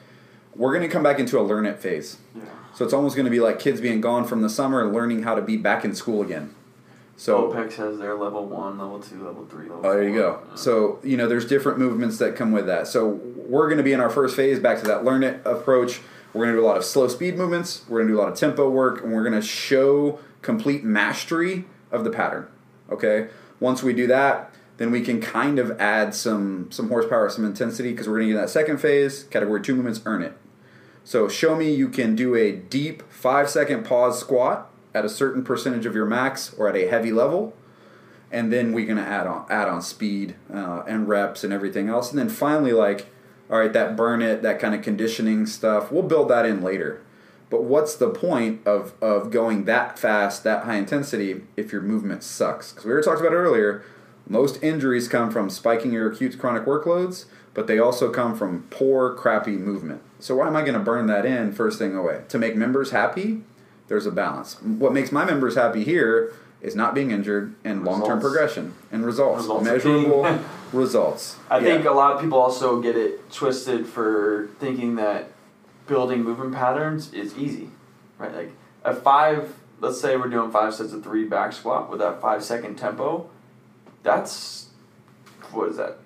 We're 0.57 0.73
going 0.73 0.89
to 0.89 0.93
come 0.93 1.03
back 1.03 1.19
into 1.19 1.39
a 1.39 1.43
learn 1.43 1.67
it 1.67 1.81
phase. 1.81 2.17
Yeah. 2.35 2.45
So 2.75 2.87
it's 2.87 2.95
almost 2.95 3.15
going 3.15 3.27
to 3.27 3.31
be 3.31 3.41
like 3.41 3.59
kids 3.59 3.83
being 3.83 4.01
gone 4.01 4.25
from 4.25 4.41
the 4.41 4.49
summer 4.49 4.83
and 4.83 4.95
learning 4.95 5.25
how 5.25 5.35
to 5.35 5.43
be 5.43 5.59
back 5.59 5.85
in 5.85 5.95
school 5.95 6.23
again. 6.23 6.55
So 7.23 7.53
OPEX 7.53 7.75
has 7.75 7.99
their 7.99 8.17
level 8.17 8.47
one, 8.47 8.79
level 8.79 8.99
two, 8.99 9.25
level 9.25 9.47
three, 9.47 9.69
level. 9.69 9.87
Oh, 9.87 9.93
there 9.93 10.03
you 10.03 10.13
go. 10.13 10.43
Yeah. 10.45 10.55
So, 10.57 10.99
you 11.05 11.17
know, 11.17 11.29
there's 11.29 11.47
different 11.47 11.79
movements 11.79 12.19
that 12.19 12.35
come 12.35 12.51
with 12.51 12.67
that. 12.67 12.89
So, 12.89 13.11
we're 13.11 13.69
going 13.69 13.79
to 13.79 13.85
be 13.85 13.93
in 13.93 14.01
our 14.01 14.11
first 14.11 14.35
phase 14.35 14.59
back 14.59 14.81
to 14.81 14.87
that 14.87 15.05
learn 15.05 15.23
it 15.23 15.41
approach. 15.45 16.01
We're 16.35 16.47
going 16.47 16.57
to 16.57 16.61
do 16.61 16.67
a 16.67 16.69
lot 16.69 16.79
of 16.79 16.85
slow 16.85 17.07
speed 17.07 17.37
movements. 17.37 17.83
We're 17.89 18.01
going 18.01 18.09
to 18.09 18.15
do 18.15 18.19
a 18.19 18.23
lot 18.23 18.33
of 18.33 18.37
tempo 18.37 18.69
work, 18.69 19.05
and 19.05 19.13
we're 19.13 19.23
going 19.23 19.41
to 19.41 19.47
show 19.47 20.19
complete 20.41 20.83
mastery 20.83 21.67
of 21.93 22.03
the 22.03 22.11
pattern. 22.11 22.49
Okay? 22.91 23.29
Once 23.61 23.85
we 23.85 23.93
do 23.93 24.09
that, 24.09 24.53
then 24.79 24.91
we 24.91 25.01
can 25.01 25.21
kind 25.21 25.61
of 25.61 25.81
add 25.81 26.17
some 26.17 26.73
some 26.73 26.89
horsepower, 26.89 27.31
some 27.31 27.45
intensity 27.45 27.93
because 27.93 28.09
we're 28.09 28.17
going 28.17 28.31
to 28.31 28.35
get 28.35 28.41
that 28.41 28.51
second 28.51 28.79
phase, 28.79 29.23
category 29.31 29.63
2 29.63 29.77
movements 29.77 30.01
earn 30.07 30.23
it. 30.23 30.37
So, 31.05 31.29
show 31.29 31.55
me 31.55 31.73
you 31.73 31.89
can 31.89 32.17
do 32.17 32.35
a 32.35 32.51
deep 32.51 33.05
5 33.13 33.49
second 33.49 33.85
pause 33.85 34.19
squat 34.19 34.72
at 34.95 35.05
a 35.05 35.09
certain 35.09 35.43
percentage 35.43 35.87
of 35.87 35.95
your 35.95 36.07
max 36.07 36.53
or 36.55 36.69
at 36.69 36.77
a 36.77 36.87
heavy 36.87 37.13
level 37.13 37.55
and 38.33 38.51
then 38.51 38.73
we're 38.73 38.87
gonna 38.87 39.03
add 39.03 39.27
on 39.27 39.45
add 39.51 39.69
on 39.69 39.83
speed 39.83 40.35
uh, 40.53 40.83
and 40.89 41.07
reps 41.07 41.45
and 41.45 41.53
everything 41.53 41.89
else, 41.89 42.11
and 42.11 42.19
then 42.19 42.31
finally 42.31 42.73
like, 42.73 43.07
all 43.51 43.59
right, 43.59 43.73
that 43.75 43.95
burn 43.95 44.23
it, 44.23 44.43
that 44.43 44.59
kind 44.59 44.75
of 44.75 44.83
conditioning 44.83 45.47
stuff, 45.47 45.93
we'll 45.93 46.03
build 46.03 46.29
that 46.31 46.47
in 46.47 46.63
later. 46.63 47.03
But 47.51 47.65
what's 47.65 47.95
the 47.95 48.09
point 48.09 48.67
of 48.67 48.95
of 49.03 49.31
going 49.31 49.67
that 49.67 49.99
fast, 49.99 50.43
that 50.45 50.65
high 50.65 50.77
intensity, 50.77 51.43
if 51.57 51.71
your 51.71 51.83
movement 51.83 52.23
sucks? 52.25 52.71
Because 52.71 52.87
we 52.87 52.93
already 52.93 53.05
talked 53.05 53.21
about 53.21 53.35
earlier. 53.35 53.85
Most 54.27 54.63
injuries 54.63 55.09
come 55.09 55.31
from 55.31 55.51
spiking 55.51 55.93
your 55.93 56.11
acute 56.11 56.39
chronic 56.39 56.65
workloads, 56.65 57.27
but 57.55 57.67
they 57.67 57.81
also 57.81 58.11
come 58.11 58.37
from 58.37 58.63
poor, 58.71 59.13
crappy 59.13 59.59
movement. 59.59 60.01
So 60.21 60.37
why 60.37 60.47
am 60.47 60.55
I 60.55 60.63
going 60.63 60.75
to 60.75 60.81
burn 60.81 61.07
that 61.09 61.27
in 61.27 61.53
first 61.53 61.77
thing 61.77 61.97
away? 61.97 62.23
To 62.29 62.39
make 62.39 62.55
members 62.55 62.93
happy, 62.93 63.43
there's 63.93 64.07
a 64.07 64.11
balance. 64.11 64.55
What 64.63 64.95
makes 64.95 65.13
my 65.13 65.23
members 65.27 65.55
happy 65.55 65.85
here 65.85 66.33
is 66.63 66.75
not 66.75 66.95
being 66.95 67.11
injured 67.11 67.55
and 67.63 67.85
long 67.85 68.03
term 68.07 68.21
progression 68.23 68.73
and 68.91 69.05
results, 69.05 69.43
Results 69.43 69.65
measurable 69.67 70.39
results. 70.73 71.37
I 71.51 71.59
Yeah. 71.59 71.65
think 71.75 71.85
a 71.85 71.91
lot 71.91 72.15
of 72.15 72.23
people 72.23 72.39
also 72.39 72.81
get 72.81 72.97
it 72.97 73.31
twisted 73.31 73.87
for 73.87 74.49
thinking 74.59 74.97
that 74.97 75.27
building 75.87 76.25
movement 76.25 76.55
patterns 76.55 77.13
is 77.13 77.37
easy, 77.37 77.69
right? 78.17 78.35
Like 78.35 78.53
a 78.83 78.95
five, 78.95 79.53
let's 79.81 80.01
say 80.01 80.17
we're 80.17 80.29
doing 80.29 80.51
five 80.51 80.73
sets 80.75 80.95
of 80.95 81.03
three 81.05 81.25
back 81.25 81.53
squat 81.53 81.91
with 81.91 81.99
that 82.01 82.23
five 82.23 82.43
second 82.43 82.77
tempo. 82.77 83.29
That's 84.03 84.69
what 85.51 85.69
is 85.69 85.77
that? 85.77 85.99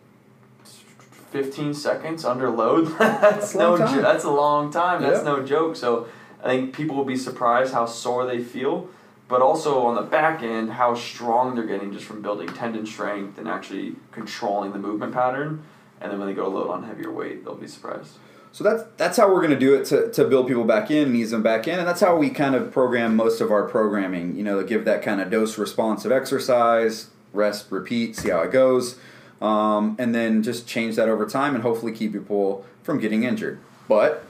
Fifteen 1.30 1.72
seconds 1.72 2.24
under 2.24 2.50
load. 2.50 2.86
that's 2.98 3.52
That's 3.52 3.54
no. 3.54 3.76
jo- 3.78 4.02
That's 4.02 4.24
a 4.24 4.30
long 4.30 4.72
time. 4.72 5.02
That's 5.02 5.18
Yeah. 5.18 5.30
no 5.36 5.42
joke. 5.46 5.76
So 5.76 6.08
I 6.46 6.48
think 6.48 6.76
people 6.76 6.94
will 6.94 7.04
be 7.04 7.16
surprised 7.16 7.74
how 7.74 7.86
sore 7.86 8.24
they 8.24 8.40
feel, 8.40 8.88
but 9.26 9.42
also 9.42 9.84
on 9.84 9.96
the 9.96 10.02
back 10.02 10.44
end 10.44 10.70
how 10.70 10.94
strong 10.94 11.56
they're 11.56 11.66
getting 11.66 11.92
just 11.92 12.04
from 12.04 12.22
building 12.22 12.46
tendon 12.46 12.86
strength 12.86 13.36
and 13.36 13.48
actually 13.48 13.96
controlling 14.12 14.70
the 14.72 14.78
movement 14.78 15.12
pattern. 15.12 15.64
And 16.00 16.12
then 16.12 16.20
when 16.20 16.28
they 16.28 16.34
go 16.34 16.48
load 16.48 16.70
on 16.70 16.84
heavier 16.84 17.10
weight, 17.10 17.44
they'll 17.44 17.56
be 17.56 17.66
surprised. 17.66 18.18
So 18.52 18.62
that's 18.62 18.84
that's 18.96 19.16
how 19.16 19.28
we're 19.28 19.40
going 19.40 19.50
to 19.50 19.58
do 19.58 19.74
it 19.74 19.86
to, 19.86 20.10
to 20.12 20.24
build 20.24 20.46
people 20.46 20.62
back 20.62 20.88
in 20.88 21.16
ease 21.16 21.32
them 21.32 21.42
back 21.42 21.66
in, 21.66 21.80
and 21.80 21.86
that's 21.86 22.00
how 22.00 22.16
we 22.16 22.30
kind 22.30 22.54
of 22.54 22.70
program 22.70 23.16
most 23.16 23.40
of 23.40 23.50
our 23.50 23.64
programming. 23.68 24.36
You 24.36 24.44
know, 24.44 24.62
give 24.62 24.84
that 24.84 25.02
kind 25.02 25.20
of 25.20 25.30
dose 25.30 25.58
responsive 25.58 26.12
exercise, 26.12 27.08
rest, 27.32 27.66
repeat, 27.70 28.14
see 28.16 28.30
how 28.30 28.42
it 28.42 28.52
goes, 28.52 28.98
um, 29.42 29.96
and 29.98 30.14
then 30.14 30.44
just 30.44 30.66
change 30.68 30.94
that 30.94 31.08
over 31.08 31.26
time 31.26 31.54
and 31.54 31.62
hopefully 31.62 31.92
keep 31.92 32.12
people 32.12 32.64
from 32.84 33.00
getting 33.00 33.24
injured. 33.24 33.58
But 33.88 34.24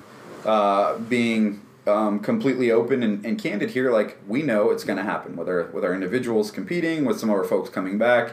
uh, 0.47 0.99
being 0.99 1.61
um, 1.87 2.21
completely 2.21 2.71
open 2.71 3.03
and, 3.03 3.25
and 3.25 3.41
candid 3.41 3.71
here, 3.71 3.93
like 3.93 4.19
we 4.27 4.43
know 4.43 4.71
it's 4.71 4.85
going 4.85 4.99
to 4.99 5.05
happen. 5.05 5.37
Whether 5.37 5.67
with 5.73 5.85
our 5.85 5.95
individuals 5.95 6.51
competing, 6.51 7.05
with 7.05 7.19
some 7.21 7.31
of 7.31 7.37
our 7.37 7.45
folks 7.45 7.71
coming 7.71 7.99
back, 7.99 8.33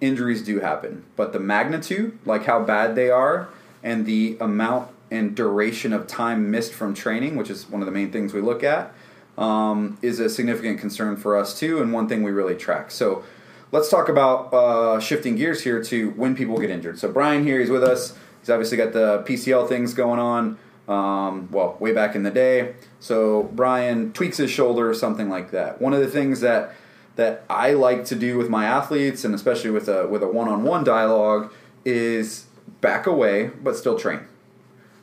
injuries 0.00 0.42
do 0.42 0.60
happen. 0.60 1.04
But 1.16 1.32
the 1.32 1.40
magnitude, 1.40 2.18
like 2.24 2.44
how 2.44 2.62
bad 2.62 2.94
they 2.94 3.10
are, 3.10 3.48
and 3.82 4.06
the 4.06 4.36
amount 4.40 4.90
and 5.10 5.34
duration 5.34 5.92
of 5.92 6.06
time 6.06 6.50
missed 6.50 6.72
from 6.72 6.94
training, 6.94 7.36
which 7.36 7.50
is 7.50 7.68
one 7.68 7.82
of 7.82 7.86
the 7.86 7.92
main 7.92 8.10
things 8.10 8.32
we 8.32 8.40
look 8.40 8.64
at, 8.64 8.94
um, 9.36 9.98
is 10.02 10.20
a 10.20 10.28
significant 10.28 10.80
concern 10.80 11.16
for 11.16 11.36
us 11.36 11.58
too, 11.58 11.80
and 11.80 11.92
one 11.92 12.08
thing 12.08 12.22
we 12.22 12.30
really 12.30 12.54
track. 12.54 12.90
So 12.90 13.22
let's 13.70 13.88
talk 13.88 14.08
about 14.08 14.52
uh, 14.52 15.00
shifting 15.00 15.36
gears 15.36 15.62
here 15.62 15.82
to 15.84 16.10
when 16.10 16.34
people 16.34 16.58
get 16.58 16.70
injured. 16.70 16.98
So 16.98 17.10
Brian 17.10 17.44
here, 17.44 17.60
he's 17.60 17.70
with 17.70 17.84
us. 17.84 18.16
He's 18.40 18.50
obviously 18.50 18.76
got 18.76 18.92
the 18.92 19.22
PCL 19.26 19.68
things 19.68 19.94
going 19.94 20.18
on. 20.18 20.58
Um, 20.88 21.48
well, 21.52 21.76
way 21.78 21.92
back 21.92 22.14
in 22.16 22.22
the 22.24 22.30
day. 22.30 22.74
So 22.98 23.44
Brian 23.52 24.12
tweaks 24.12 24.36
his 24.38 24.50
shoulder 24.50 24.88
or 24.90 24.94
something 24.94 25.28
like 25.28 25.50
that. 25.52 25.80
One 25.80 25.92
of 25.94 26.00
the 26.00 26.08
things 26.08 26.40
that 26.40 26.74
that 27.16 27.44
I 27.48 27.72
like 27.74 28.04
to 28.06 28.14
do 28.16 28.38
with 28.38 28.48
my 28.48 28.64
athletes, 28.64 29.24
and 29.24 29.34
especially 29.34 29.70
with 29.70 29.88
a 29.88 30.08
with 30.08 30.22
a 30.22 30.28
one 30.28 30.48
on 30.48 30.64
one 30.64 30.82
dialogue, 30.82 31.52
is 31.84 32.46
back 32.80 33.06
away 33.06 33.50
but 33.62 33.76
still 33.76 33.98
train. 33.98 34.20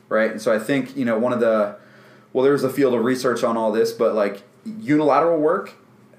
Right, 0.08 0.30
and 0.30 0.42
so 0.42 0.52
I 0.52 0.58
think 0.58 0.96
you 0.96 1.04
know 1.04 1.18
one 1.18 1.32
of 1.32 1.40
the 1.40 1.76
well, 2.32 2.44
there's 2.44 2.62
a 2.64 2.70
field 2.70 2.94
of 2.94 3.04
research 3.04 3.42
on 3.42 3.56
all 3.56 3.72
this, 3.72 3.92
but 3.92 4.14
like 4.14 4.42
unilateral 4.64 5.38
work 5.38 5.74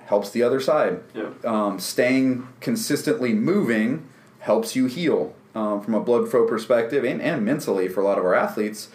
helps 0.06 0.32
the 0.32 0.43
other 0.43 0.60
side 0.60 1.00
Yeah. 1.13 1.30
um, 1.45 1.80
staying 1.80 2.47
consistently 2.60 3.34
moving 3.34 4.08
helps 4.39 4.76
you 4.76 4.88
heal 4.88 5.34
um, 5.56 5.82
from 5.82 5.93
a 5.93 6.00
blood 6.02 6.30
flow 6.30 6.45
perspective 6.47 7.04
and, 7.06 7.21
and 7.21 7.45
mentally 7.45 7.88
for 7.88 8.02
a 8.02 8.04
lot 8.04 8.17
of 8.17 8.26
our 8.26 8.34
athletes. 8.34 8.89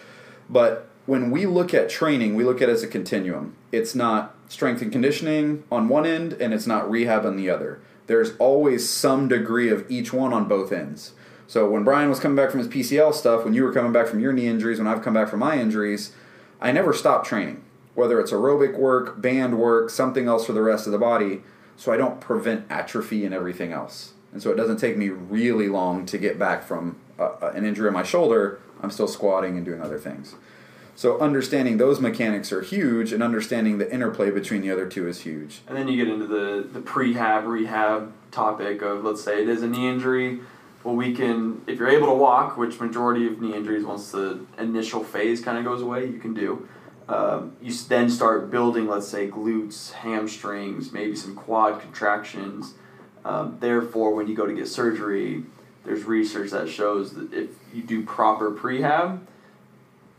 But 0.48 0.88
when 1.06 1.30
we 1.30 1.46
look 1.46 1.72
at 1.72 1.88
training, 1.88 2.34
we 2.34 2.44
look 2.44 2.60
at 2.60 2.68
it 2.68 2.72
as 2.72 2.82
a 2.82 2.88
continuum. 2.88 3.56
It's 3.72 3.94
not 3.94 4.34
strength 4.48 4.82
and 4.82 4.92
conditioning 4.92 5.64
on 5.70 5.88
one 5.88 6.06
end, 6.06 6.34
and 6.34 6.52
it's 6.52 6.66
not 6.66 6.90
rehab 6.90 7.24
on 7.24 7.36
the 7.36 7.50
other. 7.50 7.80
There's 8.06 8.36
always 8.38 8.88
some 8.88 9.28
degree 9.28 9.68
of 9.68 9.88
each 9.90 10.12
one 10.12 10.32
on 10.32 10.46
both 10.46 10.72
ends. 10.72 11.12
So 11.48 11.68
when 11.70 11.84
Brian 11.84 12.08
was 12.08 12.20
coming 12.20 12.36
back 12.36 12.50
from 12.50 12.58
his 12.58 12.68
PCL 12.68 13.14
stuff, 13.14 13.44
when 13.44 13.54
you 13.54 13.62
were 13.62 13.72
coming 13.72 13.92
back 13.92 14.08
from 14.08 14.20
your 14.20 14.32
knee 14.32 14.46
injuries, 14.46 14.78
when 14.78 14.88
I've 14.88 15.02
come 15.02 15.14
back 15.14 15.28
from 15.28 15.40
my 15.40 15.58
injuries, 15.58 16.12
I 16.60 16.72
never 16.72 16.92
stopped 16.92 17.26
training, 17.26 17.62
whether 17.94 18.18
it's 18.18 18.32
aerobic 18.32 18.76
work, 18.76 19.20
band 19.20 19.58
work, 19.58 19.90
something 19.90 20.26
else 20.26 20.46
for 20.46 20.52
the 20.52 20.62
rest 20.62 20.86
of 20.86 20.92
the 20.92 20.98
body, 20.98 21.42
so 21.76 21.92
I 21.92 21.96
don't 21.96 22.20
prevent 22.20 22.66
atrophy 22.70 23.24
and 23.24 23.34
everything 23.34 23.72
else. 23.72 24.12
And 24.32 24.42
so 24.42 24.50
it 24.50 24.56
doesn't 24.56 24.78
take 24.78 24.96
me 24.96 25.08
really 25.08 25.68
long 25.68 26.04
to 26.06 26.18
get 26.18 26.38
back 26.38 26.64
from 26.64 26.96
uh, 27.18 27.50
an 27.54 27.64
injury 27.64 27.86
on 27.88 27.94
my 27.94 28.02
shoulder. 28.02 28.60
I'm 28.82 28.90
still 28.90 29.08
squatting 29.08 29.56
and 29.56 29.64
doing 29.64 29.80
other 29.80 29.98
things. 29.98 30.34
So 30.96 31.18
understanding 31.20 31.76
those 31.76 32.00
mechanics 32.00 32.50
are 32.52 32.62
huge, 32.62 33.12
and 33.12 33.22
understanding 33.22 33.76
the 33.76 33.92
interplay 33.92 34.30
between 34.30 34.62
the 34.62 34.70
other 34.70 34.86
two 34.86 35.06
is 35.06 35.20
huge. 35.20 35.60
And 35.68 35.76
then 35.76 35.88
you 35.88 36.02
get 36.02 36.12
into 36.12 36.26
the, 36.26 36.66
the 36.72 36.80
prehab, 36.80 37.46
rehab 37.46 38.12
topic 38.30 38.80
of 38.80 39.04
let's 39.04 39.22
say 39.22 39.42
it 39.42 39.48
is 39.48 39.62
a 39.62 39.68
knee 39.68 39.88
injury. 39.88 40.40
Well, 40.84 40.94
we 40.94 41.14
can, 41.14 41.62
if 41.66 41.78
you're 41.78 41.88
able 41.88 42.06
to 42.06 42.14
walk, 42.14 42.56
which 42.56 42.80
majority 42.80 43.26
of 43.26 43.42
knee 43.42 43.54
injuries, 43.54 43.84
once 43.84 44.12
the 44.12 44.40
initial 44.58 45.04
phase 45.04 45.42
kind 45.42 45.58
of 45.58 45.64
goes 45.64 45.82
away, 45.82 46.06
you 46.06 46.18
can 46.18 46.32
do. 46.32 46.66
Um, 47.08 47.56
you 47.60 47.74
then 47.88 48.08
start 48.08 48.50
building, 48.50 48.88
let's 48.88 49.06
say, 49.06 49.28
glutes, 49.28 49.92
hamstrings, 49.92 50.92
maybe 50.92 51.14
some 51.14 51.34
quad 51.34 51.80
contractions. 51.80 52.74
Um, 53.24 53.58
therefore, 53.60 54.14
when 54.14 54.28
you 54.28 54.36
go 54.36 54.46
to 54.46 54.54
get 54.54 54.68
surgery, 54.68 55.44
there's 55.86 56.04
research 56.04 56.50
that 56.50 56.68
shows 56.68 57.12
that 57.12 57.32
if 57.32 57.50
you 57.72 57.82
do 57.82 58.04
proper 58.04 58.50
prehab, 58.50 59.20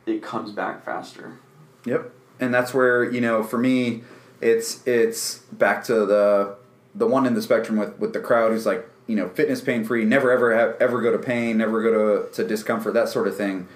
it 0.06 0.24
comes 0.24 0.52
back 0.52 0.86
faster. 0.86 1.38
Yep. 1.86 2.12
And 2.40 2.54
that's 2.54 2.74
where, 2.74 3.04
you 3.04 3.20
know, 3.20 3.44
for 3.44 3.58
me, 3.58 4.04
it's 4.40 4.86
it's 4.88 5.40
back 5.52 5.84
to 5.86 6.06
the 6.06 6.56
the 6.96 7.06
one 7.06 7.26
in 7.26 7.34
the 7.34 7.42
spectrum 7.42 7.78
with, 7.78 8.00
with 8.00 8.14
the 8.14 8.20
crowd 8.20 8.52
who's 8.52 8.66
like, 8.66 8.88
you 9.08 9.16
know, 9.16 9.30
fitness 9.30 9.62
pain 9.62 9.84
free, 9.84 10.06
never 10.06 10.32
ever 10.32 10.56
have 10.56 10.78
ever 10.80 11.02
go 11.02 11.12
to 11.12 11.20
pain, 11.20 11.58
never 11.58 11.82
go 11.84 11.92
to, 12.24 12.32
to 12.32 12.48
discomfort, 12.48 12.94
that 12.94 13.10
sort 13.10 13.28
of 13.28 13.36
thing. 13.36 13.68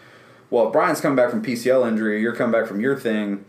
Well, 0.49 0.67
if 0.67 0.73
Brian's 0.73 1.01
coming 1.01 1.15
back 1.15 1.29
from 1.29 1.43
PCL 1.43 1.87
injury, 1.87 2.21
you're 2.21 2.35
coming 2.35 2.51
back 2.51 2.67
from 2.67 2.79
your 2.79 2.97
thing, 2.97 3.45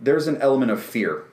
there's 0.00 0.26
an 0.26 0.36
element 0.38 0.70
of 0.70 0.82
fear. 0.82 1.24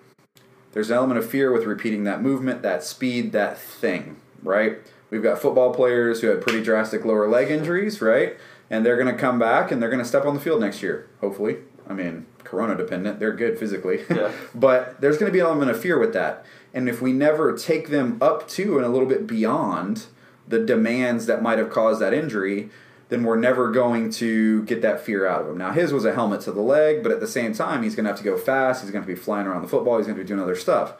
There's 0.71 0.89
an 0.89 0.97
element 0.97 1.19
of 1.19 1.29
fear 1.29 1.51
with 1.51 1.65
repeating 1.65 2.03
that 2.03 2.21
movement, 2.21 2.61
that 2.61 2.83
speed, 2.83 3.31
that 3.31 3.57
thing, 3.57 4.17
right? 4.43 4.79
We've 5.09 5.23
got 5.23 5.39
football 5.39 5.73
players 5.73 6.21
who 6.21 6.27
had 6.27 6.41
pretty 6.41 6.63
drastic 6.63 7.03
lower 7.05 7.27
leg 7.27 7.49
injuries, 7.49 8.01
right? 8.01 8.37
And 8.69 8.85
they're 8.85 8.97
going 8.97 9.13
to 9.13 9.19
come 9.19 9.39
back 9.39 9.71
and 9.71 9.81
they're 9.81 9.89
going 9.89 10.01
to 10.03 10.07
step 10.07 10.25
on 10.25 10.35
the 10.35 10.39
field 10.39 10.61
next 10.61 10.83
year, 10.83 11.07
hopefully. 11.21 11.57
I 11.87 11.93
mean, 11.93 12.27
corona 12.43 12.75
dependent, 12.75 13.19
they're 13.19 13.33
good 13.33 13.57
physically. 13.57 14.01
Yeah. 14.09 14.31
but 14.53 15.01
there's 15.01 15.17
going 15.17 15.29
to 15.29 15.33
be 15.33 15.39
an 15.39 15.47
element 15.47 15.71
of 15.71 15.81
fear 15.81 15.97
with 15.97 16.13
that. 16.13 16.45
And 16.73 16.87
if 16.87 17.01
we 17.01 17.11
never 17.13 17.57
take 17.57 17.89
them 17.89 18.19
up 18.21 18.47
to 18.49 18.77
and 18.77 18.85
a 18.85 18.89
little 18.89 19.07
bit 19.07 19.25
beyond 19.25 20.05
the 20.47 20.59
demands 20.59 21.25
that 21.25 21.41
might 21.41 21.57
have 21.57 21.71
caused 21.71 21.99
that 22.01 22.13
injury, 22.13 22.69
then 23.09 23.23
we're 23.23 23.39
never 23.39 23.71
going 23.71 24.11
to 24.11 24.63
get 24.63 24.83
that 24.83 25.01
fear 25.01 25.25
out 25.25 25.41
of 25.41 25.49
him. 25.49 25.57
Now, 25.57 25.71
his 25.71 25.91
was 25.91 26.05
a 26.05 26.13
helmet 26.13 26.41
to 26.41 26.51
the 26.51 26.61
leg, 26.61 27.01
but 27.01 27.11
at 27.11 27.19
the 27.19 27.27
same 27.27 27.53
time, 27.53 27.81
he's 27.81 27.95
going 27.95 28.03
to 28.03 28.11
have 28.11 28.19
to 28.19 28.23
go 28.23 28.37
fast. 28.37 28.83
He's 28.83 28.91
going 28.91 29.03
to 29.03 29.07
be 29.07 29.15
flying 29.15 29.47
around 29.47 29.63
the 29.63 29.67
football. 29.67 29.97
He's 29.97 30.05
going 30.05 30.17
to 30.17 30.23
be 30.23 30.27
doing 30.27 30.39
other 30.39 30.55
stuff. 30.55 30.93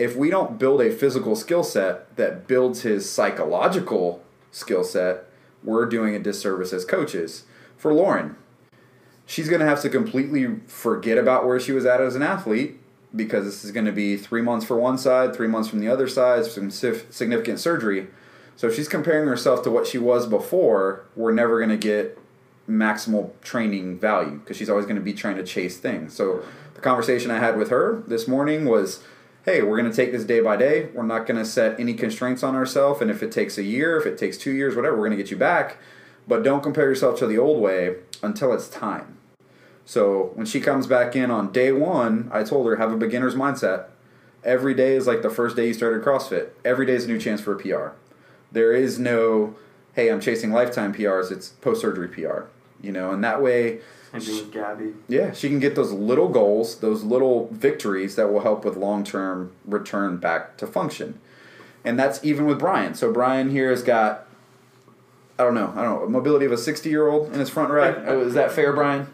If 0.00 0.16
we 0.16 0.30
don't 0.30 0.58
build 0.58 0.80
a 0.80 0.90
physical 0.90 1.36
skill 1.36 1.62
set 1.62 2.16
that 2.16 2.46
builds 2.46 2.82
his 2.82 3.10
psychological 3.10 4.22
skill 4.50 4.82
set, 4.82 5.24
we're 5.62 5.86
doing 5.86 6.14
a 6.14 6.18
disservice 6.18 6.72
as 6.72 6.84
coaches. 6.84 7.44
For 7.76 7.92
Lauren, 7.92 8.36
she's 9.26 9.48
going 9.48 9.60
to 9.60 9.66
have 9.66 9.82
to 9.82 9.88
completely 9.88 10.60
forget 10.66 11.18
about 11.18 11.46
where 11.46 11.60
she 11.60 11.72
was 11.72 11.84
at 11.84 12.00
as 12.00 12.16
an 12.16 12.22
athlete 12.22 12.78
because 13.14 13.44
this 13.44 13.64
is 13.64 13.72
going 13.72 13.86
to 13.86 13.92
be 13.92 14.16
three 14.16 14.42
months 14.42 14.64
for 14.64 14.78
one 14.78 14.96
side, 14.96 15.34
three 15.34 15.48
months 15.48 15.68
from 15.68 15.80
the 15.80 15.88
other 15.88 16.08
side, 16.08 16.46
some 16.46 16.70
significant 16.70 17.58
surgery 17.58 18.08
so 18.60 18.66
if 18.66 18.76
she's 18.76 18.88
comparing 18.88 19.26
herself 19.26 19.62
to 19.62 19.70
what 19.70 19.86
she 19.86 19.96
was 19.96 20.26
before, 20.26 21.06
we're 21.16 21.32
never 21.32 21.56
going 21.56 21.70
to 21.70 21.78
get 21.78 22.18
maximal 22.68 23.30
training 23.40 23.98
value 23.98 24.32
because 24.32 24.58
she's 24.58 24.68
always 24.68 24.84
going 24.84 24.96
to 24.96 25.02
be 25.02 25.14
trying 25.14 25.36
to 25.36 25.42
chase 25.42 25.78
things. 25.78 26.12
So 26.12 26.44
the 26.74 26.82
conversation 26.82 27.30
I 27.30 27.38
had 27.38 27.56
with 27.56 27.70
her 27.70 28.02
this 28.06 28.28
morning 28.28 28.66
was, 28.66 29.02
hey, 29.44 29.62
we're 29.62 29.78
going 29.78 29.90
to 29.90 29.96
take 29.96 30.12
this 30.12 30.24
day 30.24 30.40
by 30.40 30.56
day. 30.56 30.88
We're 30.92 31.02
not 31.02 31.26
going 31.26 31.38
to 31.38 31.44
set 31.44 31.80
any 31.80 31.94
constraints 31.94 32.42
on 32.42 32.54
ourselves. 32.54 33.00
And 33.00 33.10
if 33.10 33.22
it 33.22 33.32
takes 33.32 33.56
a 33.56 33.62
year, 33.62 33.96
if 33.96 34.06
it 34.06 34.18
takes 34.18 34.36
two 34.36 34.52
years, 34.52 34.76
whatever, 34.76 34.96
we're 34.96 35.06
going 35.06 35.16
to 35.16 35.22
get 35.22 35.30
you 35.30 35.36
back. 35.36 35.78
But 36.28 36.42
don't 36.42 36.62
compare 36.62 36.88
yourself 36.88 37.18
to 37.20 37.26
the 37.26 37.38
old 37.38 37.62
way 37.62 37.96
until 38.22 38.52
it's 38.52 38.68
time. 38.68 39.16
So 39.86 40.30
when 40.34 40.46
she 40.46 40.60
comes 40.60 40.86
back 40.86 41.16
in 41.16 41.30
on 41.30 41.52
day 41.52 41.72
one, 41.72 42.28
I 42.32 42.44
told 42.44 42.66
her, 42.66 42.76
have 42.76 42.92
a 42.92 42.96
beginner's 42.96 43.34
mindset. 43.34 43.86
Every 44.44 44.74
day 44.74 44.94
is 44.94 45.06
like 45.06 45.22
the 45.22 45.30
first 45.30 45.56
day 45.56 45.68
you 45.68 45.74
started 45.74 46.04
CrossFit. 46.04 46.50
Every 46.64 46.86
day 46.86 46.94
is 46.94 47.06
a 47.06 47.08
new 47.08 47.18
chance 47.18 47.40
for 47.40 47.54
a 47.54 47.58
PR. 47.58 47.96
There 48.52 48.72
is 48.72 48.98
no, 48.98 49.56
hey, 49.94 50.10
I'm 50.10 50.20
chasing 50.20 50.52
lifetime 50.52 50.94
PRs. 50.94 51.32
It's 51.32 51.48
post 51.48 51.80
surgery 51.80 52.08
PR. 52.08 52.42
You 52.80 52.92
know, 52.92 53.10
and 53.10 53.24
that 53.24 53.42
way. 53.42 53.80
And 54.12 54.22
with 54.26 54.52
Gabby. 54.52 54.94
Yeah, 55.08 55.32
she 55.32 55.48
can 55.48 55.60
get 55.60 55.76
those 55.76 55.92
little 55.92 56.28
goals, 56.28 56.76
those 56.76 57.04
little 57.04 57.48
victories 57.52 58.16
that 58.16 58.32
will 58.32 58.40
help 58.40 58.64
with 58.64 58.76
long 58.76 59.04
term 59.04 59.52
return 59.64 60.16
back 60.16 60.56
to 60.58 60.66
function. 60.66 61.20
And 61.84 61.98
that's 61.98 62.22
even 62.24 62.46
with 62.46 62.58
Brian. 62.58 62.94
So 62.94 63.12
Brian 63.12 63.50
here 63.50 63.70
has 63.70 63.82
got, 63.82 64.26
I 65.38 65.44
don't 65.44 65.54
know, 65.54 65.72
I 65.76 65.82
don't 65.82 66.00
know, 66.00 66.08
mobility 66.08 66.44
of 66.44 66.52
a 66.52 66.58
60 66.58 66.90
year 66.90 67.08
old 67.08 67.32
in 67.32 67.38
his 67.38 67.48
front 67.48 67.70
rack. 67.70 67.98
Oh, 68.06 68.20
is 68.20 68.34
that 68.34 68.50
fair, 68.52 68.72
Brian? 68.72 69.06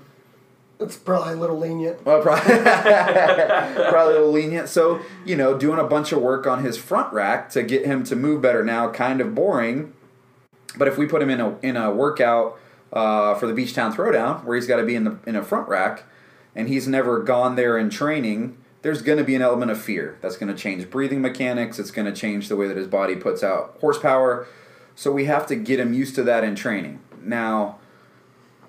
It's 0.79 0.97
probably 0.97 1.35
a 1.35 1.37
little 1.37 1.59
lenient. 1.59 2.05
Well, 2.05 2.21
probably, 2.21 2.55
probably 2.55 4.15
a 4.15 4.19
little 4.19 4.33
lenient. 4.33 4.69
So, 4.69 5.01
you 5.25 5.35
know, 5.35 5.57
doing 5.57 5.79
a 5.79 5.85
bunch 5.85 6.13
of 6.13 6.21
work 6.21 6.47
on 6.47 6.65
his 6.65 6.77
front 6.77 7.13
rack 7.13 7.49
to 7.51 7.63
get 7.63 7.87
him 7.87 8.05
to 8.05 8.17
move 8.17 8.43
better 8.43 8.63
now, 8.63 8.91
kind 8.91 9.21
of 9.23 9.35
boring. 9.35 9.95
But 10.77 10.89
if 10.89 10.99
we 10.99 11.07
put 11.07 11.23
him 11.23 11.31
in 11.31 11.41
a 11.41 11.59
in 11.61 11.77
a 11.77 11.91
workout 11.91 12.59
uh, 12.93 13.35
for 13.35 13.47
the 13.47 13.55
Beach 13.55 13.75
Town 13.75 13.95
Throwdown, 13.95 14.45
where 14.45 14.57
he's 14.57 14.67
got 14.67 14.77
to 14.77 14.85
be 14.85 14.95
in 14.95 15.05
the 15.05 15.19
in 15.27 15.37
a 15.37 15.43
front 15.43 15.69
rack, 15.69 16.05
and 16.55 16.69
he's 16.69 16.87
never 16.89 17.23
gone 17.23 17.57
there 17.57 17.77
in 17.77 17.91
training, 17.91 18.59
there's 18.83 19.03
going 19.03 19.19
to 19.19 19.25
be 19.25 19.35
an 19.35 19.43
element 19.43 19.71
of 19.71 19.81
fear. 19.81 20.19
That's 20.21 20.37
going 20.37 20.55
to 20.55 20.61
change 20.61 20.89
breathing 20.91 21.21
mechanics. 21.21 21.79
It's 21.79 21.91
going 21.91 22.07
to 22.07 22.19
change 22.19 22.49
the 22.49 22.57
way 22.57 22.69
that 22.69 22.77
his 22.77 22.87
body 22.87 23.17
puts 23.17 23.43
out 23.43 23.77
horsepower. 23.81 24.47
So 24.95 25.13
we 25.13 25.27
have 25.27 25.47
to 25.49 25.57
get 25.57 25.79
him 25.79 25.93
used 25.93 26.15
to 26.15 26.23
that 26.23 26.45
in 26.45 26.55
training. 26.55 27.01
Now 27.21 27.79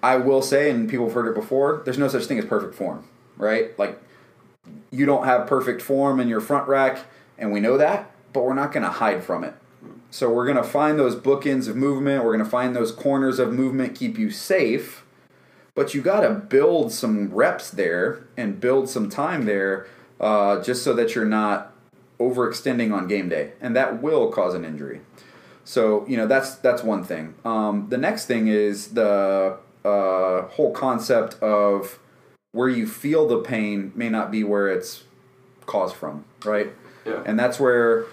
I 0.01 0.17
will 0.17 0.41
say, 0.41 0.69
and 0.69 0.89
people 0.89 1.05
have 1.05 1.13
heard 1.13 1.27
it 1.27 1.35
before, 1.35 1.81
there's 1.83 1.97
no 1.97 2.07
such 2.07 2.25
thing 2.25 2.37
as 2.37 2.45
perfect 2.45 2.75
form, 2.75 3.07
right? 3.35 3.77
Like, 3.79 3.99
you 4.91 5.05
don't 5.05 5.25
have 5.25 5.47
perfect 5.47 5.81
form 5.81 6.19
in 6.19 6.27
your 6.27 6.41
front 6.41 6.67
rack, 6.67 6.99
and 7.37 7.51
we 7.51 7.59
know 7.59 7.77
that, 7.77 8.11
but 8.33 8.43
we're 8.43 8.53
not 8.53 8.71
going 8.71 8.83
to 8.83 8.89
hide 8.89 9.23
from 9.23 9.43
it. 9.43 9.55
So 10.17 10.31
we're 10.31 10.45
going 10.45 10.57
to 10.57 10.63
find 10.63 10.97
those 10.97 11.15
bookends 11.15 11.67
of 11.67 11.75
movement. 11.75 12.23
We're 12.23 12.33
going 12.33 12.43
to 12.43 12.49
find 12.49 12.75
those 12.75 12.91
corners 12.91 13.37
of 13.37 13.53
movement, 13.53 13.93
keep 13.93 14.17
you 14.17 14.31
safe. 14.31 15.05
But 15.75 15.93
you 15.93 16.01
got 16.01 16.21
to 16.21 16.31
build 16.31 16.91
some 16.91 17.31
reps 17.31 17.69
there 17.69 18.25
and 18.35 18.59
build 18.59 18.89
some 18.89 19.11
time 19.11 19.45
there, 19.45 19.85
uh, 20.19 20.63
just 20.63 20.83
so 20.83 20.93
that 20.93 21.13
you're 21.13 21.23
not 21.23 21.71
overextending 22.19 22.91
on 22.91 23.07
game 23.07 23.29
day, 23.29 23.51
and 23.61 23.75
that 23.75 24.01
will 24.01 24.31
cause 24.31 24.55
an 24.55 24.65
injury. 24.65 25.01
So 25.63 26.03
you 26.07 26.17
know 26.17 26.25
that's 26.25 26.55
that's 26.55 26.81
one 26.81 27.03
thing. 27.03 27.35
Um, 27.45 27.85
the 27.89 27.97
next 27.99 28.25
thing 28.25 28.47
is 28.47 28.95
the 28.95 29.59
uh, 29.85 30.41
whole 30.47 30.71
concept 30.71 31.35
of 31.43 31.99
where 32.53 32.69
you 32.69 32.87
feel 32.87 33.27
the 33.27 33.37
pain 33.37 33.91
may 33.93 34.09
not 34.09 34.31
be 34.31 34.43
where 34.43 34.67
it's 34.67 35.03
caused 35.67 35.95
from, 35.95 36.25
right? 36.43 36.73
Yeah. 37.05 37.23
And 37.25 37.39
that's 37.39 37.59
where, 37.59 38.05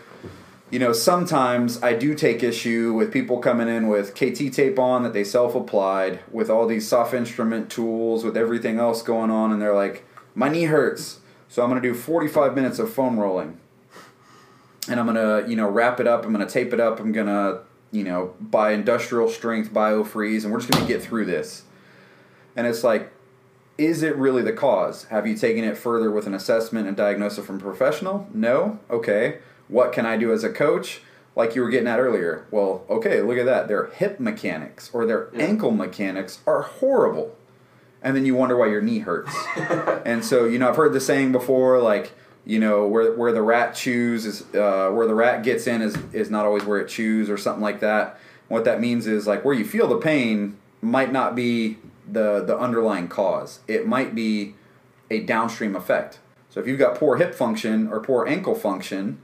you 0.75 0.81
know, 0.81 0.93
sometimes 0.93 1.81
I 1.85 1.93
do 1.95 2.17
take 2.17 2.43
issue 2.43 2.95
with 2.95 3.13
people 3.13 3.39
coming 3.39 3.69
in 3.69 3.87
with 3.87 4.13
KT 4.13 4.53
tape 4.53 4.77
on 4.77 5.05
that 5.05 5.13
they 5.13 5.23
self 5.23 5.55
applied, 5.55 6.19
with 6.33 6.51
all 6.51 6.67
these 6.67 6.89
soft 6.89 7.15
instrument 7.15 7.71
tools, 7.71 8.25
with 8.25 8.37
everything 8.37 8.81
else 8.81 9.01
going 9.01 9.31
on, 9.31 9.53
and 9.53 9.63
they're 9.63 9.73
like, 9.73 10.05
my 10.35 10.49
knee 10.49 10.65
hurts, 10.65 11.21
so 11.49 11.63
I'm 11.63 11.71
going 11.71 11.81
to 11.81 11.89
do 11.89 11.95
45 11.95 12.57
minutes 12.57 12.81
of 12.81 12.93
foam 12.93 13.21
rolling. 13.21 13.61
And 14.89 14.99
I'm 14.99 15.07
going 15.07 15.15
to, 15.15 15.49
you 15.49 15.55
know, 15.55 15.69
wrap 15.69 16.01
it 16.01 16.09
up, 16.09 16.25
I'm 16.27 16.33
going 16.33 16.45
to 16.45 16.53
tape 16.53 16.73
it 16.73 16.81
up, 16.81 16.99
I'm 16.99 17.13
going 17.13 17.29
to 17.29 17.61
you 17.93 18.03
know, 18.03 18.35
buy 18.41 18.73
industrial 18.73 19.29
strength 19.29 19.73
biofreeze, 19.73 20.43
and 20.43 20.53
we're 20.53 20.59
just 20.59 20.73
going 20.73 20.85
to 20.85 20.93
get 20.93 21.01
through 21.01 21.27
this. 21.27 21.63
And 22.57 22.67
it's 22.67 22.83
like, 22.83 23.13
is 23.79 24.03
it 24.03 24.17
really 24.17 24.43
the 24.43 24.53
cause? 24.53 25.05
Have 25.05 25.25
you 25.25 25.37
taken 25.37 25.63
it 25.63 25.79
further 25.79 26.11
with 26.11 26.27
an 26.27 26.35
assessment 26.35 26.89
and 26.89 26.97
diagnosis 26.97 27.47
from 27.47 27.59
a 27.59 27.61
professional? 27.61 28.27
No? 28.35 28.81
Okay. 28.91 29.39
What 29.69 29.93
can 29.93 30.07
I 30.07 30.17
do 30.17 30.33
as 30.33 30.45
a 30.45 30.53
coach? 30.53 31.01
Like 31.37 31.55
you 31.55 31.63
were 31.63 31.71
getting 31.71 31.89
at 31.89 31.99
earlier. 31.99 32.47
Well, 32.51 32.85
okay, 32.89 33.21
look 33.21 33.39
at 33.39 33.47
that. 33.47 33.69
Their 33.69 33.87
hip 33.87 34.21
mechanics 34.21 34.91
or 34.93 35.07
their 35.07 35.31
yeah. 35.33 35.45
ankle 35.45 35.71
mechanics 35.71 36.39
are 36.47 36.63
horrible. 36.63 37.37
And 38.03 38.15
then 38.15 38.27
you 38.27 38.35
wonder 38.35 38.57
why 38.57 38.67
your 38.67 38.83
knee 38.83 38.99
hurts. 39.01 39.35
and 40.05 40.25
so, 40.25 40.45
you 40.45 40.59
know, 40.59 40.69
I've 40.69 40.77
heard 40.77 40.93
the 40.93 41.01
saying 41.01 41.33
before, 41.33 41.81
like, 41.81 42.13
you 42.47 42.59
know 42.59 42.87
where 42.87 43.13
where 43.15 43.33
the 43.33 43.43
rat 43.43 43.75
chews 43.75 44.27
is 44.27 44.43
uh, 44.55 44.91
where 44.91 45.07
the 45.07 45.15
rat 45.15 45.43
gets 45.43 45.67
in 45.67 45.81
is 45.81 45.97
is 46.13 46.31
not 46.31 46.45
always 46.45 46.65
where 46.65 46.79
it 46.79 46.89
chews 46.89 47.31
or 47.31 47.39
something 47.39 47.63
like 47.63 47.81
that. 47.81 48.19
What 48.49 48.65
that 48.65 48.81
means 48.81 49.07
is 49.07 49.27
like 49.27 49.45
where 49.45 49.55
you 49.55 49.65
feel 49.65 49.89
the 49.89 49.97
pain 49.97 50.59
might 50.83 51.11
not 51.11 51.35
be 51.35 51.79
the 52.07 52.45
the 52.45 52.57
underlying 52.59 53.09
cause. 53.09 53.61
It 53.67 53.87
might 53.87 54.15
be 54.15 54.55
a 55.11 55.21
downstream 55.21 55.75
effect. 55.75 56.19
So 56.51 56.61
if 56.61 56.67
you've 56.67 56.79
got 56.79 56.97
poor 56.97 57.17
hip 57.17 57.35
function 57.35 57.89
or 57.89 58.01
poor 58.01 58.29
ankle 58.29 58.55
function, 58.55 59.21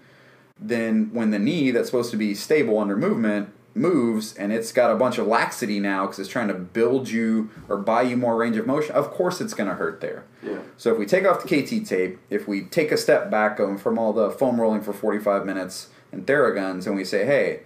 then 0.60 1.10
when 1.12 1.30
the 1.30 1.38
knee 1.38 1.70
that's 1.70 1.88
supposed 1.88 2.10
to 2.10 2.16
be 2.16 2.34
stable 2.34 2.78
under 2.78 2.96
movement 2.96 3.52
moves 3.74 4.34
and 4.34 4.52
it's 4.52 4.72
got 4.72 4.90
a 4.90 4.96
bunch 4.96 5.16
of 5.16 5.26
laxity 5.26 5.78
now 5.80 6.04
because 6.04 6.18
it's 6.18 6.28
trying 6.28 6.48
to 6.48 6.54
build 6.54 7.08
you 7.08 7.48
or 7.68 7.76
buy 7.76 8.02
you 8.02 8.16
more 8.16 8.36
range 8.36 8.56
of 8.56 8.66
motion, 8.66 8.94
of 8.94 9.10
course 9.10 9.40
it's 9.40 9.54
going 9.54 9.68
to 9.68 9.76
hurt 9.76 10.00
there. 10.00 10.24
Yeah. 10.42 10.58
So 10.76 10.92
if 10.92 10.98
we 10.98 11.06
take 11.06 11.24
off 11.24 11.44
the 11.44 11.48
KT 11.48 11.86
tape, 11.86 12.18
if 12.28 12.46
we 12.46 12.62
take 12.62 12.92
a 12.92 12.96
step 12.96 13.30
back 13.30 13.58
from 13.78 13.98
all 13.98 14.12
the 14.12 14.30
foam 14.30 14.60
rolling 14.60 14.82
for 14.82 14.92
45 14.92 15.46
minutes 15.46 15.88
and 16.12 16.26
Theraguns 16.26 16.86
and 16.86 16.96
we 16.96 17.04
say, 17.04 17.24
hey, 17.24 17.60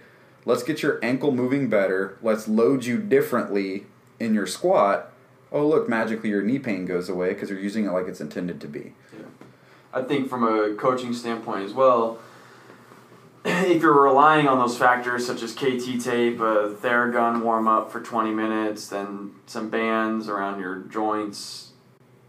let's 0.45 0.63
get 0.63 0.81
your 0.83 1.03
ankle 1.03 1.31
moving 1.31 1.69
better, 1.69 2.17
let's 2.21 2.47
load 2.47 2.85
you 2.85 2.97
differently 2.99 3.87
in 4.19 4.33
your 4.33 4.47
squat, 4.47 5.11
oh, 5.51 5.67
look, 5.67 5.89
magically 5.89 6.29
your 6.29 6.41
knee 6.41 6.59
pain 6.59 6.85
goes 6.85 7.09
away 7.09 7.33
because 7.33 7.49
you're 7.49 7.59
using 7.59 7.85
it 7.85 7.91
like 7.91 8.07
it's 8.07 8.21
intended 8.21 8.61
to 8.61 8.67
be. 8.67 8.93
Yeah. 9.13 9.25
I 9.93 10.01
think 10.03 10.29
from 10.29 10.43
a 10.43 10.75
coaching 10.75 11.13
standpoint 11.13 11.63
as 11.63 11.73
well, 11.73 12.19
if 13.47 13.83
you're 13.83 14.01
relying 14.01 14.47
on 14.47 14.57
those 14.57 14.75
factors 14.75 15.27
such 15.27 15.43
as 15.43 15.53
KT 15.53 16.03
tape, 16.03 16.39
a 16.39 16.73
Theragun 16.81 17.43
warm 17.43 17.67
up 17.67 17.91
for 17.91 18.01
20 18.01 18.31
minutes, 18.31 18.87
then 18.87 19.35
some 19.45 19.69
bands 19.69 20.27
around 20.27 20.59
your 20.59 20.77
joints, 20.77 21.73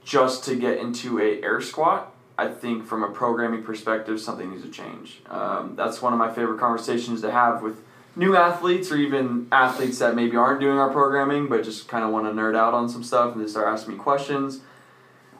just 0.05 0.45
to 0.45 0.55
get 0.55 0.77
into 0.77 1.19
a 1.19 1.43
air 1.43 1.63
squat, 1.63 2.15
I 2.37 2.49
think 2.49 2.85
from 2.85 3.03
a 3.03 3.09
programming 3.09 3.63
perspective, 3.63 4.21
something 4.21 4.51
needs 4.51 4.63
to 4.63 4.69
change. 4.69 5.23
Um, 5.31 5.75
that's 5.75 6.03
one 6.03 6.13
of 6.13 6.19
my 6.19 6.31
favorite 6.31 6.61
conversations 6.61 7.23
to 7.23 7.31
have 7.31 7.63
with 7.63 7.83
new 8.15 8.37
athletes 8.37 8.93
or 8.93 8.97
even 8.97 9.49
athletes 9.51 9.99
that 10.01 10.15
maybe 10.15 10.37
aren't 10.37 10.61
doing 10.61 10.79
our 10.79 10.91
programming 10.91 11.49
but 11.49 11.65
just 11.65 11.89
kind 11.89 12.05
of 12.05 12.11
want 12.11 12.27
to 12.27 12.31
nerd 12.31 12.57
out 12.57 12.75
on 12.75 12.89
some 12.89 13.03
stuff 13.03 13.35
and 13.35 13.43
they 13.43 13.49
start 13.49 13.67
asking 13.67 13.95
me 13.95 13.99
questions. 13.99 14.61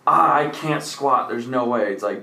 Ah, 0.07 0.37
I 0.37 0.49
can't 0.49 0.83
squat. 0.83 1.29
There's 1.29 1.47
no 1.47 1.67
way. 1.67 1.93
It's 1.93 2.03
like 2.03 2.23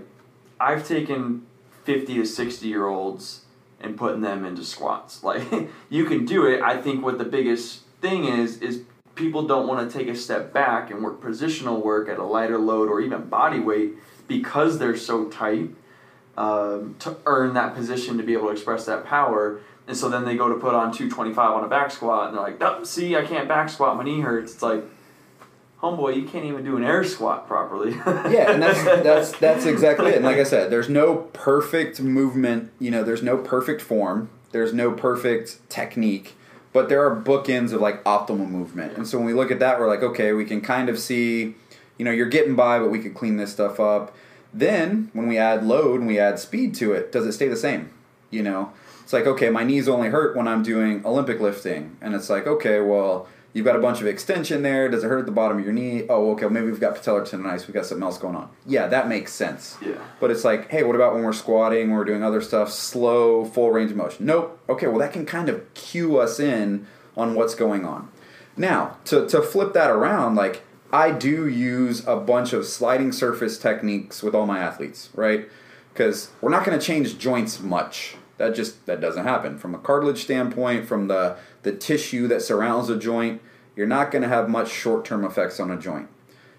I've 0.60 0.88
taken 0.88 1.46
50 1.84 2.16
to 2.16 2.26
60 2.26 2.68
year 2.68 2.88
olds 2.88 3.43
and 3.84 3.98
putting 3.98 4.22
them 4.22 4.46
into 4.46 4.64
squats. 4.64 5.22
Like 5.34 5.70
you 5.90 6.06
can 6.06 6.26
do 6.26 6.46
it. 6.46 6.62
I 6.62 6.82
think 6.82 7.04
what 7.04 7.18
the 7.18 7.26
biggest 7.26 7.82
thing 8.02 8.26
is 8.26 8.58
is 8.58 8.82
people 9.16 9.46
don't 9.46 9.68
want 9.68 9.90
to 9.90 9.98
take 9.98 10.08
a 10.08 10.16
step 10.16 10.54
back 10.54 10.90
and 10.90 11.04
work 11.04 11.22
positional 11.22 11.84
work 11.84 12.10
at 12.10 12.18
a 12.18 12.24
lighter 12.24 12.58
load 12.58 12.90
or 12.90 13.00
even 13.02 13.30
body 13.30 13.60
weight 13.60 13.94
because 14.28 14.80
they're 14.80 14.98
so 14.98 15.30
tight 15.30 15.70
um, 16.38 16.96
to 17.00 17.16
earn 17.26 17.54
that 17.54 17.76
position 17.76 18.18
to 18.18 18.24
be 18.24 18.34
able 18.34 18.48
to 18.48 18.52
express 18.52 18.86
that 18.86 19.06
power. 19.06 19.60
And 19.88 19.96
so 19.96 20.10
then 20.10 20.26
they 20.26 20.36
go 20.36 20.50
to 20.50 20.56
put 20.56 20.74
on 20.74 20.92
225 20.92 21.52
on 21.52 21.64
a 21.64 21.68
back 21.68 21.92
squat 21.92 22.30
and 22.30 22.38
they're 22.38 22.44
like, 22.44 22.62
oh, 22.62 22.84
see, 22.84 23.16
I 23.16 23.24
can't 23.24 23.48
back 23.48 23.70
squat, 23.70 23.98
my 23.98 24.04
knee 24.04 24.22
hurts. 24.22 24.54
It's 24.54 24.64
like, 24.64 24.84
homeboy, 25.84 26.16
you 26.16 26.24
can't 26.24 26.46
even 26.46 26.64
do 26.64 26.78
an 26.78 26.84
air 26.84 27.04
squat 27.04 27.46
properly. 27.48 27.92
yeah, 27.92 28.52
and 28.52 28.64
that's 28.64 28.84
that's 29.04 29.32
that's 29.40 29.66
exactly 29.66 30.12
it. 30.12 30.16
And 30.16 30.26
like 30.26 30.38
I 30.38 30.44
said, 30.44 30.72
there's 30.72 30.90
no 30.90 31.18
perfect 31.34 32.02
movement. 32.02 32.72
You 32.80 32.90
know, 32.90 33.04
there's 33.04 33.22
no 33.22 33.38
perfect 33.38 33.82
form. 33.82 34.30
There's 34.52 34.74
no 34.74 34.92
perfect 34.92 35.70
technique. 35.70 36.36
But 36.72 36.90
there 36.90 37.06
are 37.06 37.16
bookends 37.16 37.72
of 37.72 37.82
like 37.82 38.04
optimal 38.04 38.50
movement. 38.50 38.98
And 38.98 39.08
so 39.08 39.20
when 39.20 39.28
we 39.28 39.34
look 39.34 39.52
at 39.52 39.60
that, 39.60 39.80
we're 39.80 39.88
like, 39.88 40.02
okay, 40.02 40.34
we 40.34 40.46
can 40.46 40.60
kind 40.60 40.90
of 40.90 40.98
see, 40.98 41.54
you 42.00 42.06
know, 42.06 42.10
you're 42.10 42.30
getting 42.30 42.56
by, 42.56 42.80
but 42.80 42.90
we 42.90 42.98
could 42.98 43.14
clean 43.14 43.38
this 43.38 43.52
stuff 43.52 43.80
up. 43.80 44.16
Then 44.52 45.12
when 45.14 45.28
we 45.28 45.38
add 45.38 45.64
load 45.64 46.00
and 46.00 46.08
we 46.08 46.18
add 46.18 46.40
speed 46.40 46.74
to 46.76 46.94
it, 46.94 47.12
does 47.12 47.28
it 47.28 47.34
stay 47.34 47.48
the 47.48 47.56
same? 47.56 47.92
You 48.32 48.42
know, 48.42 48.72
it's 49.04 49.14
like 49.14 49.28
okay, 49.28 49.50
my 49.50 49.64
knees 49.64 49.88
only 49.88 50.10
hurt 50.10 50.36
when 50.36 50.48
I'm 50.48 50.64
doing 50.64 51.06
Olympic 51.06 51.40
lifting, 51.40 51.98
and 52.02 52.16
it's 52.16 52.30
like 52.30 52.48
okay, 52.48 52.80
well 52.80 53.28
You've 53.54 53.66
got 53.66 53.76
a 53.76 53.80
bunch 53.80 54.02
of 54.02 54.08
extension 54.08 54.64
there. 54.64 54.90
Does 54.90 55.04
it 55.04 55.08
hurt 55.08 55.20
at 55.20 55.26
the 55.28 55.32
bottom 55.32 55.60
of 55.60 55.64
your 55.64 55.74
knee? 55.74 56.06
Oh, 56.10 56.32
okay. 56.32 56.46
Well, 56.46 56.54
maybe 56.54 56.66
we've 56.66 56.80
got 56.80 56.96
patellar 56.96 57.22
tendonitis. 57.22 57.68
We've 57.68 57.74
got 57.74 57.86
something 57.86 58.04
else 58.04 58.18
going 58.18 58.36
on. 58.36 58.50
Yeah, 58.66 58.88
that 58.88 59.08
makes 59.08 59.32
sense. 59.32 59.78
Yeah. 59.80 59.94
But 60.20 60.32
it's 60.32 60.44
like, 60.44 60.70
hey, 60.70 60.84
what 60.84 60.96
about 60.96 61.14
when 61.14 61.24
we're 61.24 61.34
squatting? 61.34 61.90
When 61.90 61.98
we're 61.98 62.04
doing 62.06 62.24
other 62.24 62.42
stuff, 62.42 62.72
slow, 62.72 63.46
full 63.46 63.72
range 63.72 63.92
of 63.92 63.98
motion. 63.98 64.26
Nope. 64.26 64.60
Okay. 64.70 64.88
Well, 64.88 64.98
that 65.00 65.14
can 65.14 65.26
kind 65.26 65.50
of 65.50 65.72
cue 65.76 66.18
us 66.18 66.40
in 66.40 66.88
on 67.16 67.36
what's 67.36 67.54
going 67.54 67.86
on. 67.86 68.10
Now, 68.58 68.98
to 69.06 69.28
to 69.28 69.42
flip 69.42 69.74
that 69.74 69.90
around, 69.90 70.36
like 70.36 70.64
I 70.92 71.12
do 71.12 71.48
use 71.48 72.06
a 72.08 72.16
bunch 72.16 72.54
of 72.54 72.66
sliding 72.66 73.12
surface 73.12 73.58
techniques 73.58 74.22
with 74.22 74.36
all 74.36 74.46
my 74.46 74.60
athletes, 74.60 75.10
right? 75.16 75.50
Because 75.92 76.32
we're 76.42 76.50
not 76.50 76.66
going 76.66 76.78
to 76.80 76.84
change 76.84 77.18
joints 77.18 77.60
much. 77.60 78.16
That 78.38 78.56
just 78.56 78.86
that 78.88 79.00
doesn't 79.00 79.24
happen 79.24 79.58
from 79.58 79.76
a 79.76 79.80
cartilage 79.80 80.24
standpoint, 80.24 80.88
from 80.88 81.08
the 81.08 81.38
the 81.64 81.72
tissue 81.72 82.28
that 82.28 82.42
surrounds 82.42 82.90
a 82.90 82.98
joint. 82.98 83.42
You're 83.76 83.88
not 83.88 84.12
going 84.12 84.22
to 84.22 84.28
have 84.28 84.50
much 84.50 84.70
short-term 84.70 85.26
effects 85.26 85.60
on 85.60 85.72
a 85.72 85.78
joint. 85.78 86.08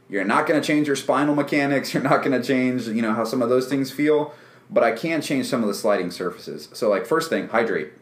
You're 0.09 0.24
not 0.24 0.46
going 0.46 0.61
to 0.61 0.66
change 0.66 0.86
your 0.86 0.96
spinal 0.96 1.34
mechanics. 1.34 1.94
You're 1.94 2.02
not 2.02 2.22
going 2.22 2.32
to 2.38 2.46
change, 2.46 2.88
you 2.88 3.00
know, 3.00 3.14
how 3.14 3.24
some 3.24 3.40
of 3.40 3.48
those 3.48 3.68
things 3.68 3.90
feel. 3.90 4.34
But 4.68 4.82
I 4.82 4.92
can 4.92 5.22
change 5.22 5.46
some 5.46 5.62
of 5.62 5.68
the 5.68 5.74
sliding 5.74 6.11
surfaces. 6.11 6.68
So, 6.72 6.90
like, 6.90 7.07
first 7.07 7.30
thing, 7.30 7.48
hydrate. 7.48 7.92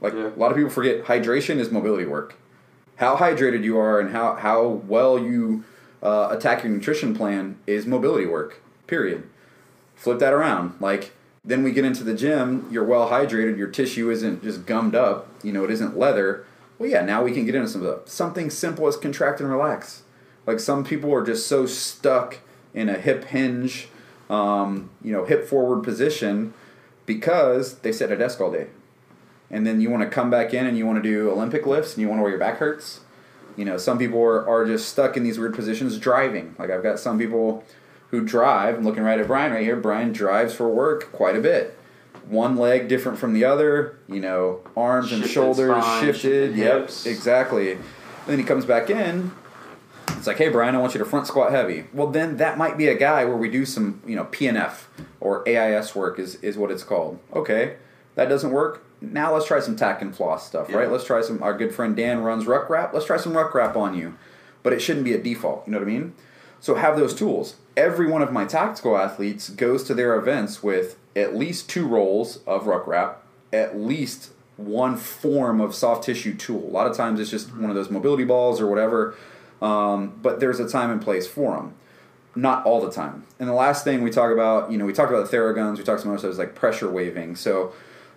Like 0.00 0.14
yeah. 0.14 0.28
a 0.28 0.38
lot 0.38 0.50
of 0.50 0.56
people 0.56 0.70
forget, 0.70 1.04
hydration 1.04 1.58
is 1.58 1.70
mobility 1.70 2.06
work. 2.06 2.34
How 2.96 3.16
hydrated 3.16 3.64
you 3.64 3.78
are 3.78 4.00
and 4.00 4.10
how 4.10 4.34
how 4.34 4.66
well 4.66 5.18
you 5.18 5.64
uh, 6.02 6.28
attack 6.30 6.64
your 6.64 6.72
nutrition 6.72 7.14
plan 7.14 7.58
is 7.66 7.86
mobility 7.86 8.26
work. 8.26 8.60
Period. 8.86 9.28
Flip 9.94 10.18
that 10.18 10.32
around. 10.32 10.74
Like 10.80 11.12
then 11.44 11.62
we 11.62 11.72
get 11.72 11.84
into 11.84 12.04
the 12.04 12.14
gym, 12.14 12.68
you're 12.70 12.84
well 12.84 13.08
hydrated, 13.08 13.56
your 13.56 13.68
tissue 13.68 14.10
isn't 14.10 14.42
just 14.42 14.66
gummed 14.66 14.94
up, 14.94 15.28
you 15.42 15.52
know, 15.52 15.64
it 15.64 15.70
isn't 15.70 15.96
leather. 15.96 16.44
Well, 16.78 16.88
yeah, 16.88 17.02
now 17.02 17.24
we 17.24 17.32
can 17.32 17.44
get 17.44 17.54
into 17.54 17.68
some 17.68 17.84
of 17.84 18.04
the, 18.04 18.10
something 18.10 18.50
simple 18.50 18.86
as 18.86 18.96
contract 18.96 19.40
and 19.40 19.50
relax. 19.50 20.02
Like 20.46 20.60
some 20.60 20.84
people 20.84 21.12
are 21.12 21.24
just 21.24 21.46
so 21.46 21.66
stuck 21.66 22.38
in 22.72 22.88
a 22.88 22.94
hip 22.94 23.24
hinge, 23.24 23.88
um, 24.30 24.90
you 25.02 25.12
know, 25.12 25.24
hip 25.24 25.46
forward 25.46 25.82
position 25.82 26.54
because 27.06 27.78
they 27.78 27.92
sit 27.92 28.10
at 28.10 28.16
a 28.16 28.18
desk 28.18 28.40
all 28.40 28.52
day. 28.52 28.68
And 29.50 29.66
then 29.66 29.80
you 29.80 29.90
want 29.90 30.02
to 30.02 30.08
come 30.08 30.30
back 30.30 30.52
in 30.54 30.66
and 30.66 30.76
you 30.76 30.86
want 30.86 31.02
to 31.02 31.08
do 31.08 31.30
Olympic 31.30 31.66
lifts 31.66 31.94
and 31.94 32.02
you 32.02 32.08
want 32.08 32.18
to 32.18 32.22
where 32.22 32.30
your 32.30 32.38
back 32.38 32.58
hurts. 32.58 33.00
You 33.56 33.64
know, 33.64 33.76
some 33.76 33.98
people 33.98 34.22
are, 34.22 34.46
are 34.46 34.66
just 34.66 34.88
stuck 34.88 35.16
in 35.16 35.24
these 35.24 35.38
weird 35.38 35.54
positions 35.54 35.98
driving. 35.98 36.54
Like 36.58 36.70
I've 36.70 36.82
got 36.82 36.98
some 37.00 37.18
people 37.18 37.64
who 38.10 38.24
drive. 38.24 38.76
I'm 38.76 38.84
looking 38.84 39.02
right 39.02 39.18
at 39.18 39.26
Brian 39.26 39.52
right 39.52 39.62
here. 39.62 39.76
Brian 39.76 40.12
drives 40.12 40.54
for 40.54 40.68
work 40.68 41.10
quite 41.12 41.34
a 41.34 41.40
bit. 41.40 41.77
One 42.28 42.56
leg 42.56 42.88
different 42.88 43.18
from 43.18 43.32
the 43.32 43.44
other, 43.44 43.98
you 44.08 44.20
know, 44.20 44.60
arms 44.76 45.08
shifted 45.08 45.22
and 45.22 45.30
shoulders 45.30 45.82
spine, 45.82 46.04
shifted. 46.04 46.56
Yep, 46.56 46.90
exactly. 47.06 47.72
And 47.72 47.84
then 48.26 48.38
he 48.38 48.44
comes 48.44 48.64
back 48.64 48.90
in. 48.90 49.32
It's 50.08 50.26
like, 50.26 50.36
hey, 50.38 50.48
Brian, 50.48 50.74
I 50.74 50.78
want 50.78 50.94
you 50.94 50.98
to 50.98 51.04
front 51.04 51.26
squat 51.26 51.52
heavy. 51.52 51.86
Well, 51.92 52.08
then 52.08 52.38
that 52.38 52.58
might 52.58 52.76
be 52.76 52.88
a 52.88 52.96
guy 52.96 53.24
where 53.24 53.36
we 53.36 53.48
do 53.48 53.64
some, 53.64 54.02
you 54.06 54.16
know, 54.16 54.24
PNF 54.24 54.84
or 55.20 55.48
AIS 55.48 55.94
work 55.94 56.18
is, 56.18 56.34
is 56.36 56.58
what 56.58 56.70
it's 56.70 56.82
called. 56.82 57.18
Okay, 57.32 57.76
that 58.14 58.28
doesn't 58.28 58.50
work. 58.50 58.84
Now 59.00 59.32
let's 59.32 59.46
try 59.46 59.60
some 59.60 59.76
tack 59.76 60.02
and 60.02 60.14
floss 60.14 60.46
stuff, 60.46 60.68
yeah. 60.68 60.78
right? 60.78 60.90
Let's 60.90 61.04
try 61.04 61.22
some. 61.22 61.42
Our 61.42 61.56
good 61.56 61.72
friend 61.74 61.94
Dan 61.94 62.20
runs 62.22 62.46
ruck 62.46 62.68
wrap. 62.68 62.92
Let's 62.92 63.06
try 63.06 63.16
some 63.16 63.36
ruck 63.36 63.54
wrap 63.54 63.76
on 63.76 63.96
you, 63.96 64.16
but 64.62 64.72
it 64.72 64.80
shouldn't 64.80 65.04
be 65.04 65.14
a 65.14 65.22
default. 65.22 65.66
You 65.66 65.72
know 65.72 65.78
what 65.78 65.86
I 65.88 65.90
mean? 65.90 66.14
So 66.60 66.74
have 66.74 66.96
those 66.96 67.14
tools. 67.14 67.56
Every 67.76 68.08
one 68.08 68.22
of 68.22 68.32
my 68.32 68.44
tactical 68.44 68.98
athletes 68.98 69.50
goes 69.50 69.84
to 69.84 69.94
their 69.94 70.16
events 70.16 70.62
with 70.62 70.98
at 71.18 71.36
least 71.36 71.68
two 71.68 71.86
rolls 71.86 72.38
of 72.46 72.66
ruck 72.66 72.86
wrap, 72.86 73.22
at 73.52 73.78
least 73.78 74.30
one 74.56 74.96
form 74.96 75.60
of 75.60 75.74
soft 75.74 76.04
tissue 76.04 76.34
tool. 76.34 76.64
A 76.64 76.72
lot 76.72 76.86
of 76.86 76.96
times 76.96 77.20
it's 77.20 77.30
just 77.30 77.54
one 77.54 77.70
of 77.70 77.76
those 77.76 77.90
mobility 77.90 78.24
balls 78.24 78.60
or 78.60 78.66
whatever, 78.66 79.14
um, 79.62 80.18
but 80.22 80.40
there's 80.40 80.60
a 80.60 80.68
time 80.68 80.90
and 80.90 81.00
place 81.00 81.26
for 81.26 81.56
them. 81.56 81.74
Not 82.34 82.64
all 82.66 82.80
the 82.80 82.90
time. 82.90 83.24
And 83.38 83.48
the 83.48 83.54
last 83.54 83.84
thing 83.84 84.02
we 84.02 84.10
talk 84.10 84.32
about, 84.32 84.70
you 84.70 84.78
know, 84.78 84.84
we 84.84 84.92
talk 84.92 85.08
about 85.10 85.28
the 85.28 85.36
Theraguns, 85.36 85.78
we 85.78 85.84
talk 85.84 85.98
some 85.98 86.10
other 86.10 86.18
stuff, 86.18 86.38
like 86.38 86.54
pressure 86.54 86.90
waving. 86.90 87.36
So 87.36 87.72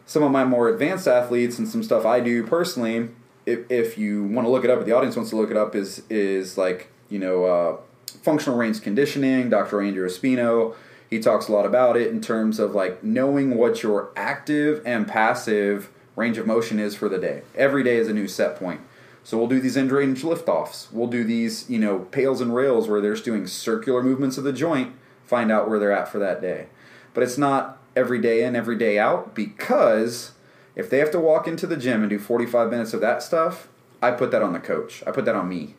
some 0.06 0.22
of 0.24 0.32
my 0.32 0.46
more 0.46 0.70
advanced 0.70 1.08
athletes 1.08 1.58
and 1.58 1.68
some 1.68 1.82
stuff 1.82 2.06
I 2.06 2.20
do 2.20 2.46
personally, 2.46 3.10
if, 3.46 3.60
if 3.72 3.98
you 3.98 4.24
want 4.24 4.46
to 4.46 4.52
look 4.52 4.64
it 4.64 4.70
up, 4.70 4.80
if 4.80 4.86
the 4.86 4.92
audience 4.92 5.16
wants 5.16 5.32
to 5.32 5.38
look 5.38 5.50
it 5.50 5.58
up, 5.58 5.76
is 5.76 6.04
is 6.10 6.58
like 6.58 6.90
you 7.10 7.18
know 7.18 7.46
uh, 7.46 7.78
functional 8.22 8.58
range 8.58 8.82
conditioning, 8.82 9.50
Dr. 9.50 9.78
Andreo 9.78 10.10
Spina. 10.10 10.72
He 11.12 11.20
talks 11.20 11.50
a 11.50 11.52
lot 11.52 11.66
about 11.66 11.98
it 11.98 12.08
in 12.08 12.22
terms 12.22 12.58
of 12.58 12.74
like 12.74 13.04
knowing 13.04 13.58
what 13.58 13.84
your 13.84 14.12
active 14.16 14.82
and 14.86 15.06
passive 15.06 15.92
range 16.16 16.38
of 16.38 16.48
motion 16.48 16.80
is 16.80 16.96
for 16.96 17.10
the 17.10 17.20
day. 17.20 17.42
Every 17.54 17.84
day 17.84 17.98
is 17.98 18.08
a 18.08 18.14
new 18.14 18.30
set 18.30 18.56
point. 18.56 18.80
So 19.22 19.38
we'll 19.38 19.48
do 19.48 19.60
these 19.60 19.76
end 19.76 19.92
range 19.92 20.24
liftoffs. 20.24 20.90
We'll 20.90 21.10
do 21.10 21.26
these, 21.26 21.70
you 21.70 21.80
know, 21.80 22.00
pails 22.00 22.40
and 22.40 22.56
rails 22.56 22.88
where 22.88 23.02
they're 23.02 23.14
just 23.14 23.26
doing 23.26 23.46
circular 23.46 24.02
movements 24.02 24.38
of 24.38 24.46
the 24.46 24.54
joint, 24.54 24.96
find 25.26 25.52
out 25.52 25.70
where 25.70 25.80
they're 25.80 25.92
at 25.92 26.08
for 26.08 26.18
that 26.20 26.42
day. 26.42 26.68
But 27.14 27.24
it's 27.24 27.38
not 27.38 27.78
every 27.94 28.22
day 28.22 28.44
in, 28.44 28.56
every 28.56 28.78
day 28.78 28.98
out 28.98 29.36
because 29.36 30.32
if 30.78 30.90
they 30.90 31.00
have 31.00 31.12
to 31.12 31.20
walk 31.20 31.46
into 31.46 31.68
the 31.68 31.76
gym 31.76 32.02
and 32.02 32.10
do 32.10 32.20
45 32.20 32.72
minutes 32.72 32.94
of 32.94 33.02
that 33.02 33.22
stuff, 33.22 33.68
I 34.02 34.12
put 34.12 34.32
that 34.32 34.42
on 34.42 34.54
the 34.54 34.60
coach. 34.60 35.04
I 35.06 35.12
put 35.12 35.26
that 35.26 35.36
on 35.36 35.50
me. 35.50 35.76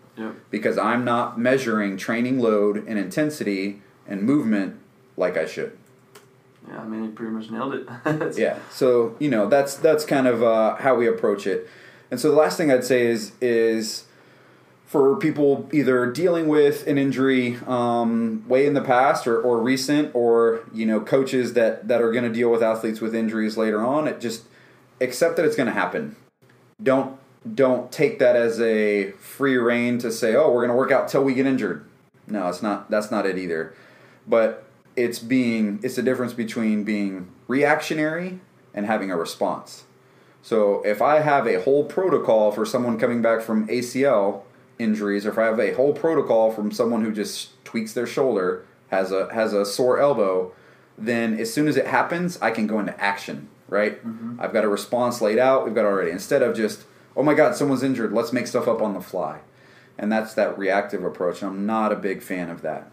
Because 0.51 0.77
I'm 0.77 1.07
not 1.07 1.41
measuring 1.41 1.97
training 1.97 2.39
load 2.39 2.87
and 2.87 2.99
intensity 2.99 3.81
and 4.07 4.23
movement 4.23 4.79
like 5.17 5.37
I 5.37 5.47
should. 5.47 5.77
Yeah, 6.69 6.81
I 6.81 6.85
mean, 6.85 7.05
you 7.05 7.11
pretty 7.11 7.33
much 7.33 7.51
nailed 7.51 7.75
it. 7.75 8.37
yeah, 8.39 8.59
so 8.71 9.17
you 9.19 9.29
know 9.29 9.49
that's 9.49 9.75
that's 9.77 10.05
kind 10.05 10.27
of 10.27 10.43
uh, 10.43 10.77
how 10.77 10.95
we 10.95 11.09
approach 11.09 11.47
it. 11.47 11.69
And 12.11 12.21
so 12.21 12.31
the 12.31 12.37
last 12.37 12.57
thing 12.57 12.71
I'd 12.71 12.85
say 12.85 13.07
is 13.07 13.33
is 13.41 14.05
for 14.87 15.17
people 15.17 15.69
either 15.73 16.05
dealing 16.13 16.49
with 16.49 16.87
an 16.87 16.99
injury 16.99 17.57
um, 17.67 18.47
way 18.47 18.67
in 18.67 18.75
the 18.75 18.83
past 18.83 19.27
or, 19.27 19.41
or 19.41 19.59
recent, 19.59 20.15
or 20.15 20.61
you 20.73 20.85
know 20.85 21.01
coaches 21.01 21.55
that 21.55 21.89
that 21.89 22.03
are 22.03 22.13
going 22.13 22.25
to 22.25 22.33
deal 22.33 22.51
with 22.51 22.63
athletes 22.63 23.01
with 23.01 23.15
injuries 23.15 23.57
later 23.57 23.83
on. 23.83 24.07
It 24.07 24.21
just 24.21 24.45
accept 25.01 25.37
that 25.37 25.45
it's 25.47 25.57
going 25.57 25.69
to 25.69 25.73
happen. 25.73 26.17
Don't 26.83 27.19
don't 27.55 27.91
take 27.91 28.19
that 28.19 28.37
as 28.37 28.61
a 28.61 29.13
free 29.13 29.57
reign 29.57 29.99
to 29.99 30.13
say, 30.13 30.35
"Oh, 30.37 30.53
we're 30.53 30.67
going 30.67 30.69
to 30.69 30.77
work 30.77 30.93
out 30.93 31.09
till 31.09 31.25
we 31.25 31.35
get 31.35 31.47
injured." 31.47 31.87
No, 32.27 32.49
it's 32.49 32.63
not. 32.63 32.91
That's 32.91 33.11
not 33.11 33.27
it 33.27 33.39
either. 33.39 33.75
But 34.27 34.65
it's 34.97 35.19
being 35.19 35.81
it's 35.83 35.97
the 35.97 36.03
difference 36.03 36.33
between 36.33 36.85
being 36.85 37.31
reactionary 37.49 38.41
and 38.75 38.87
having 38.87 39.11
a 39.11 39.17
response. 39.17 39.85
So 40.43 40.83
if 40.83 41.01
I 41.01 41.21
have 41.21 41.47
a 41.47 41.63
whole 41.63 41.85
protocol 41.85 42.51
for 42.51 42.67
someone 42.67 42.99
coming 42.99 43.23
back 43.23 43.43
from 43.43 43.69
ACL 43.69 44.43
injuries, 44.79 45.25
or 45.25 45.31
if 45.31 45.39
I 45.39 45.45
have 45.45 45.61
a 45.61 45.73
whole 45.75 45.93
protocol 45.93 46.51
from 46.51 46.73
someone 46.73 47.05
who 47.05 47.13
just 47.13 47.63
tweaks 47.65 47.93
their 47.93 48.07
shoulder, 48.07 48.67
has 48.91 49.13
a 49.13 49.33
has 49.33 49.53
a 49.53 49.65
sore 49.65 50.01
elbow, 50.01 50.53
then 50.99 51.39
as 51.39 51.53
soon 51.53 51.69
as 51.69 51.77
it 51.77 51.87
happens, 51.87 52.39
I 52.43 52.51
can 52.51 52.67
go 52.67 52.81
into 52.81 52.99
action. 53.01 53.49
Right? 53.69 54.05
Mm-hmm. 54.05 54.39
I've 54.39 54.53
got 54.53 54.65
a 54.65 54.69
response 54.69 55.23
laid 55.23 55.39
out. 55.39 55.65
We've 55.65 55.75
got 55.75 55.87
already 55.87 56.11
instead 56.11 56.43
of 56.43 56.55
just 56.55 56.85
oh 57.17 57.23
my 57.23 57.35
god, 57.35 57.55
someone's 57.55 57.83
injured. 57.83 58.13
Let's 58.13 58.33
make 58.33 58.47
stuff 58.47 58.69
up 58.69 58.83
on 58.83 58.95
the 58.95 59.01
fly. 59.01 59.41
And 59.99 60.11
that's 60.11 60.35
that 60.35 60.59
reactive 60.59 61.05
approach. 61.05 61.43
I'm 61.43 61.67
not 61.67 61.93
a 61.93 61.97
big 61.97 62.23
fan 62.23 62.51
of 62.51 62.63
that. 62.63 62.91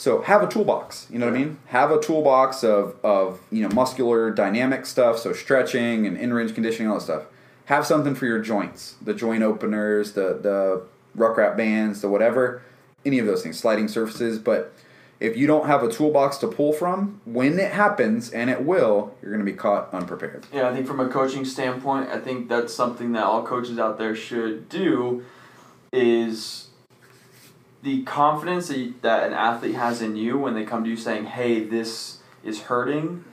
So 0.00 0.22
have 0.22 0.42
a 0.42 0.48
toolbox. 0.48 1.06
You 1.10 1.18
know 1.18 1.26
what 1.26 1.34
I 1.34 1.38
mean? 1.38 1.58
Have 1.66 1.90
a 1.90 2.00
toolbox 2.00 2.64
of, 2.64 2.96
of 3.04 3.38
you 3.52 3.60
know 3.60 3.68
muscular 3.74 4.30
dynamic 4.30 4.86
stuff, 4.86 5.18
so 5.18 5.34
stretching 5.34 6.06
and 6.06 6.16
in 6.16 6.32
range 6.32 6.54
conditioning, 6.54 6.90
all 6.90 6.94
that 6.94 7.02
stuff. 7.02 7.24
Have 7.66 7.86
something 7.86 8.14
for 8.14 8.24
your 8.24 8.38
joints, 8.38 8.94
the 9.02 9.12
joint 9.12 9.42
openers, 9.42 10.12
the 10.12 10.38
the 10.40 10.84
ruck 11.14 11.36
wrap 11.36 11.54
bands, 11.54 12.00
the 12.00 12.08
whatever, 12.08 12.62
any 13.04 13.18
of 13.18 13.26
those 13.26 13.42
things, 13.42 13.58
sliding 13.58 13.88
surfaces. 13.88 14.38
But 14.38 14.72
if 15.20 15.36
you 15.36 15.46
don't 15.46 15.66
have 15.66 15.82
a 15.82 15.92
toolbox 15.92 16.38
to 16.38 16.48
pull 16.48 16.72
from, 16.72 17.20
when 17.26 17.58
it 17.58 17.72
happens, 17.72 18.30
and 18.30 18.48
it 18.48 18.64
will, 18.64 19.14
you're 19.20 19.32
going 19.32 19.44
to 19.44 19.52
be 19.52 19.56
caught 19.56 19.92
unprepared. 19.92 20.46
Yeah, 20.50 20.70
I 20.70 20.72
think 20.72 20.86
from 20.86 21.00
a 21.00 21.10
coaching 21.10 21.44
standpoint, 21.44 22.08
I 22.08 22.18
think 22.20 22.48
that's 22.48 22.72
something 22.72 23.12
that 23.12 23.24
all 23.24 23.42
coaches 23.42 23.78
out 23.78 23.98
there 23.98 24.16
should 24.16 24.70
do 24.70 25.26
is 25.92 26.69
the 27.82 28.02
confidence 28.02 28.68
that, 28.68 29.26
an 29.26 29.32
athlete 29.32 29.74
has 29.74 30.02
in 30.02 30.16
you 30.16 30.38
when 30.38 30.54
they 30.54 30.64
come 30.64 30.84
to 30.84 30.90
you 30.90 30.96
saying, 30.96 31.26
hey, 31.26 31.64
this 31.64 32.18
is 32.44 32.62
hurting, 32.62 33.24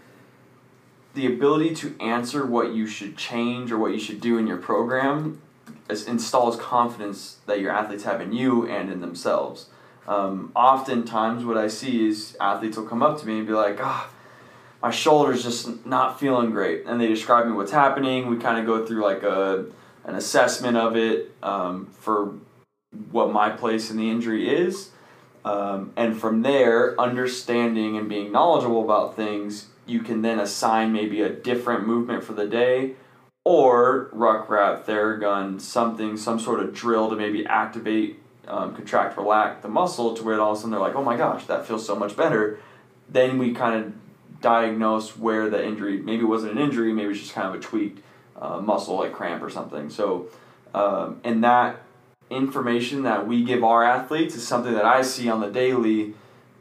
the 1.14 1.26
ability 1.26 1.74
to 1.76 1.96
answer 2.00 2.46
what 2.46 2.74
you 2.74 2.86
should 2.88 3.18
change 3.18 3.72
or 3.72 3.78
what 3.78 3.92
you 3.92 4.00
should 4.00 4.22
do 4.22 4.38
in 4.38 4.48
your 4.48 4.58
program 4.58 5.42
installs 5.90 6.58
confidence 6.58 7.38
that 7.46 7.60
your 7.60 7.72
athletes 7.72 8.04
have 8.04 8.22
in 8.22 8.34
you 8.34 8.68
and 8.68 8.92
in 8.92 9.02
themselves. 9.02 9.68
Um, 10.08 10.52
oftentimes, 10.56 11.44
what 11.44 11.58
I 11.58 11.68
see 11.68 12.08
is 12.08 12.38
athletes 12.40 12.78
will 12.78 12.86
come 12.86 13.04
up 13.04 13.20
to 13.20 13.28
me 13.28 13.40
and 13.40 13.48
be 13.48 13.54
like, 13.54 13.80
ah, 13.82 14.10
my 14.82 14.92
shoulder's 14.92 15.44
just 15.44 15.86
not 15.86 16.20
feeling 16.20 16.52
great. 16.52 16.86
And 16.86 17.02
they 17.02 17.08
describe 17.08 17.46
me 17.48 17.54
what's 17.54 17.72
happening. 17.72 18.28
We 18.28 18.38
kind 18.38 18.60
of 18.60 18.66
go 18.66 18.86
through 18.86 19.04
like 19.04 19.24
a, 19.24 19.66
an 20.06 20.16
assessment 20.16 20.78
of 20.78 20.96
it 20.96 21.32
um, 21.44 21.88
for 21.88 22.36
what 23.12 23.32
my 23.32 23.50
place 23.50 23.90
in 23.92 23.98
the 23.98 24.10
injury 24.10 24.50
is. 24.50 24.92
Um, 25.46 25.94
and 25.96 26.20
from 26.20 26.42
there, 26.42 27.00
understanding 27.00 27.98
and 27.98 28.10
being 28.10 28.32
knowledgeable 28.32 28.84
about 28.84 29.16
things, 29.16 29.68
you 29.86 30.02
can 30.02 30.22
then 30.22 30.40
assign 30.40 30.92
maybe 30.92 31.22
a 31.22 31.30
different 31.30 31.88
movement 31.88 32.24
for 32.24 32.34
the 32.34 32.46
day 32.46 32.96
or 33.46 34.10
ruck 34.12 34.50
wrap, 34.50 34.86
theragun, 34.86 35.62
something, 35.62 36.18
some 36.18 36.38
sort 36.38 36.60
of 36.60 36.74
drill 36.74 37.10
to 37.10 37.16
maybe 37.16 37.46
activate, 37.46 38.20
um, 38.46 38.76
contract, 38.76 39.18
relax 39.18 39.62
the 39.62 39.70
muscle 39.70 40.14
to 40.14 40.24
where 40.24 40.40
all 40.42 40.52
of 40.52 40.58
a 40.58 40.60
sudden 40.60 40.72
they're 40.72 40.82
like, 40.82 40.96
oh 40.96 41.04
my 41.04 41.16
gosh, 41.16 41.46
that 41.46 41.66
feels 41.66 41.86
so 41.86 41.96
much 41.96 42.18
better. 42.18 42.60
Then 43.08 43.38
we 43.38 43.54
kind 43.54 43.86
of 43.86 44.42
diagnose 44.42 45.16
where 45.16 45.50
the 45.50 45.66
injury, 45.66 45.98
maybe 45.98 46.24
it 46.24 46.28
wasn't 46.28 46.52
an 46.52 46.58
injury, 46.58 46.92
maybe 46.92 47.12
it's 47.12 47.22
just 47.22 47.34
kind 47.34 47.48
of 47.48 47.56
a 47.56 47.60
tweaked 47.64 48.04
uh, 48.36 48.60
muscle 48.60 48.98
like 48.98 49.14
cramp 49.14 49.42
or 49.42 49.50
something. 49.50 49.90
So, 49.90 50.28
um, 50.74 51.22
and 51.24 51.42
that 51.46 51.82
information 52.30 53.04
that 53.04 53.28
we 53.28 53.44
give 53.44 53.64
our 53.64 53.84
athletes 53.84 54.36
is 54.36 54.48
something 54.48 54.74
that 54.74 54.86
I 54.86 55.02
see 55.02 55.30
on 55.30 55.42
the 55.42 55.50
daily. 55.50 56.14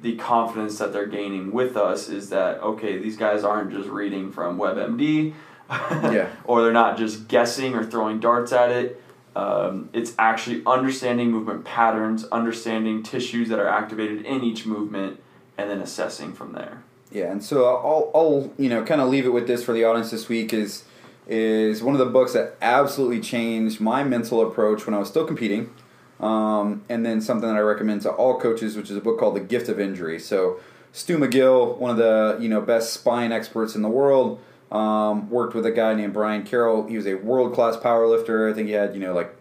The 0.02 0.16
confidence 0.16 0.78
that 0.78 0.92
they're 0.92 1.06
gaining 1.06 1.52
with 1.52 1.76
us 1.76 2.08
is 2.08 2.28
that 2.30 2.62
okay, 2.62 2.98
these 2.98 3.16
guys 3.16 3.44
aren't 3.44 3.72
just 3.72 3.88
reading 3.88 4.30
from 4.30 4.58
WebMD, 4.58 5.34
yeah. 5.70 6.28
or 6.44 6.62
they're 6.62 6.72
not 6.72 6.98
just 6.98 7.28
guessing 7.28 7.74
or 7.74 7.84
throwing 7.84 8.20
darts 8.20 8.52
at 8.52 8.70
it. 8.70 9.02
Um, 9.34 9.90
it's 9.92 10.14
actually 10.18 10.62
understanding 10.66 11.30
movement 11.30 11.64
patterns, 11.64 12.24
understanding 12.26 13.02
tissues 13.02 13.48
that 13.48 13.58
are 13.58 13.68
activated 13.68 14.24
in 14.24 14.42
each 14.44 14.64
movement, 14.64 15.20
and 15.58 15.68
then 15.68 15.80
assessing 15.80 16.32
from 16.32 16.52
there. 16.52 16.82
Yeah, 17.10 17.30
and 17.30 17.42
so 17.42 17.64
I'll, 17.64 18.10
I'll 18.14 18.52
you 18.58 18.68
know 18.68 18.84
kind 18.84 19.00
of 19.00 19.08
leave 19.08 19.26
it 19.26 19.30
with 19.30 19.46
this 19.46 19.64
for 19.64 19.72
the 19.72 19.84
audience 19.84 20.10
this 20.10 20.28
week 20.28 20.52
is 20.52 20.84
is 21.26 21.82
one 21.82 21.94
of 21.94 21.98
the 21.98 22.06
books 22.06 22.32
that 22.34 22.56
absolutely 22.62 23.20
changed 23.20 23.80
my 23.80 24.04
mental 24.04 24.46
approach 24.46 24.86
when 24.86 24.94
I 24.94 24.98
was 24.98 25.08
still 25.08 25.26
competing, 25.26 25.72
um, 26.20 26.84
and 26.88 27.04
then 27.04 27.20
something 27.20 27.48
that 27.48 27.56
I 27.56 27.60
recommend 27.60 28.02
to 28.02 28.10
all 28.10 28.38
coaches, 28.38 28.76
which 28.76 28.90
is 28.90 28.96
a 28.96 29.00
book 29.00 29.18
called 29.18 29.34
The 29.34 29.40
Gift 29.40 29.68
of 29.68 29.80
Injury. 29.80 30.18
So 30.18 30.60
Stu 30.92 31.18
McGill, 31.18 31.76
one 31.78 31.90
of 31.90 31.96
the 31.96 32.38
you 32.40 32.48
know 32.48 32.60
best 32.60 32.92
spine 32.92 33.32
experts 33.32 33.74
in 33.74 33.82
the 33.82 33.88
world, 33.88 34.40
um, 34.70 35.28
worked 35.28 35.54
with 35.54 35.66
a 35.66 35.72
guy 35.72 35.94
named 35.94 36.12
Brian 36.12 36.44
Carroll. 36.44 36.86
He 36.86 36.96
was 36.96 37.06
a 37.06 37.14
world 37.14 37.54
class 37.54 37.76
power 37.76 38.06
lifter. 38.06 38.48
I 38.48 38.52
think 38.52 38.68
he 38.68 38.74
had 38.74 38.94
you 38.94 39.00
know 39.00 39.12
like 39.12 39.34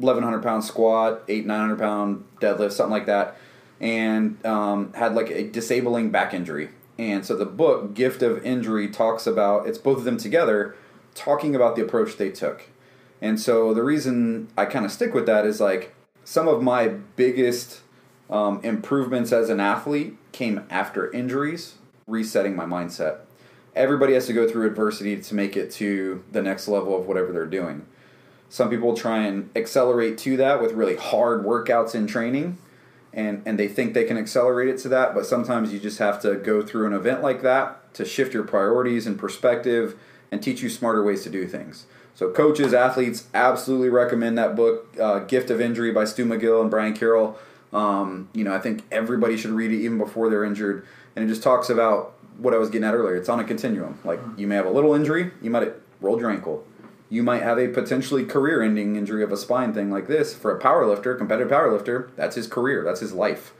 eleven 0.00 0.22
hundred 0.22 0.42
pound 0.42 0.64
squat, 0.64 1.22
eight 1.28 1.46
nine 1.46 1.60
hundred 1.60 1.78
pound 1.78 2.24
deadlift, 2.40 2.72
something 2.72 2.92
like 2.92 3.06
that, 3.06 3.36
and 3.80 4.44
um, 4.44 4.92
had 4.92 5.14
like 5.14 5.30
a 5.30 5.48
disabling 5.48 6.10
back 6.10 6.34
injury. 6.34 6.70
And 6.98 7.24
so 7.24 7.34
the 7.34 7.46
book 7.46 7.94
Gift 7.94 8.20
of 8.20 8.44
Injury 8.44 8.88
talks 8.88 9.26
about 9.26 9.66
it's 9.66 9.78
both 9.78 9.98
of 9.98 10.04
them 10.04 10.18
together 10.18 10.76
talking 11.14 11.54
about 11.54 11.76
the 11.76 11.82
approach 11.82 12.16
they 12.16 12.30
took. 12.30 12.68
And 13.20 13.38
so 13.38 13.74
the 13.74 13.82
reason 13.82 14.48
I 14.56 14.64
kind 14.64 14.84
of 14.84 14.92
stick 14.92 15.12
with 15.12 15.26
that 15.26 15.44
is 15.44 15.60
like 15.60 15.94
some 16.24 16.48
of 16.48 16.62
my 16.62 16.88
biggest 16.88 17.80
um, 18.30 18.60
improvements 18.62 19.32
as 19.32 19.50
an 19.50 19.60
athlete 19.60 20.16
came 20.32 20.64
after 20.70 21.10
injuries, 21.12 21.74
resetting 22.06 22.56
my 22.56 22.64
mindset. 22.64 23.18
Everybody 23.74 24.14
has 24.14 24.26
to 24.26 24.32
go 24.32 24.48
through 24.48 24.66
adversity 24.66 25.20
to 25.20 25.34
make 25.34 25.56
it 25.56 25.70
to 25.72 26.24
the 26.32 26.42
next 26.42 26.68
level 26.68 26.98
of 26.98 27.06
whatever 27.06 27.32
they're 27.32 27.46
doing. 27.46 27.86
Some 28.48 28.68
people 28.68 28.96
try 28.96 29.18
and 29.18 29.50
accelerate 29.54 30.18
to 30.18 30.36
that 30.38 30.60
with 30.60 30.72
really 30.72 30.96
hard 30.96 31.44
workouts 31.44 31.94
and 31.94 32.08
training, 32.08 32.58
and, 33.12 33.42
and 33.46 33.58
they 33.58 33.68
think 33.68 33.94
they 33.94 34.04
can 34.04 34.16
accelerate 34.16 34.68
it 34.68 34.78
to 34.78 34.88
that, 34.88 35.14
but 35.14 35.26
sometimes 35.26 35.72
you 35.72 35.78
just 35.78 35.98
have 35.98 36.20
to 36.22 36.36
go 36.36 36.62
through 36.62 36.86
an 36.86 36.92
event 36.92 37.22
like 37.22 37.42
that 37.42 37.92
to 37.94 38.04
shift 38.04 38.34
your 38.34 38.42
priorities 38.42 39.06
and 39.06 39.18
perspective 39.18 39.96
and 40.30 40.42
teach 40.42 40.62
you 40.62 40.68
smarter 40.68 41.02
ways 41.02 41.22
to 41.24 41.30
do 41.30 41.46
things. 41.46 41.86
So, 42.14 42.30
coaches, 42.30 42.74
athletes, 42.74 43.28
absolutely 43.32 43.88
recommend 43.88 44.36
that 44.36 44.54
book, 44.54 44.94
uh, 45.00 45.20
Gift 45.20 45.50
of 45.50 45.60
Injury 45.60 45.92
by 45.92 46.04
Stu 46.04 46.26
McGill 46.26 46.60
and 46.60 46.70
Brian 46.70 46.94
Carroll. 46.94 47.38
Um, 47.72 48.28
you 48.34 48.44
know, 48.44 48.54
I 48.54 48.58
think 48.58 48.84
everybody 48.90 49.36
should 49.36 49.52
read 49.52 49.70
it 49.70 49.78
even 49.78 49.98
before 49.98 50.28
they're 50.28 50.44
injured. 50.44 50.86
And 51.14 51.24
it 51.24 51.28
just 51.28 51.42
talks 51.42 51.70
about 51.70 52.14
what 52.36 52.52
I 52.52 52.58
was 52.58 52.68
getting 52.68 52.86
at 52.86 52.94
earlier. 52.94 53.16
It's 53.16 53.28
on 53.28 53.40
a 53.40 53.44
continuum. 53.44 53.98
Like, 54.04 54.20
you 54.36 54.46
may 54.46 54.56
have 54.56 54.66
a 54.66 54.70
little 54.70 54.94
injury, 54.94 55.30
you 55.40 55.50
might 55.50 55.62
have 55.62 55.74
rolled 56.00 56.20
your 56.20 56.30
ankle. 56.30 56.66
You 57.08 57.22
might 57.24 57.42
have 57.42 57.58
a 57.58 57.68
potentially 57.68 58.24
career 58.24 58.62
ending 58.62 58.94
injury 58.94 59.24
of 59.24 59.32
a 59.32 59.36
spine 59.36 59.72
thing 59.72 59.90
like 59.90 60.06
this. 60.06 60.32
For 60.32 60.54
a 60.54 60.60
power 60.60 60.86
lifter, 60.86 61.14
competitive 61.16 61.50
power 61.50 61.72
lifter, 61.72 62.10
that's 62.16 62.36
his 62.36 62.46
career, 62.46 62.84
that's 62.84 63.00
his 63.00 63.12
life. 63.12 63.52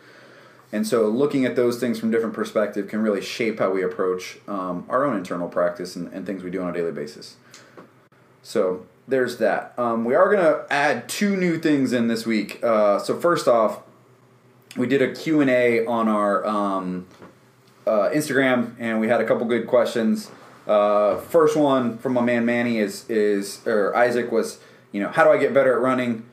And 0.73 0.87
so, 0.87 1.09
looking 1.09 1.45
at 1.45 1.57
those 1.57 1.81
things 1.81 1.99
from 1.99 2.11
different 2.11 2.35
perspective 2.35 2.87
can 2.87 3.03
really 3.03 3.21
shape 3.21 3.59
how 3.59 3.71
we 3.71 3.83
approach 3.83 4.39
um, 4.47 4.87
our 4.89 5.05
own 5.05 5.17
internal 5.17 5.49
practice 5.49 5.97
and, 5.97 6.13
and, 6.13 6.25
things 6.25 6.45
we 6.45 6.51
do 6.51 6.63
on 6.63 6.71
a 6.71 6.73
daily 6.73 6.93
basis. 6.93 7.37
So 8.43 8.87
there's 9.09 9.39
that. 9.39 9.77
Um, 9.77 10.05
we 10.05 10.15
are 10.15 10.33
going 10.33 10.45
to 10.45 10.73
add 10.73 11.09
two 11.09 11.37
new 11.37 11.59
things 11.59 11.93
in 11.93 12.07
this 12.07 12.25
week. 12.25 12.63
Uh, 12.63 13.01
so 13.01 13.19
first 13.19 13.49
off, 13.49 13.81
we 14.77 14.87
did 14.87 15.03
a 15.03 15.13
Q 15.13 15.41
and 15.41 15.51
A 15.51 15.85
on 15.87 16.09
our 16.09 16.47
um, 16.47 17.09
uh, 17.87 18.11
Instagram, 18.11 18.75
and 18.79 19.01
we 19.01 19.09
had 19.09 19.21
a 19.21 19.27
couple 19.27 19.47
good 19.47 19.67
questions. 19.67 20.31
Uh, 20.69 21.17
first 21.17 21.57
one 21.57 21.99
from 21.99 22.13
my 22.13 22.21
man 22.21 22.45
Manny 22.45 22.79
is 22.79 23.09
is 23.11 23.67
or 23.67 23.97
Isaac 23.97 24.31
was, 24.31 24.61
you 24.93 25.03
know, 25.03 25.09
how 25.09 25.25
do 25.25 25.31
I 25.31 25.39
get 25.39 25.53
better 25.53 25.75
at 25.75 25.81
running? 25.81 26.25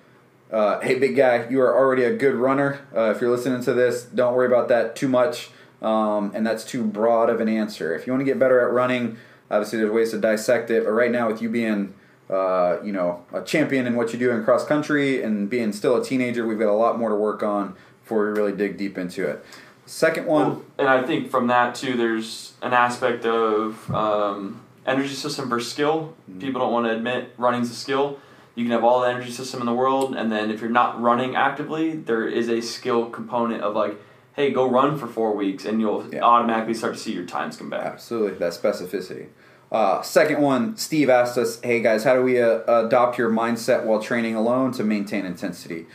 Uh, 0.52 0.80
hey, 0.80 0.98
big 0.98 1.16
guy, 1.16 1.48
you 1.50 1.60
are 1.60 1.76
already 1.76 2.04
a 2.04 2.16
good 2.16 2.36
runner. 2.36 2.80
Uh, 2.96 3.12
if 3.14 3.20
you're 3.20 3.30
listening 3.30 3.62
to 3.62 3.74
this, 3.74 4.04
don't 4.04 4.34
worry 4.34 4.48
about 4.48 4.70
that 4.70 4.96
too 4.96 5.10
much. 5.10 5.50
Um, 5.82 6.32
and 6.34 6.46
that's 6.46 6.64
too 6.64 6.84
broad 6.84 7.30
of 7.30 7.42
an 7.42 7.50
answer. 7.50 7.94
If 7.94 8.08
you 8.08 8.14
want 8.14 8.22
to 8.22 8.26
get 8.26 8.40
better 8.40 8.66
at 8.66 8.74
running, 8.74 9.18
obviously 9.52 9.80
there's 9.80 9.92
ways 9.92 10.12
to 10.12 10.20
dissect 10.20 10.72
it. 10.72 10.86
But 10.86 10.92
right 10.92 11.12
now, 11.12 11.28
with 11.28 11.42
you 11.42 11.50
being, 11.50 11.94
uh, 12.30 12.78
you 12.82 12.94
know, 12.94 13.26
a 13.34 13.42
champion 13.42 13.86
in 13.86 13.96
what 13.96 14.14
you 14.14 14.20
do 14.20 14.32
in 14.32 14.44
cross 14.44 14.66
country 14.66 15.22
and 15.22 15.50
being 15.50 15.74
still 15.74 16.02
a 16.02 16.04
teenager, 16.04 16.48
we've 16.48 16.60
got 16.60 16.70
a 16.70 16.74
lot 16.74 16.98
more 16.98 17.10
to 17.10 17.16
work 17.16 17.44
on 17.44 17.76
before 18.04 18.26
we 18.26 18.40
really 18.40 18.54
dig 18.54 18.78
deep 18.78 18.98
into 18.98 19.28
it. 19.28 19.46
Second 19.86 20.26
one, 20.26 20.50
well, 20.50 20.66
and 20.80 20.90
I 20.90 21.04
think 21.04 21.30
from 21.30 21.48
that 21.48 21.76
too, 21.76 21.96
there's 21.96 22.54
an 22.62 22.74
aspect 22.74 23.26
of 23.26 23.90
um, 23.94 24.62
energy 24.86 25.14
system 25.14 25.48
versus 25.48 25.72
skill. 25.72 26.16
Mm-hmm. 26.30 26.40
People 26.40 26.62
don't 26.62 26.74
want 26.74 26.88
to 26.88 26.92
admit 26.94 27.34
running's 27.38 27.70
a 27.70 27.76
skill 27.76 28.20
you 28.58 28.64
can 28.64 28.72
have 28.72 28.84
all 28.84 29.02
the 29.02 29.08
energy 29.08 29.30
system 29.30 29.60
in 29.60 29.68
the 29.68 29.74
world, 29.74 30.16
and 30.16 30.32
then 30.32 30.50
if 30.50 30.62
you're 30.62 30.70
not 30.72 31.00
running 31.00 31.36
actively, 31.36 31.96
there 31.96 32.28
is 32.28 32.50
a 32.50 32.60
skill 32.60 33.08
component 33.08 33.62
of 33.62 33.76
like, 33.76 33.96
hey, 34.36 34.50
go 34.50 34.68
run 34.68 34.98
for 34.98 35.06
four 35.06 35.36
weeks, 35.36 35.64
and 35.64 35.80
you'll 35.80 36.12
yeah. 36.12 36.22
automatically 36.22 36.74
start 36.74 36.96
to 36.96 37.00
see 37.00 37.14
your 37.14 37.24
times 37.24 37.56
come 37.56 37.70
back. 37.70 37.86
Absolutely, 37.86 38.40
that 38.40 38.54
specificity. 38.54 39.28
Uh, 39.72 40.02
second 40.02 40.42
one, 40.42 40.76
Steve 40.76 41.08
asked 41.08 41.38
us, 41.38 41.62
"Hey 41.62 41.82
guys, 41.82 42.04
how 42.04 42.16
do 42.16 42.24
we 42.24 42.42
uh, 42.42 42.62
adopt 42.86 43.20
your 43.20 43.30
mindset 43.30 43.84
while 43.84 44.02
training 44.02 44.34
alone 44.34 44.72
to 44.72 44.84
maintain 44.84 45.24
intensity?" 45.24 45.86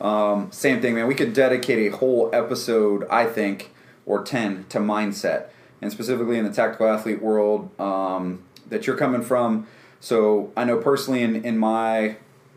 Um, 0.00 0.52
same 0.52 0.80
thing, 0.80 0.94
man. 0.94 1.08
We 1.08 1.16
could 1.16 1.32
dedicate 1.32 1.92
a 1.92 1.96
whole 1.96 2.30
episode, 2.32 3.04
I 3.10 3.26
think, 3.26 3.72
or 4.06 4.22
ten 4.22 4.64
to 4.68 4.78
mindset, 4.78 5.46
and 5.80 5.90
specifically 5.90 6.38
in 6.38 6.44
the 6.44 6.52
tactical 6.52 6.86
athlete 6.86 7.20
world 7.20 7.68
um, 7.80 8.44
that 8.68 8.86
you're 8.86 8.96
coming 8.96 9.22
from 9.22 9.66
so 10.02 10.50
I 10.56 10.64
know 10.64 10.78
personally 10.78 11.22
in, 11.22 11.44
in 11.44 11.56
my 11.56 12.16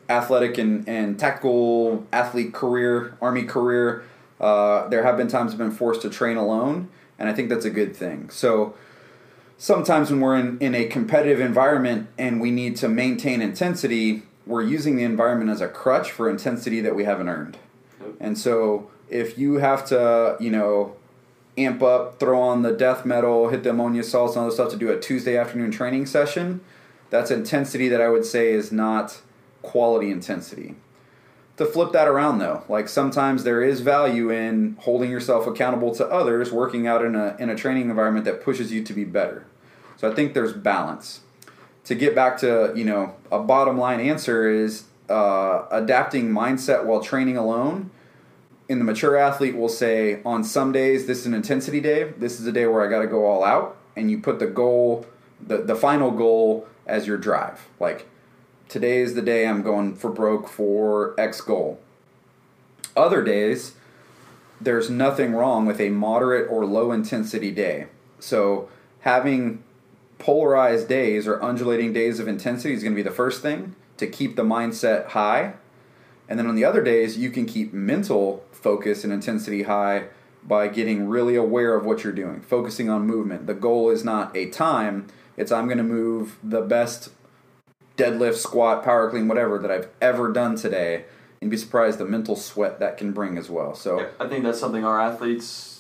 athletic 0.09 0.57
and, 0.57 0.89
and 0.89 1.19
tactical 1.19 2.03
athlete 2.11 2.55
career, 2.55 3.15
army 3.21 3.43
career, 3.43 4.03
uh, 4.41 4.87
there 4.87 5.03
have 5.03 5.15
been 5.15 5.27
times 5.27 5.51
I've 5.51 5.59
been 5.59 5.69
forced 5.69 6.01
to 6.01 6.09
train 6.09 6.37
alone, 6.37 6.89
and 7.19 7.29
I 7.29 7.33
think 7.33 7.49
that's 7.49 7.63
a 7.63 7.69
good 7.69 7.95
thing. 7.95 8.31
So 8.31 8.73
sometimes 9.59 10.09
when 10.09 10.21
we're 10.21 10.35
in, 10.37 10.57
in 10.57 10.73
a 10.73 10.85
competitive 10.85 11.39
environment 11.39 12.07
and 12.17 12.41
we 12.41 12.49
need 12.49 12.77
to 12.77 12.89
maintain 12.89 13.43
intensity, 13.43 14.23
we're 14.47 14.63
using 14.63 14.95
the 14.95 15.03
environment 15.03 15.51
as 15.51 15.61
a 15.61 15.67
crutch 15.67 16.11
for 16.11 16.27
intensity 16.27 16.81
that 16.81 16.95
we 16.95 17.03
haven't 17.03 17.29
earned. 17.29 17.59
And 18.19 18.39
so 18.39 18.89
if 19.07 19.37
you 19.37 19.59
have 19.59 19.85
to, 19.89 20.35
you 20.39 20.49
know, 20.49 20.95
amp 21.59 21.83
up, 21.83 22.19
throw 22.19 22.41
on 22.41 22.63
the 22.63 22.71
death 22.71 23.05
metal, 23.05 23.49
hit 23.49 23.61
the 23.61 23.69
ammonia 23.69 24.01
salts 24.01 24.35
and 24.35 24.45
other 24.45 24.51
stuff 24.51 24.71
to 24.71 24.77
do 24.77 24.89
a 24.89 24.99
Tuesday 24.99 25.37
afternoon 25.37 25.69
training 25.69 26.07
session– 26.07 26.61
that's 27.09 27.31
intensity 27.31 27.87
that 27.89 28.01
I 28.01 28.09
would 28.09 28.25
say 28.25 28.51
is 28.51 28.71
not 28.71 29.21
quality 29.61 30.11
intensity. 30.11 30.75
To 31.57 31.65
flip 31.65 31.93
that 31.93 32.07
around 32.07 32.39
though, 32.39 32.63
like 32.67 32.89
sometimes 32.89 33.43
there 33.43 33.63
is 33.63 33.79
value 33.79 34.29
in 34.29 34.75
holding 34.81 35.09
yourself 35.09 35.47
accountable 35.47 35.95
to 35.95 36.05
others, 36.07 36.51
working 36.51 36.85
out 36.85 37.03
in 37.03 37.15
a 37.15 37.35
in 37.39 37.49
a 37.49 37.55
training 37.55 37.89
environment 37.89 38.25
that 38.25 38.43
pushes 38.43 38.73
you 38.73 38.83
to 38.83 38.93
be 38.93 39.05
better. 39.05 39.45
So 39.95 40.11
I 40.11 40.13
think 40.13 40.33
there's 40.33 40.51
balance. 40.51 41.21
To 41.85 41.95
get 41.95 42.13
back 42.13 42.37
to 42.39 42.73
you 42.75 42.83
know 42.83 43.15
a 43.31 43.39
bottom 43.39 43.77
line 43.77 44.01
answer 44.01 44.49
is 44.49 44.83
uh, 45.09 45.65
adapting 45.71 46.29
mindset 46.29 46.83
while 46.83 47.01
training 47.01 47.37
alone. 47.37 47.91
In 48.67 48.79
the 48.79 48.85
mature 48.85 49.15
athlete, 49.15 49.55
will 49.55 49.69
say 49.69 50.21
on 50.25 50.43
some 50.43 50.71
days 50.71 51.05
this 51.05 51.19
is 51.19 51.25
an 51.27 51.33
intensity 51.33 51.79
day. 51.79 52.11
This 52.17 52.39
is 52.39 52.47
a 52.47 52.51
day 52.51 52.65
where 52.67 52.85
I 52.85 52.89
got 52.89 52.99
to 52.99 53.07
go 53.07 53.25
all 53.25 53.45
out, 53.45 53.77
and 53.95 54.11
you 54.11 54.19
put 54.19 54.39
the 54.39 54.47
goal 54.47 55.05
the 55.39 55.59
the 55.59 55.75
final 55.75 56.11
goal 56.11 56.67
as 56.85 57.07
your 57.07 57.17
drive. 57.17 57.67
Like 57.79 58.07
today 58.69 58.99
is 58.99 59.13
the 59.13 59.21
day 59.21 59.47
I'm 59.47 59.61
going 59.61 59.95
for 59.95 60.09
broke 60.09 60.47
for 60.47 61.19
X 61.19 61.41
goal. 61.41 61.79
Other 62.95 63.23
days, 63.23 63.73
there's 64.61 64.89
nothing 64.89 65.33
wrong 65.33 65.65
with 65.65 65.81
a 65.81 65.89
moderate 65.89 66.49
or 66.49 66.65
low 66.65 66.91
intensity 66.91 67.51
day. 67.51 67.87
So 68.19 68.69
having 69.01 69.63
polarized 70.17 70.87
days 70.87 71.27
or 71.27 71.43
undulating 71.43 71.93
days 71.93 72.19
of 72.19 72.27
intensity 72.27 72.73
is 72.73 72.81
going 72.81 72.93
to 72.93 72.95
be 72.95 73.07
the 73.07 73.11
first 73.11 73.41
thing 73.41 73.75
to 73.97 74.07
keep 74.07 74.35
the 74.35 74.43
mindset 74.43 75.07
high. 75.07 75.53
And 76.27 76.39
then 76.39 76.47
on 76.47 76.55
the 76.55 76.65
other 76.65 76.81
days, 76.81 77.17
you 77.17 77.29
can 77.29 77.45
keep 77.45 77.73
mental 77.73 78.43
focus 78.51 79.03
and 79.03 79.13
intensity 79.13 79.63
high 79.63 80.07
by 80.43 80.67
getting 80.67 81.07
really 81.07 81.35
aware 81.35 81.75
of 81.75 81.85
what 81.85 82.03
you're 82.03 82.13
doing, 82.13 82.41
focusing 82.41 82.89
on 82.89 83.05
movement. 83.05 83.47
The 83.47 83.53
goal 83.53 83.89
is 83.89 84.03
not 84.03 84.35
a 84.35 84.49
time, 84.49 85.07
it's 85.37 85.51
I'm 85.51 85.65
going 85.65 85.77
to 85.77 85.83
move 85.83 86.37
the 86.43 86.61
best 86.61 87.09
deadlift, 87.97 88.35
squat, 88.35 88.83
power 88.83 89.09
clean, 89.09 89.27
whatever 89.27 89.57
that 89.59 89.71
I've 89.71 89.89
ever 90.01 90.31
done 90.31 90.55
today. 90.55 91.05
And 91.41 91.51
be 91.51 91.57
surprised 91.57 91.99
the 91.99 92.05
mental 92.05 92.35
sweat 92.35 92.79
that 92.79 92.97
can 92.97 93.11
bring 93.11 93.37
as 93.37 93.49
well. 93.49 93.75
So 93.75 94.09
I 94.19 94.27
think 94.27 94.43
that's 94.43 94.59
something 94.59 94.83
our 94.83 94.99
athletes 94.99 95.75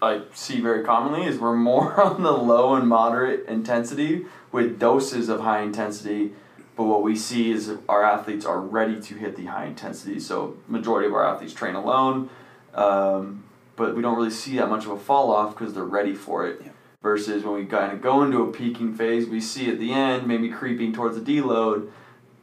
I 0.00 0.22
see 0.32 0.60
very 0.60 0.84
commonly 0.84 1.26
is 1.26 1.38
we're 1.38 1.56
more 1.56 2.00
on 2.00 2.22
the 2.22 2.32
low 2.32 2.74
and 2.74 2.88
moderate 2.88 3.46
intensity 3.48 4.26
with 4.52 4.78
doses 4.78 5.28
of 5.28 5.40
high 5.40 5.62
intensity. 5.62 6.32
But 6.76 6.84
what 6.84 7.02
we 7.02 7.16
see 7.16 7.50
is 7.50 7.72
our 7.88 8.04
athletes 8.04 8.46
are 8.46 8.60
ready 8.60 9.00
to 9.00 9.14
hit 9.14 9.36
the 9.36 9.46
high 9.46 9.66
intensity. 9.66 10.20
So 10.20 10.56
majority 10.68 11.08
of 11.08 11.14
our 11.14 11.26
athletes 11.26 11.52
train 11.52 11.74
alone, 11.74 12.30
um, 12.74 13.44
but 13.74 13.96
we 13.96 14.02
don't 14.02 14.16
really 14.16 14.30
see 14.30 14.56
that 14.58 14.68
much 14.68 14.84
of 14.84 14.92
a 14.92 14.98
fall 14.98 15.32
off 15.32 15.56
because 15.56 15.74
they're 15.74 15.84
ready 15.84 16.14
for 16.14 16.46
it. 16.46 16.62
Yeah. 16.64 16.70
Versus 17.08 17.42
when 17.42 17.54
we 17.54 17.64
kind 17.64 17.90
of 17.90 18.02
go 18.02 18.22
into 18.22 18.42
a 18.42 18.52
peaking 18.52 18.92
phase, 18.92 19.26
we 19.26 19.40
see 19.40 19.70
at 19.70 19.78
the 19.78 19.94
end 19.94 20.26
maybe 20.26 20.50
creeping 20.50 20.92
towards 20.92 21.18
the 21.18 21.22
deload. 21.22 21.88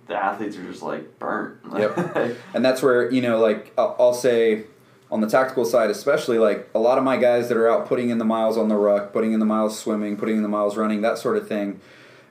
The 0.08 0.16
athletes 0.16 0.58
are 0.58 0.64
just 0.64 0.82
like 0.82 1.20
burnt. 1.20 1.60
Yep. 1.78 2.36
and 2.56 2.66
that's 2.66 2.82
where 2.82 3.12
you 3.12 3.22
know, 3.22 3.40
like 3.40 3.72
I'll, 3.78 3.96
I'll 4.00 4.14
say 4.16 4.64
on 5.12 5.22
the 5.22 5.30
tactical 5.30 5.66
side, 5.66 5.92
especially 5.92 6.40
like 6.40 6.68
a 6.74 6.80
lot 6.80 6.98
of 6.98 7.04
my 7.04 7.16
guys 7.16 7.48
that 7.50 7.58
are 7.58 7.70
out 7.70 7.88
putting 7.88 8.10
in 8.10 8.18
the 8.18 8.26
miles 8.26 8.58
on 8.58 8.68
the 8.68 8.76
ruck, 8.76 9.14
putting 9.14 9.34
in 9.34 9.40
the 9.40 9.46
miles 9.46 9.78
swimming, 9.78 10.18
putting 10.18 10.38
in 10.38 10.42
the 10.42 10.50
miles 10.50 10.78
running, 10.78 11.02
that 11.02 11.20
sort 11.20 11.38
of 11.38 11.48
thing, 11.48 11.80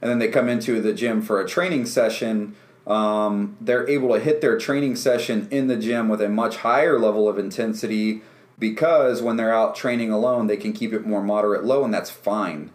and 0.03 0.11
then 0.11 0.19
they 0.19 0.27
come 0.27 0.49
into 0.49 0.81
the 0.81 0.93
gym 0.93 1.23
for 1.23 1.41
a 1.41 1.47
training 1.47 1.87
session. 1.87 2.57
Um, 2.85 3.57
they're 3.61 3.89
able 3.89 4.13
to 4.13 4.19
hit 4.19 4.41
their 4.41 4.59
training 4.59 4.97
session 4.97 5.47
in 5.53 5.69
the 5.69 5.77
gym 5.77 6.09
with 6.09 6.21
a 6.21 6.29
much 6.29 6.57
higher 6.57 6.99
level 6.99 7.29
of 7.29 7.39
intensity 7.39 8.23
because 8.59 9.23
when 9.23 9.37
they're 9.37 9.55
out 9.55 9.75
training 9.75 10.11
alone, 10.11 10.47
they 10.47 10.57
can 10.57 10.73
keep 10.73 10.93
it 10.93 11.07
more 11.07 11.23
moderate 11.23 11.65
low, 11.65 11.85
and 11.85 11.93
that's 11.93 12.11
fine. 12.11 12.71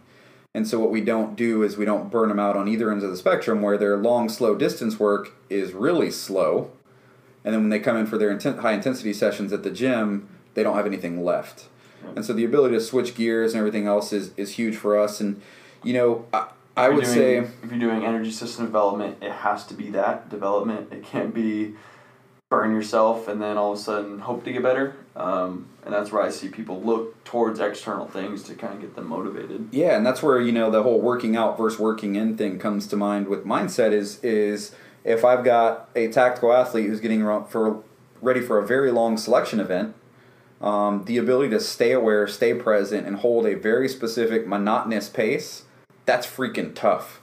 And 0.54 0.66
so 0.66 0.80
what 0.80 0.90
we 0.90 1.00
don't 1.00 1.36
do 1.36 1.62
is 1.62 1.76
we 1.76 1.84
don't 1.84 2.10
burn 2.10 2.28
them 2.28 2.40
out 2.40 2.56
on 2.56 2.66
either 2.66 2.90
ends 2.90 3.04
of 3.04 3.10
the 3.10 3.16
spectrum 3.16 3.62
where 3.62 3.78
their 3.78 3.96
long, 3.96 4.28
slow 4.28 4.56
distance 4.56 4.98
work 4.98 5.32
is 5.48 5.72
really 5.72 6.10
slow. 6.10 6.72
And 7.44 7.54
then 7.54 7.62
when 7.62 7.70
they 7.70 7.78
come 7.78 7.96
in 7.96 8.06
for 8.06 8.18
their 8.18 8.36
inten- 8.36 8.58
high 8.58 8.72
intensity 8.72 9.12
sessions 9.12 9.52
at 9.52 9.62
the 9.62 9.70
gym, 9.70 10.28
they 10.54 10.62
don't 10.62 10.76
have 10.76 10.86
anything 10.86 11.24
left. 11.24 11.66
And 12.16 12.24
so 12.24 12.32
the 12.32 12.44
ability 12.44 12.74
to 12.74 12.80
switch 12.80 13.14
gears 13.14 13.52
and 13.52 13.58
everything 13.58 13.86
else 13.86 14.12
is, 14.12 14.32
is 14.36 14.52
huge 14.52 14.76
for 14.76 14.98
us. 14.98 15.20
And, 15.20 15.40
you 15.84 15.92
know, 15.92 16.26
I, 16.32 16.48
I 16.76 16.88
would 16.88 17.04
you're 17.04 17.14
say. 17.14 17.36
if 17.36 17.70
you're 17.70 17.78
doing 17.78 18.04
energy 18.04 18.32
system 18.32 18.66
development, 18.66 19.18
it 19.22 19.32
has 19.32 19.66
to 19.66 19.74
be 19.74 19.90
that 19.90 20.28
development. 20.28 20.92
It 20.92 21.04
can't 21.04 21.32
be 21.32 21.74
burn 22.48 22.74
yourself 22.74 23.28
and 23.28 23.40
then 23.40 23.56
all 23.56 23.72
of 23.72 23.78
a 23.78 23.82
sudden 23.82 24.18
hope 24.18 24.44
to 24.44 24.52
get 24.52 24.62
better. 24.62 24.96
Um, 25.14 25.68
and 25.84 25.94
that's 25.94 26.12
where 26.12 26.22
I 26.22 26.30
see 26.30 26.48
people 26.48 26.82
look 26.82 27.22
towards 27.24 27.58
external 27.58 28.06
things 28.06 28.42
to 28.44 28.54
kind 28.54 28.74
of 28.74 28.80
get 28.80 28.96
them 28.96 29.08
motivated. 29.08 29.68
Yeah, 29.72 29.96
and 29.96 30.04
that's 30.04 30.22
where 30.22 30.40
you 30.40 30.52
know 30.52 30.70
the 30.70 30.82
whole 30.82 31.00
working 31.00 31.36
out 31.36 31.56
versus 31.56 31.78
working 31.78 32.16
in 32.16 32.36
thing 32.36 32.58
comes 32.58 32.86
to 32.88 32.96
mind 32.96 33.28
with 33.28 33.44
mindset. 33.44 33.92
Is 33.92 34.22
is 34.22 34.74
if 35.04 35.24
I've 35.24 35.44
got 35.44 35.88
a 35.96 36.08
tactical 36.08 36.52
athlete 36.52 36.86
who's 36.86 37.00
getting 37.00 37.22
for 37.46 37.82
ready 38.20 38.40
for 38.40 38.58
a 38.58 38.66
very 38.66 38.90
long 38.90 39.16
selection 39.16 39.60
event, 39.60 39.94
um, 40.60 41.04
the 41.06 41.16
ability 41.16 41.50
to 41.50 41.60
stay 41.60 41.92
aware, 41.92 42.26
stay 42.28 42.54
present, 42.54 43.06
and 43.06 43.16
hold 43.16 43.46
a 43.46 43.54
very 43.54 43.88
specific 43.88 44.46
monotonous 44.46 45.08
pace, 45.08 45.64
that's 46.04 46.26
freaking 46.26 46.74
tough. 46.74 47.20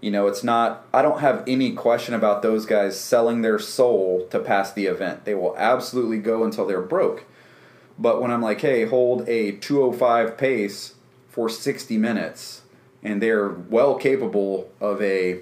You 0.00 0.10
know, 0.10 0.26
it's 0.26 0.44
not. 0.44 0.86
I 0.92 1.00
don't 1.00 1.20
have 1.20 1.42
any 1.46 1.72
question 1.72 2.14
about 2.14 2.42
those 2.42 2.66
guys 2.66 3.00
selling 3.00 3.40
their 3.40 3.58
soul 3.58 4.26
to 4.30 4.38
pass 4.38 4.72
the 4.72 4.86
event. 4.86 5.24
They 5.24 5.34
will 5.34 5.56
absolutely 5.56 6.18
go 6.18 6.44
until 6.44 6.66
they're 6.66 6.82
broke. 6.82 7.24
But 7.98 8.20
when 8.20 8.30
I'm 8.30 8.42
like, 8.42 8.60
hey, 8.60 8.84
hold 8.84 9.28
a 9.28 9.52
205 9.52 10.36
pace 10.36 10.94
for 11.28 11.48
60 11.48 11.96
minutes, 11.96 12.62
and 13.02 13.22
they're 13.22 13.48
well 13.48 13.96
capable 13.96 14.70
of 14.80 15.00
a, 15.00 15.40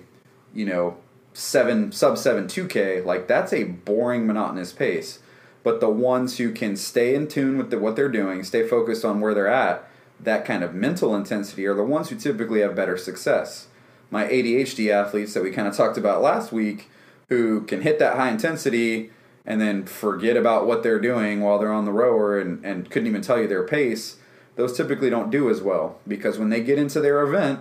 you 0.55 0.65
know, 0.65 0.97
seven 1.33 1.91
sub 1.91 2.17
seven 2.17 2.47
2K, 2.47 3.05
like 3.05 3.27
that's 3.27 3.53
a 3.53 3.65
boring, 3.65 4.27
monotonous 4.27 4.73
pace. 4.73 5.19
But 5.63 5.81
the 5.81 5.91
ones 5.91 6.39
who 6.39 6.53
can 6.53 6.77
stay 6.77 7.15
in 7.15 7.27
tune 7.27 7.59
with 7.59 7.71
the, 7.71 7.79
what 7.79 7.97
they're 7.97 8.09
doing, 8.09 8.45
stay 8.45 8.67
focused 8.67 9.05
on 9.05 9.21
where 9.21 9.35
they're 9.35 9.49
at, 9.49 9.89
that 10.21 10.45
kind 10.45 10.63
of 10.63 10.75
mental 10.75 11.15
intensity 11.15 11.67
are 11.67 11.75
the 11.75 11.83
ones 11.83 12.11
who 12.11 12.17
typically 12.17 12.61
have 12.61 12.77
better 12.77 12.97
success. 12.97 13.69
My 14.11 14.27
ADHD 14.27 14.91
athletes 14.91 15.35
that 15.35 15.43
we 15.43 15.51
kind 15.51 15.67
of 15.67 15.77
talked 15.77 15.97
about 15.97 16.23
last 16.23 16.53
week, 16.53 16.91
who 17.29 17.63
can 17.63 17.81
hit 17.81 17.99
that 17.99 18.17
high 18.17 18.31
intensity 18.31 19.11
and 19.45 19.61
then 19.61 19.85
forget 19.85 20.37
about 20.37 20.67
what 20.67 20.83
they're 20.83 21.01
doing 21.01 21.41
while 21.41 21.59
they're 21.59 21.73
on 21.73 21.85
the 21.85 21.93
rower 21.93 22.39
and, 22.39 22.65
and 22.65 22.91
couldn't 22.91 23.09
even 23.09 23.23
tell 23.23 23.41
you 23.41 23.47
their 23.47 23.67
pace, 23.67 24.17
those 24.57 24.77
typically 24.77 25.11
don't 25.11 25.31
do 25.31 25.51
as 25.51 25.61
well 25.61 25.99
because 26.07 26.39
when 26.39 26.49
they 26.49 26.63
get 26.63 26.79
into 26.79 27.01
their 27.01 27.23
event, 27.23 27.61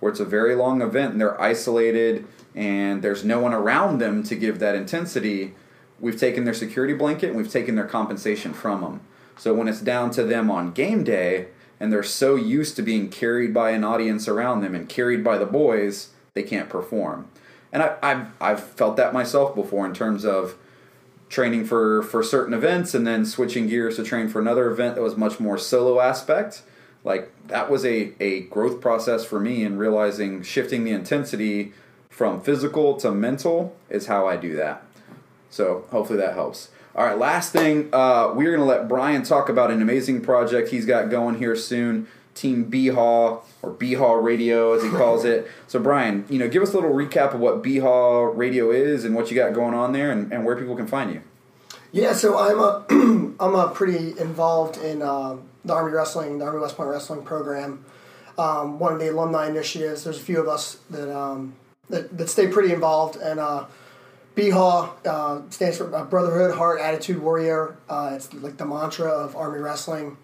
where 0.00 0.10
it's 0.10 0.20
a 0.20 0.24
very 0.24 0.54
long 0.54 0.82
event 0.82 1.12
and 1.12 1.20
they're 1.20 1.40
isolated 1.40 2.26
and 2.54 3.02
there's 3.02 3.24
no 3.24 3.38
one 3.38 3.54
around 3.54 3.98
them 3.98 4.22
to 4.24 4.34
give 4.34 4.58
that 4.58 4.74
intensity, 4.74 5.54
we've 6.00 6.18
taken 6.18 6.44
their 6.44 6.52
security 6.52 6.92
blanket 6.92 7.28
and 7.28 7.36
we've 7.36 7.50
taken 7.50 7.76
their 7.76 7.86
compensation 7.86 8.52
from 8.52 8.80
them. 8.80 9.00
So 9.38 9.54
when 9.54 9.68
it's 9.68 9.80
down 9.80 10.10
to 10.12 10.24
them 10.24 10.50
on 10.50 10.72
game 10.72 11.04
day 11.04 11.48
and 11.80 11.92
they're 11.92 12.02
so 12.02 12.34
used 12.34 12.76
to 12.76 12.82
being 12.82 13.08
carried 13.08 13.54
by 13.54 13.70
an 13.70 13.84
audience 13.84 14.28
around 14.28 14.60
them 14.60 14.74
and 14.74 14.88
carried 14.88 15.24
by 15.24 15.38
the 15.38 15.46
boys, 15.46 16.10
they 16.34 16.42
can't 16.42 16.68
perform. 16.68 17.28
And 17.72 17.82
I, 17.82 17.96
I've, 18.02 18.26
I've 18.40 18.62
felt 18.62 18.96
that 18.96 19.14
myself 19.14 19.54
before 19.54 19.86
in 19.86 19.94
terms 19.94 20.24
of 20.24 20.56
training 21.32 21.64
for, 21.64 22.02
for 22.02 22.22
certain 22.22 22.52
events 22.52 22.94
and 22.94 23.06
then 23.06 23.24
switching 23.24 23.66
gears 23.66 23.96
to 23.96 24.04
train 24.04 24.28
for 24.28 24.38
another 24.38 24.70
event 24.70 24.94
that 24.94 25.00
was 25.00 25.16
much 25.16 25.40
more 25.40 25.56
solo 25.56 25.98
aspect. 25.98 26.62
Like 27.04 27.32
that 27.48 27.70
was 27.70 27.86
a, 27.86 28.12
a 28.20 28.42
growth 28.42 28.82
process 28.82 29.24
for 29.24 29.40
me 29.40 29.64
in 29.64 29.78
realizing 29.78 30.42
shifting 30.42 30.84
the 30.84 30.90
intensity 30.90 31.72
from 32.10 32.42
physical 32.42 32.98
to 32.98 33.10
mental 33.10 33.74
is 33.88 34.06
how 34.06 34.28
I 34.28 34.36
do 34.36 34.54
that. 34.56 34.84
So 35.48 35.86
hopefully 35.90 36.18
that 36.18 36.34
helps. 36.34 36.68
All 36.94 37.06
right, 37.06 37.16
last 37.16 37.50
thing, 37.50 37.88
uh, 37.94 38.34
we're 38.34 38.58
to 38.58 38.62
let 38.62 38.86
Brian 38.86 39.22
talk 39.22 39.48
about 39.48 39.70
an 39.70 39.80
amazing 39.80 40.20
project 40.20 40.68
he's 40.68 40.84
got 40.84 41.08
going 41.08 41.38
here 41.38 41.56
soon. 41.56 42.06
Team 42.34 42.70
BHAW 42.70 43.42
or 43.62 43.70
BHAW 43.70 44.14
Radio 44.14 44.72
as 44.72 44.82
he 44.82 44.90
calls 44.90 45.24
it. 45.24 45.50
So 45.66 45.78
Brian, 45.78 46.24
you 46.28 46.38
know, 46.38 46.48
give 46.48 46.62
us 46.62 46.72
a 46.72 46.74
little 46.74 46.92
recap 46.92 47.34
of 47.34 47.40
what 47.40 47.62
BHAW 47.62 48.36
Radio 48.36 48.70
is 48.70 49.04
and 49.04 49.14
what 49.14 49.30
you 49.30 49.36
got 49.36 49.52
going 49.52 49.74
on 49.74 49.92
there 49.92 50.10
and, 50.10 50.32
and 50.32 50.44
where 50.44 50.56
people 50.56 50.76
can 50.76 50.86
find 50.86 51.12
you. 51.12 51.22
Yeah, 51.92 52.14
so 52.14 52.38
I'm 52.38 52.58
a 52.58 52.84
I'm 53.40 53.54
a 53.54 53.68
pretty 53.68 54.18
involved 54.18 54.78
in 54.78 55.02
um, 55.02 55.42
the 55.64 55.74
Army 55.74 55.92
Wrestling, 55.92 56.38
the 56.38 56.46
Army 56.46 56.60
West 56.60 56.76
Point 56.76 56.88
Wrestling 56.88 57.22
program. 57.22 57.84
Um, 58.38 58.78
one 58.78 58.94
of 58.94 58.98
the 58.98 59.12
alumni 59.12 59.48
initiatives. 59.48 60.04
There's 60.04 60.16
a 60.16 60.22
few 60.22 60.40
of 60.40 60.48
us 60.48 60.78
that 60.88 61.14
um, 61.14 61.54
that, 61.90 62.16
that 62.16 62.30
stay 62.30 62.48
pretty 62.48 62.72
involved, 62.72 63.16
and 63.16 63.38
uh, 63.38 63.66
BHAW 64.34 64.90
uh, 65.04 65.42
stands 65.50 65.76
for 65.76 65.94
uh, 65.94 66.04
Brotherhood, 66.04 66.56
Heart, 66.56 66.80
Attitude, 66.80 67.20
Warrior. 67.20 67.76
Uh, 67.88 68.12
it's 68.14 68.32
like 68.32 68.56
the 68.56 68.64
mantra 68.64 69.08
of 69.08 69.36
Army 69.36 69.58
Wrestling. 69.58 70.16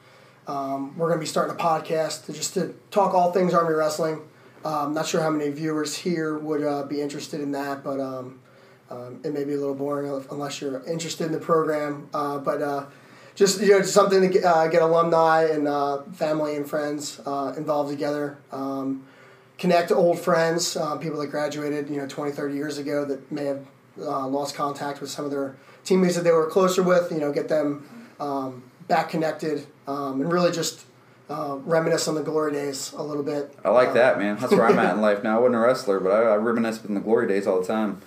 Um, 0.49 0.97
we're 0.97 1.09
going 1.09 1.19
to 1.19 1.23
be 1.23 1.27
starting 1.27 1.55
a 1.55 1.59
podcast 1.59 2.25
to 2.25 2.33
just 2.33 2.55
to 2.55 2.75
talk 2.91 3.13
all 3.13 3.33
things 3.33 3.53
Army 3.53 3.75
Wrestling. 3.75 4.23
Um, 4.65 4.95
not 4.95 5.07
sure 5.07 5.21
how 5.21 5.31
many 5.31 5.51
viewers 5.51 5.95
here 5.95 6.39
would 6.39 6.65
uh, 6.65 6.85
be 6.85 7.03
interested 7.03 7.41
in 7.41 7.53
that, 7.53 7.85
but 7.85 8.01
um, 8.01 8.41
um, 8.91 9.21
it 9.23 9.35
may 9.35 9.45
be 9.45 9.53
a 9.53 9.59
little 9.59 9.75
boring 9.75 10.11
unless 10.31 10.61
you're 10.61 10.83
interested 10.87 11.27
in 11.27 11.33
the 11.33 11.39
program. 11.39 12.09
Uh, 12.15 12.39
but 12.39 12.63
uh, 12.63 12.87
just 13.35 13.61
you 13.61 13.69
know, 13.69 13.81
just 13.81 13.93
something 13.93 14.23
to 14.23 14.29
get, 14.29 14.43
uh, 14.43 14.67
get 14.69 14.81
alumni 14.81 15.45
and 15.45 15.69
uh, 15.69 16.03
family 16.15 16.57
and 16.57 16.69
friends 16.69 17.21
uh, 17.27 17.53
involved 17.57 17.91
together. 17.91 18.39
Um, 18.51 19.07
connect 19.59 19.93
old 19.93 20.19
friends, 20.19 20.79
people 21.01 21.21
that 21.21 21.29
graduated, 21.29 21.91
you 21.91 21.99
know, 21.99 22.07
20, 22.07 22.33
30 22.33 22.55
years 22.55 22.79
ago 22.79 23.05
that 23.05 23.31
may 23.31 23.45
have 23.45 23.67
lost 23.97 24.55
contact 24.55 25.03
with 25.03 25.11
some 25.11 25.27
of 25.27 25.31
their 25.31 25.57
teammates 25.85 26.15
that 26.15 26.25
they 26.25 26.33
were 26.33 26.47
closer 26.47 26.83
with. 26.83 27.13
You 27.13 27.19
know, 27.19 27.33
get 27.33 27.49
them 27.49 27.87
um, 28.19 28.63
back 28.89 29.11
connected 29.11 29.67
um, 29.87 30.21
and 30.21 30.33
really 30.33 30.51
just 30.51 30.85
uh, 31.31 31.59
reminisce 31.65 32.09
on 32.09 32.15
the 32.15 32.23
glory 32.23 32.53
days 32.53 32.93
a 32.95 33.03
little 33.03 33.23
bit. 33.23 33.53
I 33.65 33.69
like 33.71 33.89
Uh, 33.91 33.95
that, 33.95 34.19
man. 34.19 34.37
That's 34.39 34.53
where 34.53 34.67
I'm 34.67 34.79
at 34.79 34.95
in 34.97 35.01
life 35.03 35.23
now. 35.23 35.37
I 35.37 35.41
wasn't 35.41 35.57
a 35.57 35.59
wrestler, 35.59 36.01
but 36.01 36.11
I, 36.11 36.23
I 36.23 36.37
reminisce 36.37 36.85
in 36.85 36.95
the 36.95 37.01
glory 37.01 37.29
days 37.29 37.47
all 37.47 37.61
the 37.61 37.67
time. 37.67 38.01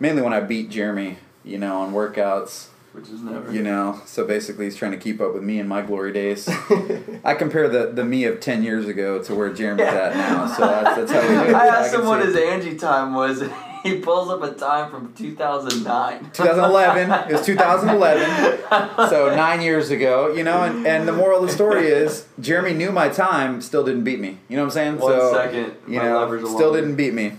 Mainly 0.00 0.22
when 0.22 0.32
I 0.32 0.40
beat 0.40 0.70
Jeremy, 0.70 1.18
you 1.44 1.56
know, 1.56 1.78
on 1.82 1.92
workouts. 1.92 2.66
which 2.92 3.08
is 3.08 3.20
never. 3.22 3.52
You 3.52 3.62
know, 3.62 4.00
so 4.06 4.26
basically 4.26 4.64
he's 4.64 4.74
trying 4.74 4.90
to 4.90 4.98
keep 4.98 5.20
up 5.20 5.32
with 5.34 5.44
me 5.44 5.60
in 5.60 5.68
my 5.68 5.82
glory 5.82 6.12
days. 6.12 6.48
I 7.24 7.34
compare 7.34 7.68
the, 7.68 7.92
the 7.92 8.04
me 8.04 8.24
of 8.24 8.40
10 8.40 8.64
years 8.64 8.88
ago 8.88 9.22
to 9.22 9.34
where 9.36 9.52
Jeremy's 9.52 9.86
at 9.86 10.16
now, 10.16 10.46
so 10.52 10.66
that's, 10.66 10.96
that's 10.96 11.12
how 11.12 11.20
we 11.22 11.28
do 11.44 11.50
it. 11.50 11.54
I 11.54 11.66
So 11.68 11.72
asked 11.74 11.92
can 11.92 12.00
him 12.00 12.06
what 12.08 12.24
his 12.26 12.34
Angie 12.36 12.76
time 12.76 13.14
was. 13.14 13.42
He 13.84 13.98
pulls 13.98 14.30
up 14.30 14.42
a 14.42 14.54
time 14.54 14.90
from 14.90 15.12
2009. 15.12 16.30
2011. 16.32 17.30
It 17.30 17.32
was 17.32 17.46
2011. 17.46 18.60
So 19.08 19.34
nine 19.36 19.60
years 19.60 19.90
ago, 19.90 20.32
you 20.32 20.42
know, 20.42 20.62
and, 20.62 20.86
and 20.86 21.06
the 21.06 21.12
moral 21.12 21.42
of 21.42 21.46
the 21.46 21.52
story 21.52 21.86
is 21.86 22.26
Jeremy 22.40 22.72
knew 22.72 22.90
my 22.90 23.08
time, 23.08 23.60
still 23.60 23.84
didn't 23.84 24.04
beat 24.04 24.18
me. 24.18 24.38
You 24.48 24.56
know 24.56 24.62
what 24.62 24.68
I'm 24.68 24.72
saying? 24.72 24.98
One 24.98 25.12
so, 25.12 25.32
second, 25.34 25.74
You 25.86 25.98
know, 25.98 26.44
still 26.46 26.72
didn't 26.72 26.96
beat 26.96 27.14
me. 27.14 27.34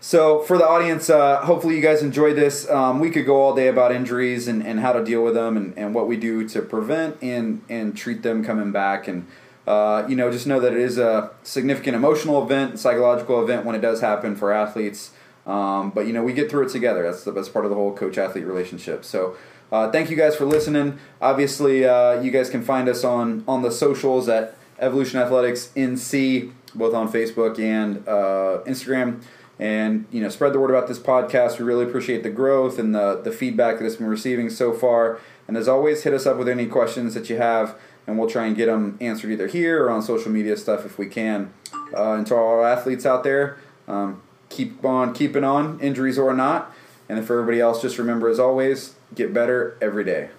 So 0.00 0.40
for 0.42 0.56
the 0.56 0.66
audience, 0.66 1.10
uh, 1.10 1.44
hopefully 1.44 1.76
you 1.76 1.82
guys 1.82 2.02
enjoyed 2.02 2.36
this. 2.36 2.68
Um, 2.70 2.98
we 2.98 3.10
could 3.10 3.26
go 3.26 3.42
all 3.42 3.54
day 3.54 3.68
about 3.68 3.92
injuries 3.92 4.48
and, 4.48 4.66
and 4.66 4.80
how 4.80 4.92
to 4.92 5.04
deal 5.04 5.22
with 5.22 5.34
them 5.34 5.56
and, 5.56 5.76
and 5.76 5.94
what 5.94 6.08
we 6.08 6.16
do 6.16 6.48
to 6.48 6.62
prevent 6.62 7.22
and, 7.22 7.62
and 7.68 7.96
treat 7.96 8.22
them 8.22 8.44
coming 8.44 8.72
back. 8.72 9.08
And, 9.08 9.26
uh, 9.66 10.04
you 10.08 10.16
know, 10.16 10.30
just 10.30 10.46
know 10.46 10.60
that 10.60 10.72
it 10.72 10.78
is 10.78 10.96
a 10.98 11.30
significant 11.42 11.96
emotional 11.96 12.42
event, 12.42 12.78
psychological 12.78 13.42
event 13.42 13.66
when 13.66 13.74
it 13.74 13.80
does 13.80 14.00
happen 14.00 14.36
for 14.36 14.52
athletes. 14.52 15.10
Um, 15.46 15.90
but, 15.90 16.06
you 16.06 16.12
know, 16.12 16.22
we 16.22 16.32
get 16.32 16.50
through 16.50 16.66
it 16.66 16.72
together. 16.72 17.02
That's 17.02 17.24
the 17.24 17.32
best 17.32 17.52
part 17.52 17.64
of 17.64 17.70
the 17.70 17.76
whole 17.76 17.94
coach 17.94 18.18
athlete 18.18 18.44
relationship. 18.44 19.04
So 19.04 19.36
uh, 19.70 19.90
thank 19.90 20.10
you 20.10 20.16
guys 20.16 20.34
for 20.34 20.44
listening. 20.44 20.98
Obviously, 21.20 21.84
uh, 21.84 22.20
you 22.20 22.30
guys 22.30 22.50
can 22.50 22.62
find 22.62 22.88
us 22.88 23.04
on, 23.04 23.44
on 23.46 23.62
the 23.62 23.70
socials 23.70 24.28
at 24.28 24.56
Evolution 24.78 25.20
Athletics 25.20 25.70
NC, 25.76 26.52
both 26.74 26.94
on 26.94 27.10
Facebook 27.10 27.58
and 27.58 28.06
uh, 28.08 28.62
Instagram 28.66 29.22
and 29.58 30.04
you 30.10 30.20
know 30.20 30.28
spread 30.28 30.52
the 30.52 30.60
word 30.60 30.70
about 30.70 30.86
this 30.86 30.98
podcast 30.98 31.58
we 31.58 31.64
really 31.64 31.84
appreciate 31.84 32.22
the 32.22 32.30
growth 32.30 32.78
and 32.78 32.94
the, 32.94 33.20
the 33.22 33.32
feedback 33.32 33.78
that 33.78 33.86
it's 33.86 33.96
been 33.96 34.06
receiving 34.06 34.50
so 34.50 34.72
far 34.72 35.18
and 35.48 35.56
as 35.56 35.66
always 35.66 36.02
hit 36.02 36.12
us 36.12 36.26
up 36.26 36.36
with 36.36 36.48
any 36.48 36.66
questions 36.66 37.14
that 37.14 37.30
you 37.30 37.36
have 37.36 37.78
and 38.06 38.18
we'll 38.18 38.28
try 38.28 38.46
and 38.46 38.56
get 38.56 38.66
them 38.66 38.96
answered 39.00 39.30
either 39.30 39.46
here 39.46 39.84
or 39.84 39.90
on 39.90 40.02
social 40.02 40.30
media 40.30 40.56
stuff 40.56 40.84
if 40.84 40.98
we 40.98 41.06
can 41.06 41.52
uh, 41.96 42.12
and 42.12 42.26
to 42.26 42.34
all 42.34 42.60
our 42.60 42.66
athletes 42.66 43.06
out 43.06 43.24
there 43.24 43.56
um, 43.88 44.20
keep 44.56 44.84
on 44.84 45.12
keeping 45.12 45.44
on 45.44 45.78
injuries 45.80 46.18
or 46.18 46.32
not. 46.32 46.72
And 47.08 47.18
then 47.18 47.24
for 47.24 47.38
everybody 47.38 47.60
else 47.60 47.82
just 47.82 47.98
remember 47.98 48.28
as 48.28 48.40
always 48.40 48.94
get 49.14 49.32
better 49.32 49.76
every 49.80 50.04
day 50.04 50.30